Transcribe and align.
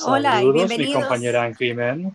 Hola 0.00 0.30
y 0.30 0.46
Saludos, 0.46 0.54
mi 0.54 0.68
bienvenidos. 0.68 1.02
compañera 1.02 1.46
en 1.46 1.54
crimen. 1.54 2.14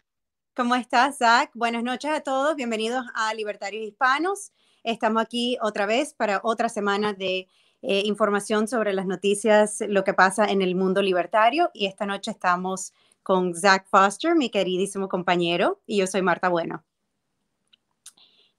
¿Cómo 0.56 0.76
estás, 0.76 1.20
Zach? 1.20 1.52
Buenas 1.54 1.84
noches 1.84 2.10
a 2.10 2.22
todos. 2.22 2.56
Bienvenidos 2.56 3.06
a 3.14 3.34
Libertarios 3.34 3.86
Hispanos. 3.86 4.52
Estamos 4.84 5.22
aquí 5.22 5.58
otra 5.62 5.86
vez 5.86 6.14
para 6.14 6.42
otra 6.44 6.70
semana 6.70 7.14
de 7.14 7.48
eh, 7.84 8.02
información 8.06 8.68
sobre 8.68 8.94
las 8.94 9.06
noticias, 9.06 9.84
lo 9.88 10.04
que 10.04 10.16
pasa 10.16 10.46
en 10.46 10.62
el 10.62 10.76
mundo 10.76 11.02
libertario. 11.02 11.70
Y 11.74 11.86
esta 11.86 12.06
noche 12.06 12.32
estamos 12.32 12.94
con 13.22 13.54
Zach 13.54 13.86
Foster, 13.90 14.36
mi 14.36 14.50
queridísimo 14.50 15.08
compañero, 15.08 15.80
y 15.86 15.98
yo 15.98 16.08
soy 16.08 16.24
Marta 16.24 16.50
Bueno. 16.50 16.84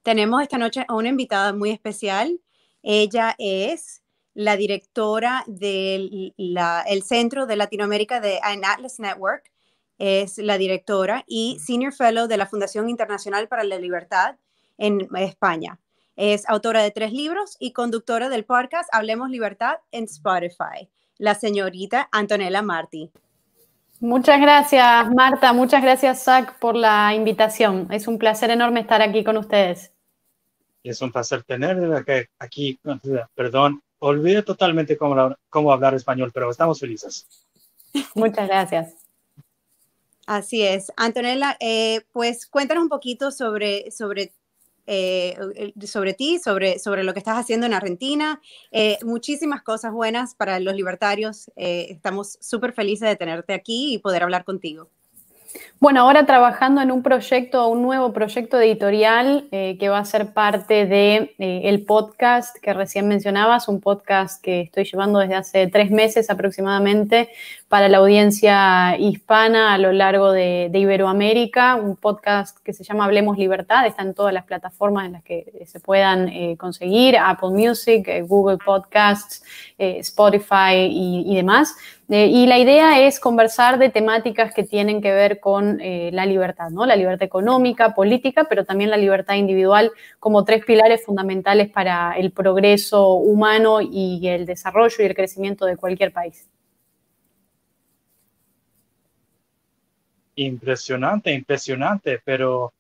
Tenemos 0.03 0.43
esta 0.43 0.59
noche 0.59 0.85
a 0.87 0.95
una 0.95 1.09
invitada 1.09 1.53
muy 1.53 1.71
especial. 1.71 2.41
Ella 2.83 3.35
es 3.39 4.03
la 4.35 4.57
directora 4.57 5.45
del 5.47 6.33
la- 6.37 6.83
el 6.87 7.03
Centro 7.03 7.47
de 7.47 7.57
Latinoamérica 7.57 8.21
de 8.21 8.39
en 8.39 8.65
Atlas 8.65 8.99
Network. 9.01 9.51
Es 9.99 10.39
la 10.39 10.59
directora 10.59 11.25
y 11.27 11.59
Senior 11.59 11.93
Fellow 11.93 12.29
de 12.29 12.37
la 12.37 12.47
Fundación 12.47 12.89
Internacional 12.89 13.49
para 13.49 13.65
la 13.65 13.79
Libertad 13.79 14.37
en 14.77 15.09
España. 15.17 15.79
Es 16.15 16.49
autora 16.49 16.83
de 16.83 16.91
tres 16.93 17.13
libros 17.13 17.57
y 17.59 17.73
conductora 17.73 18.29
del 18.29 18.45
podcast 18.45 18.89
Hablemos 18.93 19.31
Libertad 19.31 19.77
en 19.91 20.05
Spotify. 20.05 20.89
La 21.17 21.35
señorita 21.35 22.09
Antonella 22.13 22.63
Martí. 22.63 23.11
Muchas 24.01 24.41
gracias, 24.41 25.11
Marta. 25.13 25.53
Muchas 25.53 25.83
gracias, 25.83 26.23
Zach, 26.23 26.57
por 26.61 26.77
la 26.77 27.13
invitación. 27.15 27.89
Es 27.91 28.07
un 28.07 28.19
placer 28.19 28.51
enorme 28.51 28.79
estar 28.81 29.03
aquí 29.03 29.25
con 29.25 29.37
ustedes. 29.37 29.93
Es 30.85 31.03
un 31.03 31.11
placer 31.11 31.43
tenerla 31.43 32.05
que- 32.05 32.29
aquí. 32.39 32.79
Perdón, 33.35 33.83
olvidé 33.99 34.43
totalmente 34.43 34.97
cómo, 34.97 35.37
cómo 35.49 35.73
hablar 35.73 35.95
español, 35.95 36.31
pero 36.33 36.51
estamos 36.51 36.81
felices. 36.81 37.27
Muchas 38.15 38.49
gracias. 38.49 38.95
Así 40.27 40.63
es. 40.63 40.93
Antonella, 40.97 41.57
eh, 41.59 42.03
pues 42.13 42.47
cuéntanos 42.47 42.83
un 42.83 42.91
poquito 42.91 43.31
sobre, 43.31 43.91
sobre, 43.91 44.35
eh, 44.87 45.73
sobre 45.87 46.13
ti, 46.13 46.39
sobre, 46.39 46.79
sobre 46.79 47.03
lo 47.03 47.15
que 47.15 47.21
estás 47.21 47.39
haciendo 47.39 47.65
en 47.65 47.73
Argentina. 47.73 48.41
Eh, 48.71 48.99
muchísimas 49.05 49.63
cosas 49.63 49.93
buenas 49.93 50.35
para 50.35 50.61
los 50.61 50.75
libertarios. 50.75 51.51
Eh, 51.57 51.87
estamos 51.91 52.37
súper 52.43 52.75
felices 52.75 53.09
de 53.09 53.17
tenerte 53.17 53.55
aquí 53.55 53.95
y 53.95 53.99
poder 53.99 54.23
hablar 54.23 54.45
contigo. 54.45 54.91
Bueno, 55.81 56.01
ahora 56.01 56.27
trabajando 56.27 56.81
en 56.81 56.91
un 56.91 57.03
proyecto, 57.03 57.69
un 57.69 57.83
nuevo 57.83 58.13
proyecto 58.13 58.61
editorial 58.61 59.49
eh, 59.53 59.77
que 59.79 59.89
va 59.89 59.99
a 59.99 60.05
ser 60.05 60.33
parte 60.33 60.87
de 60.87 61.35
eh, 61.39 61.63
el 61.65 61.85
podcast 61.85 62.57
que 62.61 62.75
recién 62.75 63.07
mencionabas, 63.07 63.69
un 63.69 63.81
podcast 63.81 64.43
que 64.43 64.63
estoy 64.63 64.85
llevando 64.85 65.21
desde 65.21 65.35
hace 65.37 65.67
tres 65.69 65.91
meses 65.91 66.31
aproximadamente 66.31 67.31
para 67.69 67.89
la 67.89 67.99
audiencia 67.99 68.97
hispana 68.99 69.75
a 69.75 69.79
lo 69.79 69.93
largo 69.93 70.33
de, 70.33 70.71
Iberoamérica, 70.73 71.77
un 71.77 71.97
podcast 71.97 72.59
que 72.65 72.73
se 72.73 72.83
llama 72.83 73.05
Hablemos 73.05 73.37
Libertad, 73.37 73.87
está 73.87 74.03
en 74.03 74.15
todas 74.15 74.33
las 74.33 74.45
plataformas 74.45 75.07
en 75.07 75.13
las 75.13 75.23
que 75.23 75.65
se 75.67 75.79
puedan 75.79 76.29
eh, 76.29 76.57
conseguir, 76.57 77.19
Apple 77.19 77.51
Music, 77.51 78.09
eh, 78.09 78.23
Google 78.23 78.59
Podcasts, 78.65 79.43
eh, 79.77 79.99
Spotify 79.99 80.89
y 80.91 81.37
demás. 81.37 81.75
Eh, 82.11 82.29
y 82.29 82.47
la 82.47 82.59
idea 82.59 83.07
es 83.07 83.21
conversar 83.21 83.79
de 83.79 83.91
temáticas 83.91 84.55
que 84.55 84.65
tienen 84.65 85.03
que 85.03 85.13
ver 85.13 85.41
con 85.41 85.79
eh, 85.79 86.09
la 86.11 86.25
libertad, 86.25 86.71
¿no? 86.71 86.87
La 86.87 86.97
libertad 86.97 87.27
económica, 87.27 87.95
política, 87.95 88.47
pero 88.49 88.65
también 88.65 88.89
la 88.89 88.97
libertad 88.97 89.35
individual 89.35 89.93
como 90.19 90.43
tres 90.43 90.65
pilares 90.65 91.05
fundamentales 91.05 91.69
para 91.69 92.13
el 92.13 92.33
progreso 92.33 93.13
humano 93.13 93.83
y 93.83 94.27
el 94.27 94.47
desarrollo 94.47 94.97
y 95.01 95.05
el 95.05 95.15
crecimiento 95.15 95.67
de 95.67 95.77
cualquier 95.77 96.11
país. 96.11 96.49
Impresionante, 100.37 101.35
impresionante, 101.35 102.23
pero 102.25 102.73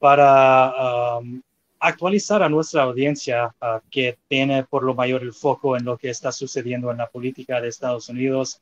para 0.00 1.18
um, 1.20 1.40
actualizar 1.78 2.42
a 2.42 2.48
nuestra 2.48 2.82
audiencia 2.82 3.54
uh, 3.60 3.78
que 3.88 4.18
tiene 4.26 4.64
por 4.64 4.82
lo 4.82 4.94
mayor 4.94 5.22
el 5.22 5.32
foco 5.32 5.76
en 5.76 5.84
lo 5.84 5.96
que 5.96 6.10
está 6.10 6.32
sucediendo 6.32 6.90
en 6.90 6.96
la 6.96 7.06
política 7.06 7.60
de 7.60 7.68
Estados 7.68 8.08
Unidos, 8.08 8.60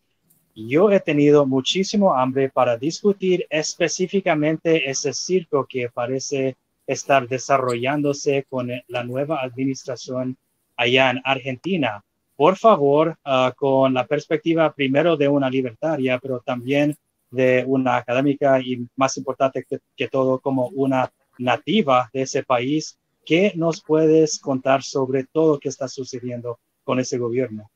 yo 0.55 0.91
he 0.91 1.01
tenido 1.01 1.47
muchísimo 1.47 2.15
hambre 2.15 2.49
para 2.51 2.77
discutir 2.77 3.47
específicamente 3.51 4.89
ese 4.91 5.13
circo 5.13 5.67
que 5.67 5.89
parece 5.89 6.57
estar 6.87 7.29
desarrollándose 7.29 8.45
con 8.49 8.71
la 8.89 9.05
nueva 9.05 9.43
administración 9.43 10.37
allá 10.77 11.11
en 11.11 11.21
Argentina. 11.25 12.03
Por 12.37 12.57
favor, 12.57 13.17
uh, 13.25 13.55
con 13.55 13.95
la 13.95 14.07
perspectiva 14.07 14.73
primero 14.73 15.17
de 15.17 15.29
una 15.29 15.51
libertaria, 15.51 16.19
pero 16.19 16.41
también 16.41 16.97
de 17.31 17.65
una 17.67 17.97
académica 17.97 18.61
y 18.61 18.87
más 18.97 19.17
importante 19.19 19.65
que, 19.69 19.79
que, 19.95 20.09
todo 20.09 20.41
como 20.41 20.69
una 20.69 21.13
nativa 21.39 22.11
de 22.13 22.23
ese 22.23 22.43
país, 22.43 22.99
¿qué 23.25 23.53
nos 23.55 23.83
puedes 23.83 24.41
contar 24.41 24.83
sobre 24.83 25.25
todo 25.25 25.55
lo 25.55 25.61
que 25.61 25.69
está 25.69 25.87
sucediendo 25.87 26.59
con 26.83 26.99
ese 26.99 27.19
gobierno? 27.19 27.71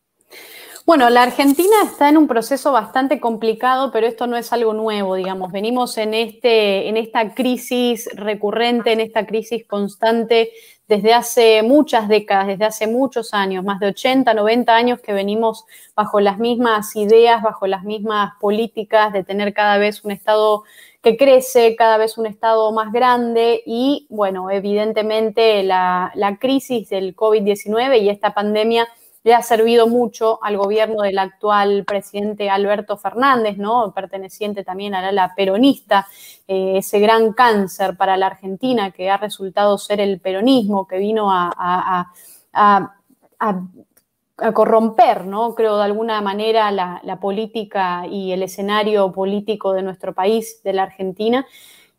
Bueno, 0.87 1.09
la 1.09 1.23
Argentina 1.23 1.77
está 1.83 2.11
en 2.11 2.19
un 2.19 2.29
proceso 2.29 2.71
bastante 2.71 3.19
complicado, 3.19 3.91
pero 3.91 4.07
esto 4.07 4.27
no 4.27 4.37
es 4.37 4.53
algo 4.53 4.75
nuevo, 4.75 5.15
digamos. 5.15 5.51
Venimos 5.51 5.97
en, 5.97 6.13
este, 6.13 6.91
en 6.91 6.99
esta 6.99 7.35
crisis 7.35 8.07
recurrente, 8.15 8.93
en 8.93 9.01
esta 9.01 9.25
crisis 9.25 9.67
constante 9.67 10.51
desde 10.87 11.15
hace 11.15 11.63
muchas 11.63 12.09
décadas, 12.09 12.47
desde 12.47 12.67
hace 12.67 12.87
muchos 12.87 13.33
años, 13.33 13.65
más 13.65 13.81
de 13.81 13.87
80, 13.87 14.35
90 14.35 14.77
años 14.77 15.01
que 15.01 15.15
venimos 15.15 15.65
bajo 15.95 16.21
las 16.21 16.39
mismas 16.39 16.95
ideas, 16.97 17.43
bajo 17.43 17.67
las 17.67 17.85
mismas 17.85 18.33
políticas 18.39 19.13
de 19.13 19.25
tener 19.25 19.55
cada 19.55 19.79
vez 19.79 20.05
un 20.05 20.11
Estado 20.11 20.65
que 21.03 21.17
crece, 21.17 21.77
cada 21.77 21.97
vez 21.97 22.19
un 22.19 22.27
Estado 22.27 22.71
más 22.73 22.93
grande 22.93 23.63
y, 23.65 24.07
bueno, 24.11 24.51
evidentemente 24.51 25.63
la, 25.63 26.13
la 26.15 26.37
crisis 26.37 26.91
del 26.91 27.17
COVID-19 27.17 28.03
y 28.03 28.11
esta 28.11 28.35
pandemia 28.35 28.87
le 29.25 29.35
ha 29.35 29.43
servido 29.43 29.89
mucho 29.89 30.39
al 30.43 30.59
gobierno 30.59 31.03
del 31.03 31.19
actual 31.19 31.85
presidente 31.85 32.51
Alberto 32.51 32.99
Fernández, 32.99 33.57
¿no? 33.57 33.93
perteneciente 33.95 34.65
también 34.65 34.95
al 34.95 35.07
ala 35.07 35.33
peronista, 35.35 36.07
eh, 36.47 36.75
ese 36.77 37.01
gran 37.01 37.33
cáncer 37.33 37.97
para 37.97 38.19
la 38.19 38.27
Argentina 38.27 38.91
que 38.91 39.11
ha 39.11 39.17
resultado 39.17 39.79
ser 39.79 40.01
el 40.01 40.21
peronismo, 40.21 40.87
que 40.87 40.99
vino 40.99 41.33
a, 41.33 41.51
a, 41.57 42.13
a, 42.53 42.95
a 44.37 44.53
corromper, 44.53 45.25
¿no? 45.25 45.55
creo, 45.55 45.79
de 45.79 45.85
alguna 45.85 46.21
manera 46.21 46.71
la, 46.71 47.01
la 47.03 47.19
política 47.19 48.07
y 48.07 48.33
el 48.33 48.43
escenario 48.43 49.11
político 49.11 49.73
de 49.73 49.83
nuestro 49.83 50.13
país, 50.13 50.61
de 50.63 50.75
la 50.75 50.83
Argentina. 50.83 51.47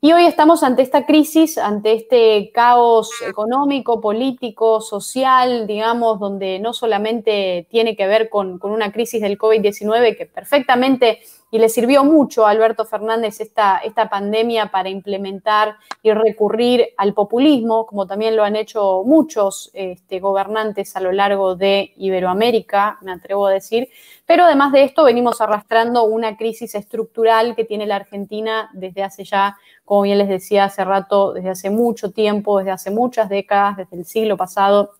Y 0.01 0.11
hoy 0.11 0.25
estamos 0.25 0.61
ante 0.61 0.83
esta 0.83 1.05
crisis, 1.05 1.57
ante 1.57 1.93
este 1.93 2.51
caos 2.53 3.09
económico, 3.27 4.01
político, 4.01 4.81
social, 4.81 5.65
digamos, 5.65 6.19
donde 6.19 6.59
no 6.59 6.73
solamente 6.73 7.67
tiene 7.71 7.95
que 7.95 8.05
ver 8.05 8.29
con, 8.29 8.59
con 8.59 8.71
una 8.71 8.91
crisis 8.91 9.21
del 9.21 9.37
COVID-19 9.37 10.15
que 10.15 10.25
perfectamente 10.27 11.19
y 11.51 11.59
le 11.59 11.69
sirvió 11.69 12.03
mucho 12.03 12.45
a 12.45 12.49
Alberto 12.49 12.85
Fernández 12.85 13.39
esta, 13.39 13.77
esta 13.77 14.09
pandemia 14.09 14.71
para 14.71 14.89
implementar 14.89 15.75
y 16.01 16.11
recurrir 16.11 16.89
al 16.97 17.13
populismo, 17.13 17.85
como 17.85 18.07
también 18.07 18.35
lo 18.35 18.43
han 18.43 18.55
hecho 18.55 19.03
muchos 19.05 19.69
este, 19.73 20.19
gobernantes 20.19 20.95
a 20.95 21.01
lo 21.01 21.11
largo 21.11 21.55
de 21.55 21.93
Iberoamérica, 21.97 22.97
me 23.01 23.11
atrevo 23.11 23.45
a 23.45 23.51
decir. 23.51 23.89
Pero 24.25 24.43
además 24.43 24.71
de 24.71 24.83
esto, 24.83 25.03
venimos 25.03 25.39
arrastrando 25.39 26.03
una 26.03 26.35
crisis 26.35 26.75
estructural 26.75 27.55
que 27.55 27.63
tiene 27.63 27.85
la 27.85 27.97
Argentina 27.97 28.69
desde 28.73 29.03
hace 29.03 29.23
ya, 29.23 29.57
como 29.85 30.01
bien 30.01 30.17
les 30.17 30.27
decía 30.27 30.65
hace 30.65 30.83
rato, 30.83 31.33
desde 31.33 31.51
hace 31.51 31.69
mucho 31.69 32.11
tiempo, 32.11 32.57
desde 32.57 32.71
hace 32.71 32.91
muchas 32.91 33.29
décadas, 33.29 33.77
desde 33.77 33.97
el 33.97 34.05
siglo 34.05 34.35
pasado. 34.35 34.91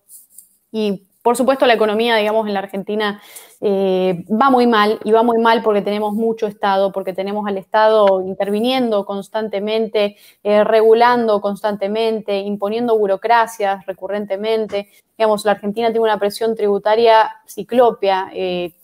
Y 0.70 1.05
por 1.26 1.36
supuesto, 1.36 1.66
la 1.66 1.74
economía, 1.74 2.14
digamos, 2.14 2.46
en 2.46 2.54
la 2.54 2.60
Argentina 2.60 3.20
eh, 3.60 4.24
va 4.30 4.48
muy 4.48 4.68
mal 4.68 5.00
y 5.02 5.10
va 5.10 5.24
muy 5.24 5.38
mal 5.38 5.60
porque 5.60 5.82
tenemos 5.82 6.14
mucho 6.14 6.46
Estado, 6.46 6.92
porque 6.92 7.12
tenemos 7.12 7.48
al 7.48 7.58
Estado 7.58 8.20
interviniendo 8.20 9.04
constantemente, 9.04 10.18
eh, 10.44 10.62
regulando 10.62 11.40
constantemente, 11.40 12.38
imponiendo 12.38 12.96
burocracias 12.96 13.84
recurrentemente. 13.86 14.88
Digamos, 15.18 15.44
la 15.44 15.50
Argentina 15.50 15.88
tiene 15.88 16.04
una 16.04 16.20
presión 16.20 16.54
tributaria 16.54 17.28
ciclópea, 17.44 18.30
eh, 18.32 18.74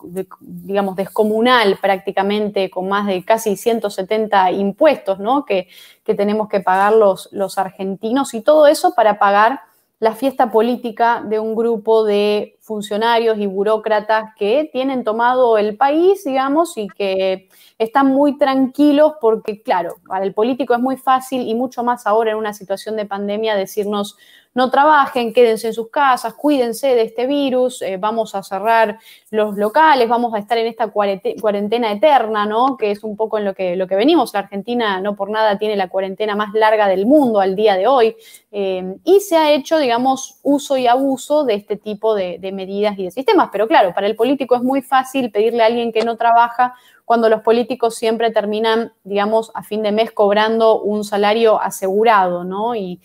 digamos, 0.41 0.97
descomunal 0.97 1.77
prácticamente, 1.81 2.69
con 2.69 2.89
más 2.89 3.07
de 3.07 3.23
casi 3.23 3.55
170 3.55 4.51
impuestos, 4.51 5.17
¿no? 5.17 5.45
Que, 5.45 5.69
tenemos 6.03 6.49
que 6.49 6.59
pagar 6.59 6.91
los 6.91 7.57
argentinos 7.57 8.33
y 8.33 8.41
todo 8.41 8.67
eso 8.67 8.93
para 8.93 9.17
pagar 9.17 9.61
la 10.03 10.13
fiesta 10.13 10.51
política 10.51 11.23
de 11.25 11.39
un 11.39 11.55
grupo 11.55 12.03
de 12.03 12.57
funcionarios 12.59 13.37
y 13.37 13.45
burócratas 13.45 14.31
que 14.37 14.69
tienen 14.69 15.05
tomado 15.05 15.57
el 15.57 15.77
país, 15.77 16.25
digamos, 16.25 16.75
y 16.75 16.89
que 16.89 17.47
están 17.77 18.07
muy 18.07 18.37
tranquilos 18.37 19.13
porque, 19.21 19.61
claro, 19.61 19.95
para 20.05 20.25
el 20.25 20.33
político 20.33 20.73
es 20.73 20.81
muy 20.81 20.97
fácil 20.97 21.47
y 21.47 21.55
mucho 21.55 21.85
más 21.85 22.05
ahora 22.05 22.31
en 22.31 22.37
una 22.37 22.51
situación 22.53 22.97
de 22.97 23.05
pandemia 23.05 23.55
decirnos 23.55 24.17
no 24.53 24.69
trabajen, 24.69 25.33
quédense 25.33 25.67
en 25.67 25.73
sus 25.73 25.89
casas, 25.89 26.33
cuídense 26.35 26.95
de 26.95 27.01
este 27.01 27.25
virus, 27.25 27.81
eh, 27.81 27.97
vamos 27.97 28.35
a 28.35 28.43
cerrar 28.43 28.99
los 29.31 29.57
locales, 29.57 30.07
vamos 30.07 30.33
a 30.33 30.39
estar 30.39 30.57
en 30.57 30.67
esta 30.67 30.89
cuarentena 30.89 31.91
eterna, 31.91 32.45
¿no? 32.45 32.77
Que 32.77 32.91
es 32.91 33.03
un 33.03 33.17
poco 33.17 33.39
en 33.39 33.45
lo 33.45 33.55
que, 33.55 33.75
lo 33.75 33.87
que 33.87 33.95
venimos. 33.95 34.33
La 34.33 34.41
Argentina 34.41 35.01
no 35.01 35.15
por 35.15 35.31
nada 35.31 35.57
tiene 35.57 35.75
la 35.75 35.89
cuarentena 35.89 36.35
más 36.35 36.53
larga 36.53 36.87
del 36.87 37.05
mundo 37.05 37.39
al 37.39 37.55
día 37.55 37.75
de 37.75 37.87
hoy. 37.87 38.15
Eh, 38.51 38.97
y 39.03 39.19
se 39.21 39.35
ha 39.35 39.51
hecho, 39.51 39.79
digamos, 39.79 40.37
uso 40.43 40.77
y 40.77 40.85
abuso 40.85 41.43
de 41.43 41.55
este 41.55 41.75
tipo 41.75 42.13
de, 42.13 42.37
de 42.37 42.51
medidas 42.51 42.97
y 42.99 43.05
de 43.05 43.11
sistemas. 43.11 43.49
Pero 43.51 43.67
claro, 43.67 43.93
para 43.93 44.05
el 44.05 44.15
político 44.15 44.55
es 44.55 44.61
muy 44.61 44.83
fácil 44.83 45.31
pedirle 45.31 45.63
a 45.63 45.65
alguien 45.65 45.91
que 45.91 46.03
no 46.03 46.15
trabaja 46.15 46.75
cuando 47.05 47.27
los 47.27 47.41
políticos 47.41 47.95
siempre 47.95 48.31
terminan, 48.31 48.93
digamos, 49.03 49.51
a 49.55 49.63
fin 49.63 49.81
de 49.81 49.91
mes 49.91 50.11
cobrando 50.11 50.79
un 50.81 51.03
salario 51.03 51.61
asegurado, 51.61 52.43
¿no? 52.43 52.75
Y, 52.75 53.01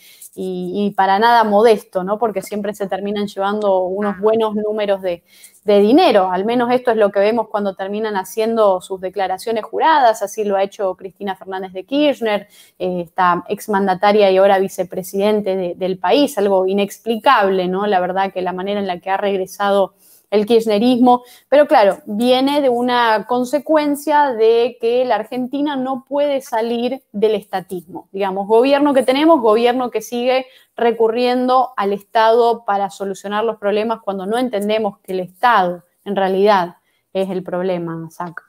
para 0.94 1.18
nada 1.18 1.44
modesto, 1.44 2.04
¿no? 2.04 2.18
Porque 2.18 2.42
siempre 2.42 2.74
se 2.74 2.86
terminan 2.86 3.26
llevando 3.26 3.84
unos 3.84 4.18
buenos 4.20 4.54
números 4.54 5.02
de, 5.02 5.22
dinero. 5.64 6.30
Al 6.32 6.46
menos 6.46 6.70
esto 6.72 6.92
es 6.92 6.96
lo 6.96 7.10
que 7.10 7.20
vemos 7.20 7.48
cuando 7.48 7.74
terminan 7.74 8.16
haciendo 8.16 8.80
sus 8.80 9.02
declaraciones 9.02 9.64
juradas. 9.64 10.22
Así 10.22 10.42
lo 10.42 10.56
ha 10.56 10.62
hecho 10.62 10.94
Cristina 10.94 11.36
Fernández 11.36 11.74
de 11.74 11.84
Kirchner, 11.84 12.48
eh, 12.78 13.02
esta 13.02 13.44
exmandataria 13.48 14.30
y 14.30 14.38
ahora 14.38 14.58
vicepresidente 14.58 15.74
del 15.76 15.98
país. 15.98 16.38
Algo 16.38 16.66
inexplicable, 16.66 17.68
¿no? 17.68 17.86
La 17.86 18.00
verdad 18.00 18.32
que 18.32 18.40
la 18.40 18.54
manera 18.54 18.80
en 18.80 18.86
la 18.86 18.98
que 18.98 19.10
ha 19.10 19.18
regresado 19.18 19.92
el 20.30 20.46
kirchnerismo, 20.46 21.22
pero 21.48 21.66
claro, 21.66 21.98
viene 22.06 22.60
de 22.60 22.68
una 22.68 23.26
consecuencia 23.26 24.32
de 24.32 24.76
que 24.80 25.04
la 25.04 25.16
Argentina 25.16 25.76
no 25.76 26.04
puede 26.06 26.40
salir 26.40 27.02
del 27.12 27.34
estatismo. 27.34 28.08
Digamos, 28.12 28.46
gobierno 28.46 28.92
que 28.94 29.02
tenemos, 29.02 29.40
gobierno 29.40 29.90
que 29.90 30.02
sigue 30.02 30.46
recurriendo 30.76 31.70
al 31.76 31.92
Estado 31.92 32.64
para 32.64 32.90
solucionar 32.90 33.44
los 33.44 33.56
problemas 33.56 34.00
cuando 34.02 34.26
no 34.26 34.38
entendemos 34.38 34.98
que 34.98 35.12
el 35.12 35.20
Estado 35.20 35.84
en 36.04 36.16
realidad 36.16 36.76
es 37.12 37.30
el 37.30 37.42
problema, 37.42 38.08
Zach. 38.10 38.42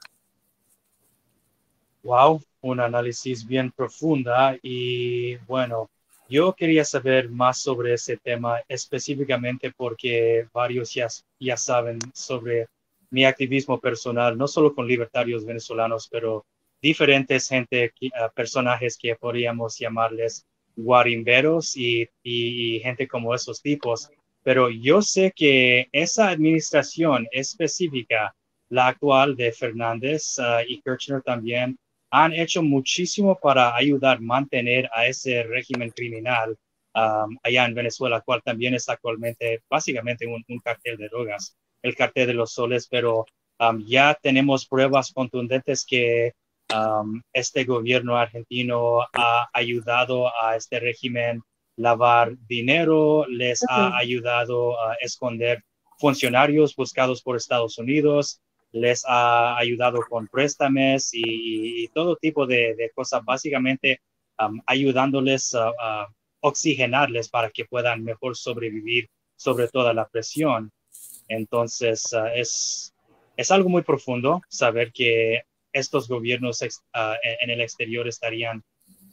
Wow, 2.02 2.40
un 2.62 2.80
análisis 2.80 3.46
bien 3.46 3.70
profunda 3.72 4.56
y 4.62 5.36
bueno, 5.46 5.90
yo 6.30 6.54
quería 6.54 6.84
saber 6.84 7.28
más 7.28 7.60
sobre 7.60 7.94
ese 7.94 8.16
tema 8.16 8.60
específicamente 8.68 9.72
porque 9.76 10.46
varios 10.52 10.94
ya, 10.94 11.08
ya 11.40 11.56
saben 11.56 11.98
sobre 12.14 12.68
mi 13.10 13.24
activismo 13.24 13.80
personal, 13.80 14.38
no 14.38 14.46
solo 14.46 14.72
con 14.72 14.86
libertarios 14.86 15.44
venezolanos, 15.44 16.08
pero 16.08 16.46
diferentes 16.80 17.48
gente, 17.48 17.92
ah, 18.14 18.30
personajes 18.32 18.96
que 18.96 19.16
podríamos 19.16 19.76
llamarles 19.76 20.46
guarimberos 20.76 21.76
y, 21.76 22.08
y, 22.22 22.78
gente 22.78 23.08
como 23.08 23.34
esos 23.34 23.60
tipos. 23.60 24.08
Pero 24.44 24.70
yo 24.70 25.02
sé 25.02 25.32
que 25.34 25.88
esa 25.90 26.28
administración 26.28 27.26
específica, 27.32 28.34
la 28.68 28.86
actual 28.86 29.34
de 29.34 29.50
Fernández 29.50 30.38
ah, 30.38 30.62
y 30.66 30.80
Kirchner 30.80 31.22
también, 31.22 31.76
han 32.10 32.32
hecho 32.32 32.62
muchísimo 32.62 33.38
para 33.40 33.74
ayudar 33.74 34.18
a 34.18 34.20
mantener 34.20 34.88
a 34.92 35.06
ese 35.06 35.42
régimen 35.44 35.90
criminal 35.90 36.56
um, 36.94 37.36
allá 37.42 37.64
en 37.64 37.74
Venezuela, 37.74 38.20
cual 38.20 38.42
también 38.42 38.74
es 38.74 38.88
actualmente 38.88 39.62
básicamente 39.68 40.26
un, 40.26 40.44
cartel 40.60 40.96
de 40.96 41.08
drogas, 41.08 41.56
el 41.82 41.94
cartel 41.94 42.26
de 42.26 42.34
los 42.34 42.52
soles, 42.52 42.88
pero 42.88 43.26
um, 43.58 43.84
ya 43.86 44.18
tenemos 44.20 44.66
pruebas 44.66 45.12
contundentes 45.12 45.84
que 45.84 46.32
um, 46.74 47.22
este 47.32 47.64
gobierno 47.64 48.16
argentino 48.16 49.00
ha 49.12 49.48
ayudado 49.52 50.28
a 50.42 50.56
este 50.56 50.80
régimen 50.80 51.42
lavar 51.76 52.36
dinero, 52.46 53.26
les 53.28 53.62
ha 53.68 53.96
ayudado 53.96 54.78
a 54.80 54.94
esconder 55.00 55.64
funcionarios 55.98 56.74
buscados 56.74 57.22
por 57.22 57.36
Estados 57.36 57.78
Unidos, 57.78 58.40
les 58.72 59.04
ha 59.06 59.56
ayudado 59.56 60.00
con 60.08 60.28
préstamos 60.28 61.10
y, 61.12 61.88
todo 61.88 62.16
tipo 62.16 62.46
de, 62.46 62.90
cosas, 62.94 63.24
básicamente 63.24 64.00
ayudándoles 64.66 65.54
a, 65.54 66.06
oxigenarles 66.42 67.28
para 67.28 67.50
que 67.50 67.66
puedan 67.66 68.02
mejor 68.02 68.34
sobrevivir 68.34 69.10
sobre 69.36 69.68
toda 69.68 69.92
la 69.92 70.08
presión. 70.08 70.72
Entonces, 71.28 72.14
ah, 72.14 72.32
es, 72.34 72.94
es 73.36 73.50
algo 73.50 73.68
muy 73.68 73.82
profundo 73.82 74.40
saber 74.48 74.90
que 74.90 75.42
estos 75.72 76.08
gobiernos 76.08 76.64
ah, 76.94 77.16
en 77.40 77.50
el 77.50 77.60
exterior 77.60 78.08
estarían 78.08 78.62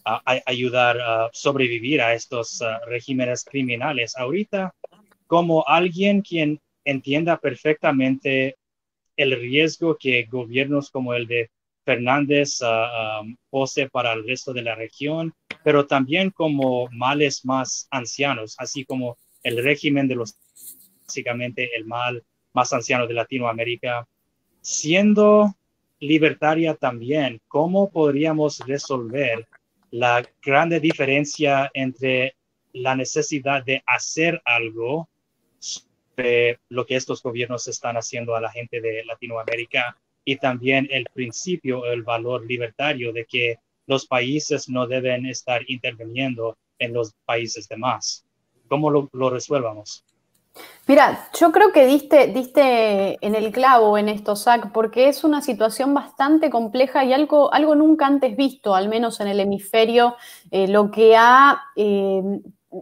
a, 0.05 0.21
ayudar 0.45 0.99
a 1.01 1.29
sobrevivir 1.33 2.01
a 2.01 2.13
estos 2.13 2.61
ah, 2.61 2.79
regímenes 2.87 3.43
criminales. 3.43 4.15
Ahorita, 4.17 4.73
como 5.27 5.67
alguien 5.67 6.21
quien 6.21 6.59
entienda 6.85 7.37
perfectamente 7.37 8.55
el 9.17 9.37
riesgo 9.39 9.97
que 9.97 10.23
gobiernos 10.23 10.89
como 10.91 11.13
el 11.13 11.27
de 11.27 11.49
Fernández 11.83 12.61
uh, 12.61 13.25
pose 13.49 13.89
para 13.89 14.13
el 14.13 14.25
resto 14.25 14.53
de 14.53 14.61
la 14.61 14.75
región, 14.75 15.33
pero 15.63 15.87
también 15.87 16.31
como 16.31 16.87
males 16.91 17.43
más 17.45 17.87
ancianos, 17.91 18.55
así 18.57 18.85
como 18.85 19.17
el 19.43 19.63
régimen 19.63 20.07
de 20.07 20.15
los, 20.15 20.37
básicamente 21.05 21.75
el 21.75 21.85
mal 21.85 22.23
más 22.53 22.73
anciano 22.73 23.07
de 23.07 23.13
Latinoamérica, 23.13 24.07
siendo 24.61 25.55
libertaria 25.99 26.75
también, 26.75 27.41
¿cómo 27.47 27.89
podríamos 27.89 28.59
resolver 28.67 29.47
la 29.91 30.23
grande 30.43 30.79
diferencia 30.79 31.71
entre 31.73 32.35
la 32.73 32.95
necesidad 32.95 33.63
de 33.63 33.81
hacer 33.87 34.41
algo 34.45 35.07
lo 36.69 36.85
que 36.85 36.95
estos 36.95 37.21
gobiernos 37.21 37.67
están 37.67 37.95
haciendo 37.95 38.35
a 38.35 38.41
la 38.41 38.51
gente 38.51 38.81
de 38.81 39.05
Latinoamérica 39.05 39.97
y 40.25 40.37
también 40.37 40.87
el 40.91 41.05
principio, 41.13 41.85
el 41.85 42.03
valor 42.03 42.45
libertario 42.45 43.13
de 43.13 43.25
que 43.25 43.59
los 43.85 44.05
países 44.05 44.67
no 44.67 44.87
deben 44.87 45.25
estar 45.25 45.61
interviniendo 45.67 46.57
en 46.79 46.93
los 46.93 47.13
países 47.25 47.67
demás. 47.69 48.25
¿Cómo 48.67 48.89
lo, 48.89 49.09
lo 49.13 49.29
resuelvamos? 49.29 50.03
Mira, 50.87 51.29
yo 51.39 51.51
creo 51.51 51.71
que 51.71 51.85
diste, 51.85 52.27
diste 52.27 53.17
en 53.25 53.35
el 53.35 53.51
clavo 53.51 53.97
en 53.97 54.09
esto, 54.09 54.35
Zach, 54.35 54.71
porque 54.71 55.09
es 55.09 55.23
una 55.23 55.41
situación 55.41 55.93
bastante 55.93 56.49
compleja 56.49 57.03
y 57.03 57.13
algo, 57.13 57.53
algo 57.53 57.75
nunca 57.75 58.07
antes 58.07 58.35
visto, 58.35 58.73
al 58.73 58.87
menos 58.87 59.19
en 59.19 59.27
el 59.27 59.39
hemisferio, 59.39 60.15
eh, 60.49 60.67
lo 60.67 60.89
que 60.89 61.15
ha 61.15 61.61
eh, 61.75 62.21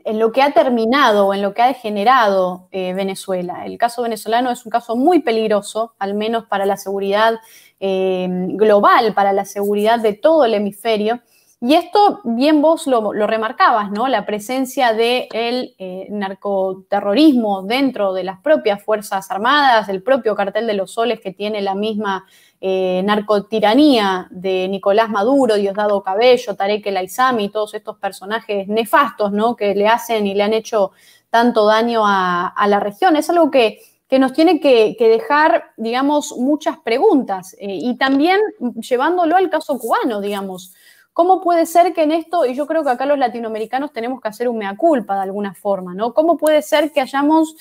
en 0.04 0.20
lo 0.20 0.32
que 0.32 0.42
ha 0.42 0.52
terminado 0.52 1.28
o 1.28 1.34
en 1.34 1.42
lo 1.42 1.54
que 1.54 1.62
ha 1.62 1.68
degenerado 1.68 2.68
eh, 2.72 2.94
Venezuela. 2.94 3.66
El 3.66 3.78
caso 3.78 4.02
venezolano 4.02 4.52
es 4.52 4.66
un 4.66 4.72
caso 4.72 4.96
muy 4.96 5.20
peligroso, 5.20 5.94
al 6.00 6.16
menos 6.16 6.46
para 6.46 6.66
la 6.66 6.78
seguridad 6.78 7.36
eh, 7.80 8.28
global, 8.30 9.14
para 9.14 9.32
la 9.32 9.46
seguridad 9.46 10.00
de 10.00 10.14
todo 10.14 10.46
el 10.46 10.56
hemisferio. 10.56 11.22
Y 11.66 11.74
esto 11.74 12.22
bien 12.24 12.62
vos 12.62 12.86
lo, 12.86 13.12
remarcabas, 13.12 13.90
¿no? 13.90 14.08
La 14.08 14.24
presencia 14.24 14.94
del 14.94 15.74
eh, 15.80 16.06
narcoterrorismo 16.12 17.64
dentro 17.64 18.14
de 18.14 18.24
las 18.24 18.40
propias 18.40 18.84
Fuerzas 18.84 19.32
Armadas, 19.32 19.90
el 19.90 20.04
propio 20.04 20.36
cartel 20.36 20.68
de 20.68 20.76
los 20.76 20.92
soles 20.92 21.20
que 21.22 21.32
tiene 21.34 21.64
la 21.64 21.74
misma 21.74 22.28
eh, 22.62 23.02
narcotiranía 23.04 24.28
de 24.30 24.68
Nicolás 24.68 25.10
Maduro, 25.10 25.56
Diosdado 25.56 26.04
Cabello, 26.04 26.56
Tarek 26.56 26.86
El 26.86 26.98
Aizami, 26.98 27.50
todos 27.50 27.74
estos 27.74 27.98
personajes 27.98 28.68
nefastos, 28.68 29.32
¿no? 29.32 29.56
Que 29.56 29.74
le 29.74 29.88
hacen 29.88 30.28
y 30.28 30.36
le 30.36 30.44
han 30.44 30.54
hecho 30.54 30.92
tanto 31.32 31.66
daño 31.66 32.04
a, 32.06 32.54
la 32.68 32.80
región. 32.80 33.16
Es 33.16 33.28
algo 33.32 33.50
que, 33.50 33.80
nos 34.20 34.34
tiene 34.34 34.60
que, 34.60 34.96
dejar, 35.00 35.72
digamos, 35.78 36.36
muchas 36.38 36.78
preguntas 36.78 37.56
eh, 37.60 37.80
y 37.82 37.98
también 37.98 38.40
llevándolo 38.88 39.36
al 39.36 39.50
caso 39.50 39.80
cubano, 39.80 40.22
digamos. 40.22 40.76
¿Cómo 41.16 41.40
puede 41.40 41.66
ser 41.66 41.94
que 41.94 42.04
en 42.04 42.12
esto, 42.12 42.46
y 42.46 42.56
yo 42.56 42.68
creo 42.68 42.84
que 42.84 42.90
acá 42.90 43.06
los 43.06 43.18
latinoamericanos 43.18 43.94
tenemos 43.94 44.20
que 44.20 44.28
hacer 44.28 44.50
un 44.50 44.58
mea 44.58 44.76
culpa 44.76 45.16
de 45.16 45.22
alguna 45.22 45.54
forma, 45.54 45.94
¿no? 45.94 46.14
¿Cómo 46.14 46.38
puede 46.38 46.62
ser 46.62 46.92
que 46.92 47.00
hayamos 47.00 47.56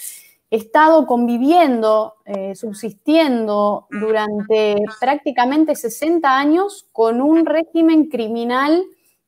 estado 0.50 1.06
conviviendo, 1.06 2.14
eh, 2.24 2.56
subsistiendo 2.56 3.86
durante 3.90 4.74
prácticamente 4.98 5.76
60 5.76 6.36
años 6.36 6.88
con 6.90 7.22
un 7.22 7.46
régimen 7.46 8.08
criminal 8.08 8.84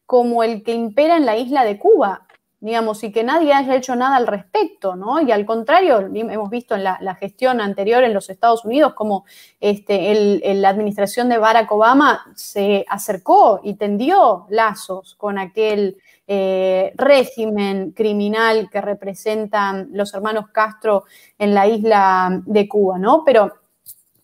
como 0.07 0.43
el 0.43 0.65
que 0.65 0.75
impera 0.75 1.17
en 1.17 1.25
la 1.25 1.37
isla 1.37 1.65
de 1.65 1.79
Cuba? 1.79 2.26
Digamos, 2.61 3.05
y 3.05 3.13
que 3.13 3.23
nadie 3.23 3.53
haya 3.53 3.77
hecho 3.77 3.95
nada 3.97 4.17
al 4.17 4.27
respecto, 4.27 4.97
¿no? 4.97 5.21
Y 5.21 5.31
al 5.31 5.45
contrario, 5.45 6.01
hemos 6.01 6.51
visto 6.51 6.75
en 6.75 6.85
la, 6.85 7.15
gestión 7.21 7.61
anterior 7.61 8.03
en 8.03 8.15
los 8.15 8.31
Estados 8.31 8.65
Unidos 8.65 8.95
como 8.95 9.25
este, 9.61 10.43
la 10.55 10.71
administración 10.71 11.29
de 11.29 11.39
Barack 11.39 11.71
Obama 11.71 12.25
se 12.35 12.85
acercó 12.89 13.61
y 13.63 13.75
tendió 13.75 14.47
lazos 14.49 15.15
con 15.17 15.39
aquel 15.39 15.99
eh, 16.27 16.93
régimen 16.97 17.93
criminal 17.93 18.69
que 18.71 18.81
representan 18.81 19.91
los 19.93 20.13
hermanos 20.15 20.47
Castro 20.51 21.05
en 21.39 21.55
la 21.55 21.69
isla 21.69 22.43
de 22.47 22.67
Cuba, 22.67 22.99
¿no? 22.99 23.23
Pero 23.25 23.53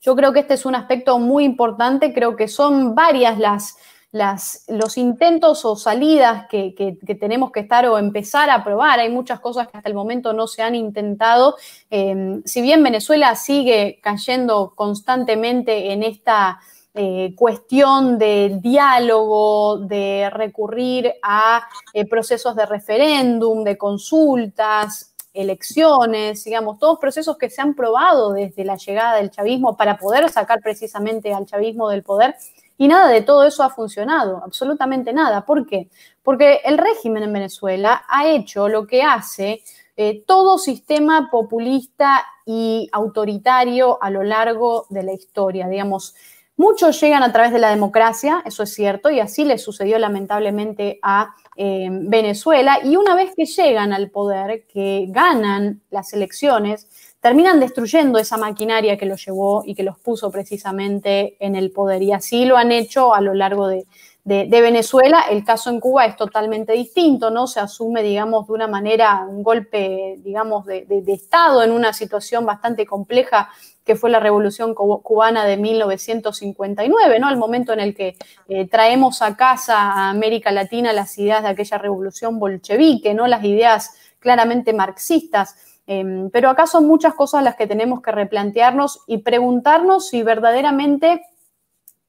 yo 0.00 0.16
creo 0.16 0.32
que 0.32 0.40
este 0.40 0.54
es 0.54 0.66
un 0.66 0.74
aspecto 0.74 1.18
muy 1.20 1.44
importante, 1.44 2.12
creo 2.12 2.34
que 2.34 2.48
son 2.48 2.94
varias 2.94 3.38
las 3.38 3.76
las, 4.12 4.64
los 4.68 4.98
intentos 4.98 5.64
o 5.64 5.74
salidas 5.74 6.46
que, 6.48 6.74
tenemos 7.18 7.50
que 7.50 7.60
estar 7.60 7.86
o 7.86 7.98
empezar 7.98 8.50
a 8.50 8.62
probar. 8.62 9.00
Hay 9.00 9.08
muchas 9.08 9.40
cosas 9.40 9.68
que 9.68 9.78
hasta 9.78 9.88
el 9.88 9.94
momento 9.94 10.34
no 10.34 10.46
se 10.46 10.62
han 10.62 10.74
intentado. 10.74 11.56
Em, 11.90 12.42
si 12.44 12.60
bien 12.60 12.82
Venezuela 12.82 13.34
sigue 13.34 13.98
cayendo 14.02 14.74
constantemente 14.74 15.92
en 15.92 16.02
esta 16.02 16.60
eh, 16.94 17.34
cuestión 17.34 18.18
de 18.18 18.58
diálogo, 18.60 19.78
de 19.78 20.28
recurrir 20.30 21.14
a 21.22 21.66
eh, 21.94 22.06
procesos 22.06 22.54
de 22.54 22.66
referéndum, 22.66 23.64
de 23.64 23.78
consultas, 23.78 25.14
elecciones, 25.32 26.44
digamos, 26.44 26.78
todos 26.78 26.98
procesos 26.98 27.38
que 27.38 27.48
se 27.48 27.62
han 27.62 27.74
probado 27.74 28.32
desde 28.32 28.66
la 28.66 28.76
llegada 28.76 29.16
del 29.16 29.30
chavismo 29.30 29.74
para 29.74 29.96
poder 29.96 30.28
sacar 30.28 30.60
precisamente 30.60 31.32
al 31.32 31.46
chavismo 31.46 31.88
del 31.88 32.02
poder. 32.02 32.36
Y 32.82 32.88
nada 32.88 33.10
de 33.10 33.22
todo 33.22 33.44
eso 33.44 33.62
ha 33.62 33.70
funcionado, 33.70 34.42
absolutamente 34.44 35.12
nada. 35.12 35.46
¿Por 35.46 35.68
qué? 35.68 35.88
Porque 36.20 36.62
el 36.64 36.78
régimen 36.78 37.22
en 37.22 37.32
Venezuela 37.32 38.02
ha 38.08 38.26
hecho 38.26 38.68
lo 38.68 38.88
que 38.88 39.04
hace 39.04 39.62
eh, 39.96 40.24
todo 40.26 40.58
sistema 40.58 41.28
populista 41.30 42.26
y 42.44 42.88
autoritario 42.90 44.02
a 44.02 44.10
lo 44.10 44.24
largo 44.24 44.86
de 44.90 45.04
la 45.04 45.12
historia. 45.12 45.68
Digamos, 45.68 46.16
muchos 46.56 47.00
llegan 47.00 47.22
a 47.22 47.30
través 47.30 47.52
de 47.52 47.60
la 47.60 47.70
democracia, 47.70 48.42
eso 48.44 48.64
es 48.64 48.74
cierto, 48.74 49.10
y 49.10 49.20
así 49.20 49.44
le 49.44 49.58
sucedió 49.58 49.96
lamentablemente 50.00 50.98
a 51.02 51.36
eh, 51.54 51.86
Venezuela. 51.88 52.80
Y 52.82 52.96
una 52.96 53.14
vez 53.14 53.32
que 53.36 53.46
llegan 53.46 53.92
al 53.92 54.10
poder, 54.10 54.66
que 54.66 55.06
ganan 55.08 55.82
las 55.90 56.14
elecciones, 56.14 56.88
terminan 57.22 57.60
destruyendo 57.60 58.18
esa 58.18 58.36
maquinaria 58.36 58.98
que 58.98 59.06
los 59.06 59.24
llevó 59.24 59.62
y 59.64 59.76
que 59.76 59.84
los 59.84 59.96
puso 59.96 60.32
precisamente 60.32 61.36
en 61.38 61.54
el 61.54 61.70
poder. 61.70 62.02
Y 62.02 62.12
así 62.12 62.44
lo 62.44 62.56
han 62.56 62.72
hecho 62.72 63.14
a 63.14 63.20
lo 63.20 63.32
largo 63.32 63.68
de, 63.68 63.86
Venezuela. 64.24 65.26
El 65.30 65.44
caso 65.44 65.70
en 65.70 65.78
Cuba 65.78 66.04
es 66.04 66.16
totalmente 66.16 66.72
distinto, 66.72 67.30
¿no? 67.30 67.46
Se 67.46 67.60
asume, 67.60 68.02
digamos, 68.02 68.48
de 68.48 68.52
una 68.52 68.66
manera, 68.66 69.24
un 69.28 69.44
golpe, 69.44 70.16
digamos, 70.18 70.66
de, 70.66 70.84
Estado 71.06 71.62
en 71.62 71.70
una 71.70 71.92
situación 71.92 72.44
bastante 72.44 72.86
compleja 72.86 73.50
que 73.84 73.94
fue 73.94 74.10
la 74.10 74.20
revolución 74.20 74.74
cubana 74.74 75.44
de 75.44 75.56
1959, 75.56 77.18
¿no? 77.20 77.30
El 77.30 77.36
momento 77.36 77.72
en 77.72 77.80
el 77.80 77.94
que 77.94 78.16
eh, 78.48 78.66
traemos 78.68 79.22
a 79.22 79.36
casa 79.36 79.76
a 79.76 80.10
América 80.10 80.50
Latina 80.50 80.92
las 80.92 81.16
ideas 81.18 81.42
de 81.44 81.50
aquella 81.50 81.78
revolución 81.78 82.40
bolchevique, 82.40 83.14
¿no? 83.14 83.28
Las 83.28 83.44
ideas 83.44 83.94
claramente 84.18 84.72
marxistas. 84.72 85.71
Em, 86.00 86.30
pero 86.30 86.48
acá 86.48 86.66
son 86.66 86.86
muchas 86.86 87.14
cosas 87.14 87.42
las 87.42 87.56
que 87.56 87.66
tenemos 87.66 88.00
que 88.00 88.12
replantearnos 88.12 89.00
y 89.06 89.18
preguntarnos 89.18 90.08
si 90.08 90.22
verdaderamente 90.22 91.22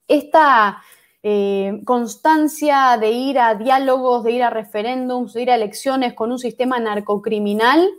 esta 0.08 0.82
eh, 1.22 1.82
constancia 1.86 2.98
de 3.00 3.12
ir 3.12 3.40
a 3.40 3.56
diálogos, 3.56 4.24
de 4.24 4.32
ir 4.32 4.44
a 4.44 4.50
referéndums, 4.50 5.34
de 5.34 5.42
ir 5.42 5.52
a 5.52 5.56
elecciones 5.56 6.14
con 6.14 6.32
un 6.32 6.40
sistema 6.40 6.80
narcocriminal 6.80 7.90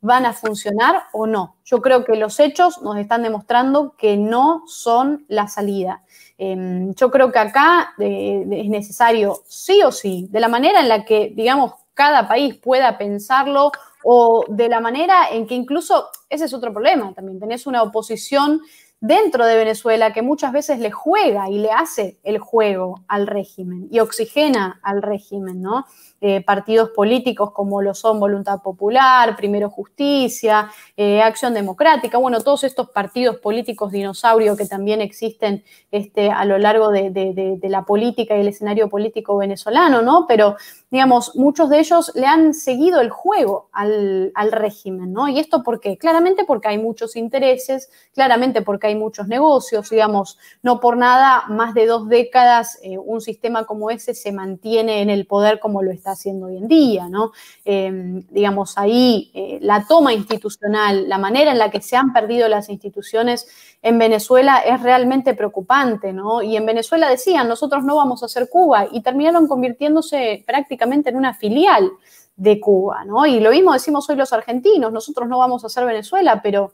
van 0.00 0.26
a 0.26 0.32
funcionar 0.32 1.04
o 1.12 1.26
no. 1.26 1.56
Yo 1.64 1.80
creo 1.80 2.04
que 2.04 2.16
los 2.16 2.40
hechos 2.40 2.82
nos 2.82 2.96
están 2.98 3.22
demostrando 3.22 3.94
que 3.96 4.16
no 4.16 4.64
son 4.66 5.24
la 5.28 5.46
salida. 5.46 6.02
Em, 6.38 6.92
yo 6.94 7.10
creo 7.10 7.30
que 7.30 7.38
acá 7.38 7.94
eh, 7.98 8.44
es 8.50 8.68
necesario, 8.68 9.42
sí 9.46 9.80
o 9.84 9.92
sí, 9.92 10.26
de 10.30 10.40
la 10.40 10.48
manera 10.48 10.80
en 10.80 10.88
la 10.88 11.04
que, 11.04 11.32
digamos, 11.34 11.74
cada 11.94 12.26
país 12.26 12.56
pueda 12.56 12.98
pensarlo 12.98 13.70
o 14.04 14.44
de 14.48 14.68
la 14.68 14.80
manera 14.80 15.28
en 15.30 15.46
que 15.46 15.54
incluso, 15.54 16.08
ese 16.28 16.46
es 16.46 16.54
otro 16.54 16.72
problema 16.72 17.12
también, 17.14 17.40
tenés 17.40 17.66
una 17.66 17.82
oposición 17.82 18.60
dentro 19.00 19.44
de 19.44 19.56
Venezuela 19.56 20.12
que 20.12 20.22
muchas 20.22 20.52
veces 20.52 20.78
le 20.78 20.92
juega 20.92 21.50
y 21.50 21.58
le 21.58 21.72
hace 21.72 22.18
el 22.22 22.38
juego 22.38 23.00
al 23.08 23.26
régimen 23.26 23.88
y 23.90 23.98
oxigena 23.98 24.80
al 24.82 25.02
régimen, 25.02 25.60
¿no? 25.60 25.86
Eh, 26.24 26.40
partidos 26.40 26.90
políticos 26.90 27.50
como 27.50 27.82
lo 27.82 27.94
son 27.94 28.20
Voluntad 28.20 28.62
Popular, 28.62 29.34
Primero 29.34 29.68
Justicia, 29.70 30.70
eh, 30.96 31.20
Acción 31.20 31.52
Democrática, 31.52 32.16
bueno, 32.16 32.40
todos 32.40 32.62
estos 32.62 32.90
partidos 32.90 33.38
políticos 33.38 33.90
dinosaurio 33.90 34.56
que 34.56 34.66
también 34.66 35.00
existen 35.00 35.64
este, 35.90 36.30
a 36.30 36.44
lo 36.44 36.58
largo 36.58 36.92
de, 36.92 37.58
la 37.64 37.84
política 37.84 38.36
y 38.36 38.40
el 38.42 38.46
escenario 38.46 38.88
político 38.88 39.36
venezolano, 39.36 40.00
¿no? 40.02 40.26
Pero, 40.28 40.54
digamos, 40.92 41.34
muchos 41.34 41.68
de 41.68 41.80
ellos 41.80 42.12
le 42.14 42.26
han 42.26 42.54
seguido 42.54 43.00
el 43.00 43.10
juego 43.10 43.68
al, 43.72 44.30
régimen, 44.52 45.12
¿no? 45.12 45.26
Y 45.28 45.40
esto 45.40 45.64
por 45.64 45.80
qué? 45.80 45.98
Claramente 45.98 46.44
porque 46.44 46.68
hay 46.68 46.78
muchos 46.78 47.16
intereses, 47.16 47.90
claramente 48.14 48.62
porque 48.62 48.86
hay 48.86 48.94
muchos 48.94 49.26
negocios, 49.26 49.90
digamos, 49.90 50.38
no 50.62 50.78
por 50.78 50.96
nada, 50.96 51.42
más 51.48 51.74
de 51.74 51.86
dos 51.86 52.08
décadas 52.08 52.78
eh, 52.84 52.96
un 52.96 53.20
sistema 53.20 53.64
como 53.64 53.90
ese 53.90 54.14
se 54.14 54.30
mantiene 54.30 55.02
en 55.02 55.10
el 55.10 55.26
poder 55.26 55.58
como 55.58 55.82
lo 55.82 55.90
está 55.90 56.11
haciendo 56.12 56.46
hoy 56.46 56.58
en 56.58 56.68
día, 56.68 57.08
¿no? 57.08 57.32
Em, 57.64 58.22
digamos, 58.30 58.78
ahí 58.78 59.30
eh, 59.34 59.58
la 59.60 59.86
toma 59.86 60.12
institucional, 60.12 61.08
la 61.08 61.18
manera 61.18 61.52
en 61.52 61.58
la 61.58 61.70
que 61.70 61.80
se 61.80 61.96
han 61.96 62.12
perdido 62.12 62.48
las 62.48 62.68
instituciones 62.68 63.46
en 63.82 63.98
Venezuela 63.98 64.58
es 64.58 64.80
realmente 64.82 65.34
preocupante, 65.34 66.12
¿no? 66.12 66.42
Y 66.42 66.56
en 66.56 66.66
Venezuela 66.66 67.08
decían, 67.08 67.48
nosotros 67.48 67.84
no 67.84 67.96
vamos 67.96 68.22
a 68.22 68.28
ser 68.28 68.48
Cuba, 68.48 68.86
y 68.90 69.02
terminaron 69.02 69.48
convirtiéndose 69.48 70.44
prácticamente 70.46 71.10
en 71.10 71.16
una 71.16 71.34
filial 71.34 71.90
de 72.36 72.60
Cuba, 72.60 73.04
¿no? 73.04 73.26
Y 73.26 73.40
lo 73.40 73.50
mismo 73.50 73.72
decimos 73.72 74.08
hoy 74.08 74.16
los 74.16 74.32
argentinos, 74.32 74.92
nosotros 74.92 75.28
no 75.28 75.38
vamos 75.38 75.64
a 75.64 75.68
ser 75.68 75.84
Venezuela, 75.84 76.40
pero 76.42 76.72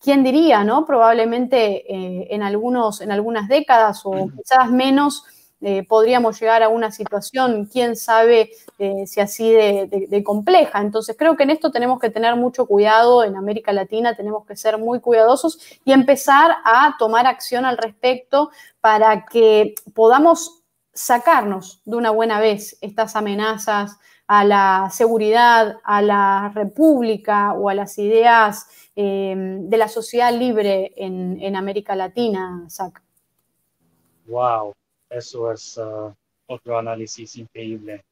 ¿quién 0.00 0.22
diría, 0.22 0.64
no? 0.64 0.86
Probablemente 0.86 1.92
eh, 1.92 2.28
en, 2.30 2.42
algunos, 2.42 3.00
en 3.00 3.12
algunas 3.12 3.48
décadas 3.48 4.02
o 4.04 4.12
quizás 4.36 4.70
menos 4.70 5.24
eh, 5.62 5.84
podríamos 5.86 6.40
llegar 6.40 6.62
a 6.62 6.70
una 6.70 6.90
situación, 6.90 7.66
quién 7.66 7.94
sabe 7.94 8.50
eh, 8.78 9.06
si 9.06 9.20
así 9.20 9.50
de, 9.52 10.22
compleja. 10.24 10.80
Entonces 10.80 11.16
creo 11.18 11.36
que 11.36 11.42
en 11.42 11.50
esto 11.50 11.70
tenemos 11.70 12.00
que 12.00 12.10
tener 12.10 12.34
mucho 12.36 12.66
cuidado, 12.66 13.24
en 13.24 13.36
América 13.36 13.72
Latina 13.72 14.14
tenemos 14.14 14.46
que 14.46 14.56
ser 14.56 14.78
muy 14.78 15.00
cuidadosos 15.00 15.58
y 15.84 15.92
empezar 15.92 16.50
a 16.64 16.96
tomar 16.98 17.26
acción 17.26 17.66
al 17.66 17.76
respecto 17.76 18.50
para 18.80 19.26
que 19.26 19.74
podamos 19.94 20.62
sacarnos 20.94 21.82
de 21.84 21.96
una 21.96 22.10
buena 22.10 22.40
vez 22.40 22.78
estas 22.80 23.14
amenazas 23.14 23.98
a 24.26 24.44
la 24.44 24.88
seguridad, 24.92 25.76
a 25.84 26.00
la 26.00 26.52
república 26.54 27.52
o 27.52 27.68
a 27.68 27.74
las 27.74 27.98
ideas 27.98 28.66
eh, 28.96 29.34
de 29.36 29.76
la 29.76 29.88
sociedad 29.88 30.32
libre 30.32 30.92
en, 30.96 31.38
en 31.40 31.56
América 31.56 31.96
Latina, 31.96 32.64
Zach. 32.68 33.02
Wow, 34.26 34.74
eso 35.10 35.52
es 35.52 35.76
uh, 35.76 36.14
otro 36.46 36.78
análisis 36.78 37.36
increíble. 37.36 38.04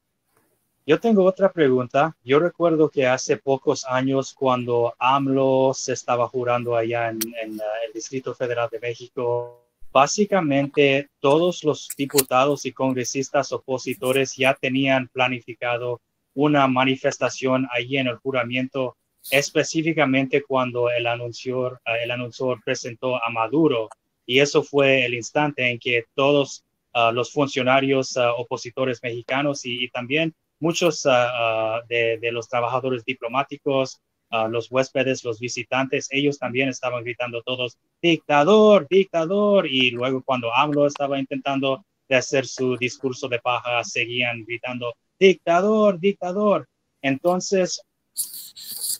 Yo 0.85 0.99
tengo 0.99 1.23
otra 1.23 1.51
pregunta. 1.51 2.15
Yo 2.23 2.39
recuerdo 2.39 2.89
que 2.89 3.05
hace 3.05 3.37
pocos 3.37 3.85
años 3.85 4.33
cuando 4.33 4.95
AMLO 4.97 5.71
se 5.73 5.93
estaba 5.93 6.27
jurando 6.27 6.75
allá 6.75 7.09
en, 7.09 7.17
uh, 7.17 7.63
el 7.85 7.93
Distrito 7.93 8.33
Federal 8.33 8.69
de 8.71 8.79
México, 8.79 9.65
básicamente 9.91 11.09
todos 11.19 11.63
los 11.63 11.89
diputados 11.97 12.65
y 12.65 12.71
congresistas 12.71 13.51
opositores 13.51 14.35
ya 14.35 14.53
tenían 14.53 15.07
planificado 15.07 16.01
una 16.33 16.67
manifestación 16.67 17.67
allí 17.71 17.97
en 17.97 18.07
el 18.07 18.17
juramento, 18.17 18.97
específicamente 19.31 20.41
cuando 20.41 20.89
el 20.89 21.07
anunciador, 21.07 21.81
uh, 21.85 22.03
el 22.03 22.11
anunciador 22.11 22.61
presentó 22.63 23.23
a 23.23 23.29
Maduro. 23.29 23.89
Y 24.25 24.39
eso 24.39 24.63
fue 24.63 25.05
el 25.05 25.13
instante 25.13 25.69
en 25.69 25.79
que 25.79 26.05
todos 26.13 26.63
los 27.13 27.31
funcionarios 27.31 28.17
opositores 28.37 28.99
mexicanos 29.03 29.65
y, 29.65 29.89
también 29.89 30.33
muchos 30.59 31.03
de, 31.03 32.29
los 32.31 32.49
trabajadores 32.49 33.05
diplomáticos, 33.05 34.01
los 34.49 34.71
huéspedes, 34.71 35.23
los 35.23 35.39
visitantes, 35.39 36.07
ellos 36.11 36.37
también 36.37 36.69
estaban 36.69 37.03
gritando 37.03 37.41
todos, 37.41 37.77
dictador, 38.01 38.87
dictador, 38.89 39.67
y 39.67 39.91
luego 39.91 40.21
cuando 40.23 40.53
AMLO 40.53 40.85
estaba 40.87 41.19
intentando 41.19 41.83
de 42.07 42.15
hacer 42.15 42.45
su 42.45 42.75
discurso 42.77 43.27
de 43.27 43.39
paja, 43.39 43.83
seguían 43.83 44.43
gritando, 44.43 44.95
dictador, 45.19 45.99
dictador. 45.99 46.67
Entonces, 47.01 47.81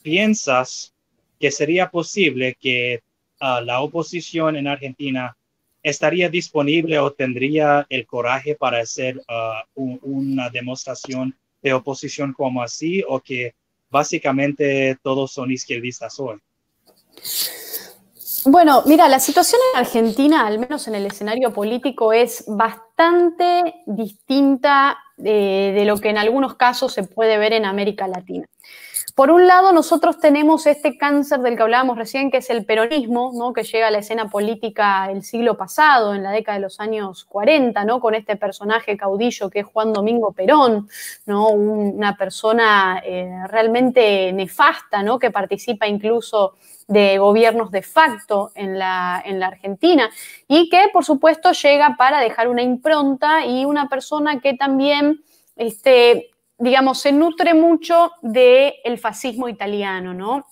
¿piensas 0.03 0.93
que 1.39 1.51
sería 1.51 1.89
posible 1.89 2.55
que 2.60 3.01
la 3.39 3.81
oposición 3.81 4.55
en 4.55 4.67
Argentina 4.67 5.36
estaría 5.84 6.30
disponible 6.30 7.00
o 7.00 7.12
tendría 7.12 7.86
el 7.90 8.06
coraje 8.06 8.56
para 8.56 8.80
hacer 8.80 9.18
uh, 9.18 9.98
una 10.02 10.50
demostración 10.50 11.36
de 11.62 11.74
oposición 11.74 12.34
como 12.34 12.62
así 12.62 13.04
o 13.08 13.20
que 13.20 13.54
básicamente 13.90 14.98
todos 15.02 15.32
son 15.32 15.52
izquierdistas 15.52 16.20
hoy? 16.20 16.38
Bueno, 18.46 18.84
mira, 18.86 19.10
la 19.10 19.20
situación 19.20 19.60
en 19.74 19.80
Argentina, 19.80 20.48
al 20.48 20.60
menos 20.60 20.88
en 20.88 20.96
el 20.96 21.06
escenario 21.06 21.54
político, 21.54 22.14
es 22.14 22.46
bastante 22.48 23.76
distinta 23.86 24.98
de, 25.18 25.74
de 25.76 25.86
lo 25.86 25.98
que 25.98 26.10
en 26.10 26.18
algunos 26.18 26.56
casos 26.56 26.94
se 26.94 27.04
puede 27.04 27.38
ver 27.38 27.52
en 27.52 27.66
América 27.66 28.08
Latina. 28.08 28.48
Por 29.16 29.32
un 29.32 29.48
lado, 29.48 29.72
nosotros 29.72 30.20
tenemos 30.20 30.66
este 30.68 30.98
cáncer 30.98 31.39
del 31.39 31.56
que 31.56 31.63
hablábamos 31.63 31.98
recién, 31.98 32.32
que 32.32 32.38
es 32.38 32.50
el 32.50 32.66
peronismo, 32.66 33.32
¿no? 33.34 33.54
que 33.54 33.63
llega 33.63 33.88
a 33.88 33.92
la 33.92 34.00
escena 34.00 34.30
política 34.30 35.10
el 35.10 35.24
siglo 35.24 35.58
pasado, 35.58 36.13
en 36.13 36.24
la 36.24 36.32
década 36.32 36.58
de 36.58 36.63
los 36.63 36.80
años 36.80 37.25
40, 37.25 37.84
¿no? 37.86 38.00
con 38.00 38.16
este 38.16 38.36
personaje 38.36 38.98
caudillo 38.98 39.50
que 39.50 39.60
es 39.60 39.66
Juan 39.66 39.94
Domingo 39.94 40.32
Perón, 40.32 40.89
¿no? 41.25 41.50
una 41.50 42.18
persona 42.18 43.01
eh, 43.06 43.30
realmente 43.48 44.32
nefasta, 44.34 45.01
¿no? 45.04 45.18
que 45.18 45.32
participa 45.32 45.88
incluso 45.88 46.56
de 46.88 47.20
gobiernos 47.20 47.72
de 47.72 47.84
facto 47.84 48.51
en 48.56 48.80
la, 48.80 49.22
en 49.24 49.39
la 49.39 49.48
Argentina 49.48 50.10
y 50.48 50.70
que, 50.70 50.89
por 50.92 51.06
supuesto, 51.06 51.51
llega 51.51 51.96
para 51.98 52.20
dejar 52.20 52.48
una 52.48 52.63
impronta 52.63 53.46
y 53.46 53.63
una 53.63 53.88
persona 53.88 54.39
que 54.42 54.56
también 54.56 55.22
este, 55.56 56.32
digamos, 56.60 57.00
se 57.00 57.12
nutre 57.12 57.54
mucho 57.54 58.12
del 58.22 58.98
fascismo 59.00 59.48
italiano, 59.50 60.13
¿no? 60.13 60.46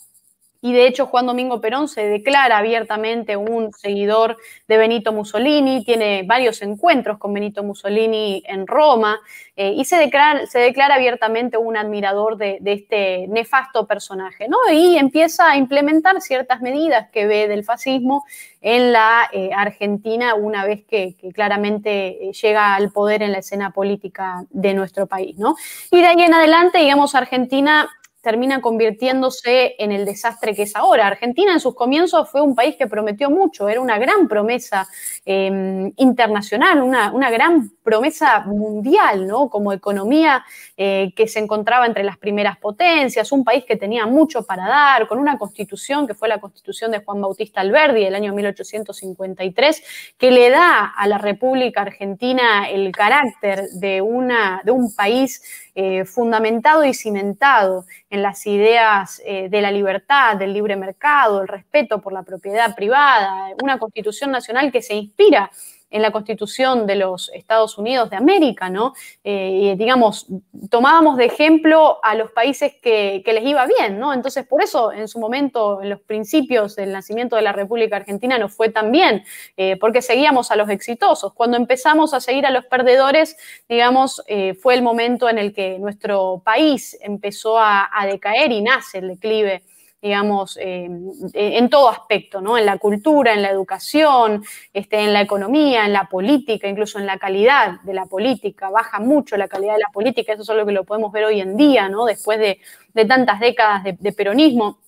Y 0.61 0.73
de 0.73 0.87
hecho 0.87 1.05
Juan 1.05 1.27
Domingo 1.27 1.61
Perón 1.61 1.87
se 1.87 2.07
declara 2.07 2.57
abiertamente 2.57 3.37
un 3.37 3.71
seguidor 3.73 4.37
de 4.67 4.77
Benito 4.77 5.13
Mussolini, 5.13 5.83
tiene 5.83 6.23
varios 6.23 6.61
encuentros 6.61 7.17
con 7.17 7.33
Benito 7.33 7.63
Mussolini 7.63 8.43
en 8.45 8.67
Roma 8.67 9.19
eh, 9.55 9.73
y 9.75 9.85
se 9.85 9.97
declara, 9.97 10.45
se 10.45 10.59
declara, 10.59 10.95
abiertamente 10.95 11.57
un 11.57 11.77
admirador 11.77 12.37
de, 12.37 12.59
este 12.63 13.27
nefasto 13.27 13.87
personaje, 13.87 14.47
¿no? 14.47 14.57
Y 14.71 14.97
empieza 14.97 15.51
a 15.51 15.57
implementar 15.57 16.21
ciertas 16.21 16.61
medidas 16.61 17.09
que 17.11 17.25
ve 17.25 17.47
del 17.47 17.63
fascismo 17.63 18.25
en 18.61 18.91
la 18.91 19.29
eh, 19.31 19.49
Argentina 19.55 20.35
una 20.35 20.65
vez 20.65 20.85
que, 20.85 21.15
claramente 21.33 22.29
eh, 22.29 22.31
llega 22.33 22.75
al 22.75 22.91
poder 22.91 23.23
en 23.23 23.31
la 23.31 23.39
escena 23.39 23.71
política 23.71 24.45
de 24.49 24.73
nuestro 24.73 25.07
país, 25.07 25.37
¿no? 25.37 25.55
Y 25.91 26.01
de 26.01 26.07
ahí 26.07 26.21
en 26.21 26.33
adelante, 26.33 26.79
digamos, 26.79 27.15
Argentina 27.15 27.89
termina 28.27 28.59
convirtiéndose 28.59 29.75
en 29.79 29.93
el 29.93 30.03
desastre 30.03 30.53
que 30.53 30.63
es 30.63 30.75
ahora. 30.75 31.07
Argentina 31.07 31.53
en 31.53 31.61
sus 31.61 31.73
comienzos 31.73 32.29
fue 32.29 32.41
un 32.41 32.55
país 32.55 32.75
que 32.75 32.85
prometió 32.85 33.29
mucho, 33.29 33.69
era 33.69 33.79
una 33.79 33.97
gran 33.97 34.27
promesa 34.27 34.85
em, 35.25 35.93
internacional, 35.95 36.81
una, 36.81 37.13
una, 37.13 37.29
gran 37.29 37.71
promesa 37.83 38.41
mundial, 38.41 39.27
¿no? 39.27 39.49
Como 39.49 39.71
economía 39.71 40.43
eh, 40.75 41.13
que 41.15 41.29
se 41.29 41.39
encontraba 41.39 41.85
entre 41.85 42.03
las 42.03 42.17
primeras 42.17 42.57
potencias, 42.57 43.31
un 43.31 43.45
país 43.45 43.63
que 43.63 43.77
tenía 43.77 44.05
mucho 44.05 44.43
para 44.43 44.67
dar, 44.67 45.07
con 45.07 45.19
una 45.19 45.37
constitución 45.37 46.05
que 46.05 46.13
fue 46.13 46.27
la 46.27 46.41
constitución 46.41 46.91
de 46.91 46.99
Juan 46.99 47.21
Bautista 47.21 47.61
Alberdi 47.61 48.03
del 48.03 48.15
año 48.15 48.33
1853, 48.33 49.83
que 50.17 50.31
le 50.31 50.49
da 50.49 50.83
a 50.83 51.07
la 51.07 51.17
República 51.17 51.79
Argentina 51.79 52.69
el 52.69 52.91
carácter 52.91 53.69
de, 53.75 54.01
una, 54.01 54.61
de 54.65 54.71
un 54.71 54.93
país 54.93 55.41
eh, 55.79 56.05
fundamentado 56.05 56.83
y 56.85 56.95
cimentado 56.95 57.85
en 58.09 58.23
las 58.23 58.47
ideas 58.47 59.21
eh, 59.23 59.47
de 59.47 59.61
la 59.61 59.69
libertad, 59.69 60.35
del 60.35 60.51
libre 60.51 60.75
mercado, 60.75 61.39
el 61.39 61.47
respeto 61.47 62.01
por 62.01 62.13
la 62.13 62.23
propiedad 62.23 62.75
privada, 62.75 63.49
una 63.61 63.77
constitución 63.77 64.31
nacional 64.31 64.71
que 64.71 64.81
se 64.81 64.95
inspira 64.95 65.51
en 65.89 66.01
la 66.01 66.11
Constitución 66.11 66.85
de 66.85 66.95
los 66.95 67.29
Estados 67.33 67.77
Unidos 67.77 68.09
de 68.09 68.17
América, 68.17 68.69
¿no? 68.69 68.93
Eh, 69.23 69.75
digamos, 69.77 70.27
tomábamos 70.69 71.17
de 71.17 71.25
ejemplo 71.25 71.99
a 72.03 72.15
los 72.15 72.31
países 72.31 72.73
que, 72.81 73.23
les 73.25 73.45
iba 73.45 73.65
bien, 73.67 73.99
¿no? 73.99 74.13
Entonces, 74.13 74.45
por 74.45 74.63
eso, 74.63 74.91
en 74.91 75.07
su 75.07 75.19
momento, 75.19 75.81
en 75.81 75.89
los 75.89 76.01
principios 76.01 76.75
del 76.75 76.91
nacimiento 76.91 77.35
de 77.35 77.41
la 77.41 77.53
República 77.53 77.97
Argentina, 77.97 78.37
no 78.37 78.49
fue 78.49 78.69
tan 78.69 78.91
bien, 78.91 79.23
eh, 79.55 79.77
porque 79.77 80.01
seguíamos 80.01 80.51
a 80.51 80.55
los 80.55 80.69
exitosos. 80.69 81.33
Cuando 81.33 81.57
empezamos 81.57 82.13
a 82.13 82.19
seguir 82.19 82.45
a 82.45 82.51
los 82.51 82.65
perdedores, 82.65 83.37
digamos, 83.69 84.23
eh, 84.27 84.55
fue 84.55 84.75
el 84.75 84.81
momento 84.81 85.29
en 85.29 85.37
el 85.37 85.53
que 85.53 85.77
nuestro 85.79 86.41
país 86.43 86.97
empezó 87.01 87.57
a 87.59 87.89
decaer 88.05 88.51
y 88.51 88.61
nace 88.61 88.99
el 88.99 89.09
declive 89.09 89.63
digamos, 90.07 90.57
eh, 90.61 90.89
en 91.33 91.69
todo 91.69 91.89
aspecto, 91.89 92.39
¿no? 92.39 92.57
En 92.57 92.65
la 92.65 92.77
cultura, 92.77 93.33
en 93.33 93.41
la 93.41 93.49
educación, 93.49 94.41
este, 94.73 94.99
en 94.99 95.11
la 95.11 95.19
economía, 95.19 95.85
en 95.85 95.91
la 95.91 96.05
política, 96.05 96.67
incluso 96.67 96.97
en 96.97 97.05
la 97.05 97.17
calidad 97.17 97.81
de 97.81 97.93
la 97.93 98.05
política. 98.05 98.69
Baja 98.69 98.99
mucho 98.99 99.35
la 99.35 99.49
calidad 99.49 99.73
de 99.73 99.79
la 99.79 99.91
política, 99.91 100.31
eso 100.33 100.43
es 100.43 100.57
lo 100.57 100.65
que 100.65 100.71
lo 100.71 100.85
podemos 100.85 101.11
ver 101.11 101.25
hoy 101.25 101.41
en 101.41 101.57
día, 101.57 101.89
¿no? 101.89 102.05
Después 102.05 102.39
de, 102.39 102.59
tantas 103.05 103.41
décadas 103.41 103.83
de, 103.83 104.13
peronismo. 104.13 104.79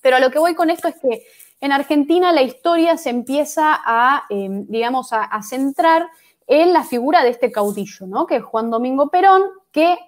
Pero 0.00 0.16
a 0.16 0.20
lo 0.20 0.30
que 0.30 0.38
voy 0.38 0.54
con 0.54 0.70
esto 0.70 0.88
es 0.88 0.96
que 0.96 1.26
en 1.60 1.72
Argentina 1.72 2.32
la 2.32 2.42
historia 2.42 2.96
se 2.96 3.10
empieza 3.10 3.78
a, 3.84 4.24
em, 4.30 4.66
digamos, 4.68 5.12
a, 5.12 5.22
a 5.24 5.42
centrar 5.42 6.08
en 6.46 6.72
la 6.72 6.82
figura 6.82 7.22
de 7.22 7.28
este 7.30 7.52
caudillo, 7.52 8.06
¿no? 8.06 8.26
Que 8.26 8.36
es 8.36 8.42
Juan 8.42 8.70
Domingo 8.70 9.10
Perón, 9.10 9.42
que 9.70 9.98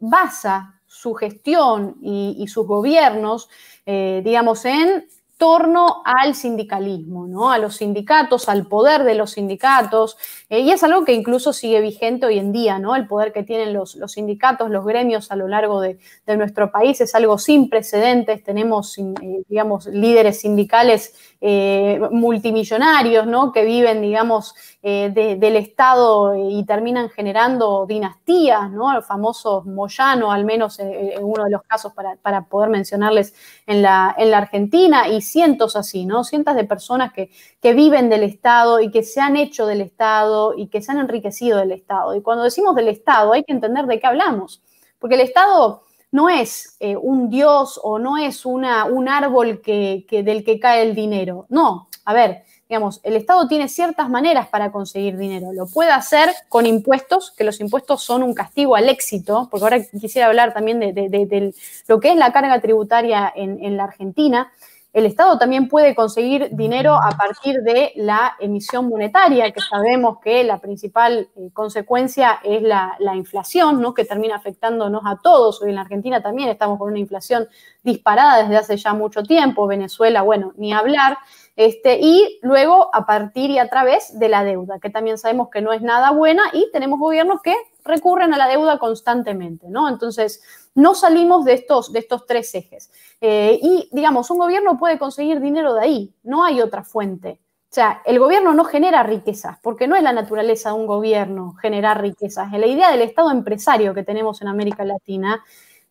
basa 0.00 0.77
su 0.88 1.14
gestión 1.14 1.96
y, 2.02 2.48
sus 2.48 2.66
gobiernos, 2.66 3.48
eh, 3.86 4.22
digamos, 4.24 4.64
en 4.64 5.06
torno 5.38 6.02
al 6.04 6.34
sindicalismo, 6.34 7.28
¿no? 7.28 7.52
a 7.52 7.58
los 7.58 7.76
sindicatos, 7.76 8.48
al 8.48 8.66
poder 8.66 9.04
de 9.04 9.14
los 9.14 9.30
sindicatos, 9.32 10.16
eh, 10.50 10.60
y 10.60 10.72
es 10.72 10.82
algo 10.82 11.04
que 11.04 11.12
incluso 11.12 11.52
sigue 11.52 11.80
vigente 11.80 12.26
hoy 12.26 12.38
en 12.38 12.50
día, 12.50 12.80
¿no? 12.80 12.96
el 12.96 13.06
poder 13.06 13.32
que 13.32 13.44
tienen 13.44 13.72
los, 13.72 13.96
sindicatos, 14.08 14.68
los 14.68 14.84
gremios 14.84 15.30
a 15.30 15.36
lo 15.36 15.46
largo 15.46 15.80
de, 15.80 15.98
nuestro 16.26 16.72
país 16.72 17.00
es 17.00 17.14
algo 17.14 17.38
sin 17.38 17.70
precedentes, 17.70 18.42
tenemos, 18.42 18.98
eh, 18.98 19.04
digamos, 19.48 19.86
líderes 19.86 20.40
sindicales 20.40 21.14
multimillonarios, 21.40 23.26
¿no? 23.26 23.52
que 23.52 23.64
viven, 23.64 24.02
digamos, 24.02 24.54
eh, 24.82 25.10
del 25.38 25.56
Estado 25.56 26.34
y 26.36 26.64
terminan 26.64 27.10
generando 27.10 27.86
dinastías, 27.86 28.70
¿no? 28.70 28.96
El 28.96 29.02
famoso 29.02 29.62
Moyano, 29.64 30.32
al 30.32 30.44
menos 30.44 30.78
en, 30.80 31.22
uno 31.22 31.44
de 31.44 31.50
los 31.50 31.62
casos 31.62 31.92
para, 31.92 32.42
poder 32.42 32.70
mencionarles 32.70 33.34
en 33.66 33.82
la, 33.82 34.14
en 34.18 34.30
la, 34.30 34.38
Argentina, 34.38 35.08
y 35.08 35.20
cientos 35.20 35.76
así, 35.76 36.06
¿no? 36.06 36.24
Cientos 36.24 36.56
de 36.56 36.64
personas 36.64 37.12
que, 37.12 37.30
que 37.60 37.72
viven 37.72 38.08
del 38.08 38.22
Estado 38.24 38.80
y 38.80 38.90
que 38.90 39.02
se 39.02 39.20
han 39.20 39.36
hecho 39.36 39.66
del 39.66 39.80
Estado 39.80 40.54
y 40.56 40.68
que 40.68 40.82
se 40.82 40.92
han 40.92 40.98
enriquecido 40.98 41.58
del 41.58 41.72
Estado. 41.72 42.14
Y 42.14 42.22
cuando 42.22 42.44
decimos 42.44 42.74
del 42.74 42.88
Estado 42.88 43.32
hay 43.32 43.44
que 43.44 43.52
entender 43.52 43.86
de 43.86 44.00
qué 44.00 44.06
hablamos, 44.06 44.62
porque 44.98 45.14
el 45.14 45.22
Estado 45.22 45.82
no 46.10 46.28
es 46.28 46.76
eh, 46.80 46.96
un 46.96 47.28
dios 47.28 47.78
o 47.82 47.98
no 47.98 48.16
es 48.16 48.46
una, 48.46 48.84
un 48.84 49.08
árbol 49.08 49.60
que, 49.60 50.04
del 50.10 50.44
que 50.44 50.58
cae 50.58 50.82
el 50.82 50.94
dinero. 50.94 51.46
No, 51.48 51.88
a 52.04 52.14
ver, 52.14 52.44
digamos, 52.68 53.00
el 53.02 53.16
Estado 53.16 53.46
tiene 53.48 53.68
ciertas 53.68 54.08
maneras 54.08 54.48
para 54.48 54.72
conseguir 54.72 55.16
dinero. 55.16 55.52
Lo 55.52 55.66
puede 55.66 55.90
hacer 55.90 56.30
con 56.48 56.66
impuestos, 56.66 57.32
que 57.36 57.44
los 57.44 57.60
impuestos 57.60 58.02
son 58.02 58.22
un 58.22 58.34
castigo 58.34 58.76
al 58.76 58.88
éxito, 58.88 59.48
porque 59.50 59.64
ahora 59.64 59.84
quisiera 59.84 60.28
hablar 60.28 60.54
también 60.54 60.80
de, 60.80 61.54
lo 61.86 62.00
que 62.00 62.10
es 62.10 62.16
la 62.16 62.32
carga 62.32 62.60
tributaria 62.60 63.30
en, 63.34 63.76
la 63.76 63.84
Argentina. 63.84 64.50
El 64.92 65.04
Estado 65.04 65.38
también 65.38 65.68
puede 65.68 65.94
conseguir 65.94 66.48
dinero 66.52 66.94
a 66.94 67.10
partir 67.10 67.60
de 67.60 67.92
la 67.96 68.34
emisión 68.40 68.88
monetaria, 68.88 69.52
que 69.52 69.60
sabemos 69.60 70.18
que 70.22 70.42
la 70.44 70.60
principal 70.60 71.28
eh, 71.36 71.50
consecuencia 71.52 72.40
es 72.42 72.62
la, 72.62 72.96
la, 72.98 73.14
inflación, 73.14 73.82
¿no? 73.82 73.92
que 73.92 74.06
termina 74.06 74.36
afectándonos 74.36 75.02
a 75.04 75.18
todos. 75.22 75.60
Hoy 75.60 75.68
en 75.70 75.74
la 75.74 75.82
Argentina 75.82 76.22
también 76.22 76.48
estamos 76.48 76.78
con 76.78 76.88
una 76.88 76.98
inflación 76.98 77.48
disparada 77.82 78.42
desde 78.42 78.56
hace 78.56 78.76
ya 78.78 78.94
mucho 78.94 79.22
tiempo. 79.22 79.66
Venezuela, 79.66 80.22
bueno, 80.22 80.52
ni 80.56 80.72
hablar. 80.72 81.18
Este, 81.54 81.98
y 82.00 82.38
luego 82.42 82.88
a 82.94 83.04
partir 83.04 83.50
y 83.50 83.58
a 83.58 83.68
través 83.68 84.18
de 84.18 84.28
la 84.28 84.42
deuda, 84.42 84.78
que 84.78 84.90
también 84.90 85.18
sabemos 85.18 85.48
que 85.50 85.60
no 85.60 85.72
es 85.72 85.82
nada 85.82 86.12
buena 86.12 86.44
y 86.52 86.70
tenemos 86.72 86.98
gobiernos 86.98 87.42
que 87.42 87.54
recurren 87.88 88.32
a 88.32 88.36
la 88.36 88.46
deuda 88.46 88.78
constantemente, 88.78 89.68
¿no? 89.68 89.88
Entonces, 89.88 90.42
no 90.74 90.94
salimos 90.94 91.44
de 91.44 91.54
estos, 91.54 91.92
de 91.92 91.98
estos 91.98 92.26
tres 92.26 92.54
ejes. 92.54 92.92
Eh, 93.20 93.58
y, 93.60 93.88
digamos, 93.90 94.30
un 94.30 94.38
gobierno 94.38 94.78
puede 94.78 94.98
conseguir 94.98 95.40
dinero 95.40 95.74
de 95.74 95.80
ahí, 95.80 96.14
no 96.22 96.44
hay 96.44 96.60
otra 96.60 96.84
fuente. 96.84 97.40
O 97.70 97.74
sea, 97.74 98.00
el 98.06 98.18
gobierno 98.18 98.54
no 98.54 98.64
genera 98.64 99.02
riquezas, 99.02 99.58
porque 99.60 99.88
no 99.88 99.96
es 99.96 100.02
la 100.02 100.12
naturaleza 100.12 100.70
de 100.70 100.76
un 100.76 100.86
gobierno 100.86 101.54
generar 101.60 102.00
riquezas. 102.00 102.50
La 102.52 102.66
idea 102.66 102.90
del 102.90 103.02
Estado 103.02 103.30
empresario 103.30 103.92
que 103.92 104.04
tenemos 104.04 104.40
en 104.40 104.48
América 104.48 104.84
Latina 104.84 105.44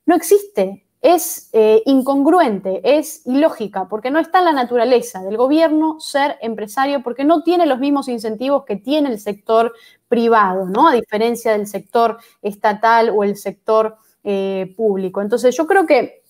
no 0.05 0.15
existe 0.15 0.86
es 1.07 1.49
eh, 1.53 1.83
incongruente, 1.85 2.81
es 2.83 3.25
ilógica, 3.25 3.87
porque 3.87 4.11
no 4.11 4.19
está 4.19 4.39
en 4.39 4.45
la 4.45 4.51
naturaleza 4.51 5.21
del 5.21 5.37
gobierno 5.37 6.01
ser 6.01 6.37
empresario, 6.41 7.01
porque 7.01 7.23
no 7.23 7.43
tiene 7.43 7.65
los 7.65 7.79
mismos 7.79 8.09
incentivos 8.09 8.65
que 8.65 8.75
tiene 8.75 9.09
el 9.09 9.19
sector 9.19 9.73
privado, 10.09 10.65
¿no? 10.65 10.89
A 10.89 10.93
diferencia 10.93 11.53
del 11.53 11.65
sector 11.65 12.17
estatal 12.41 13.09
o 13.15 13.23
el 13.23 13.37
sector 13.37 13.95
eh, 14.25 14.73
público. 14.75 15.21
Entonces, 15.21 15.55
yo 15.55 15.65
creo 15.65 15.85
que 15.85 16.23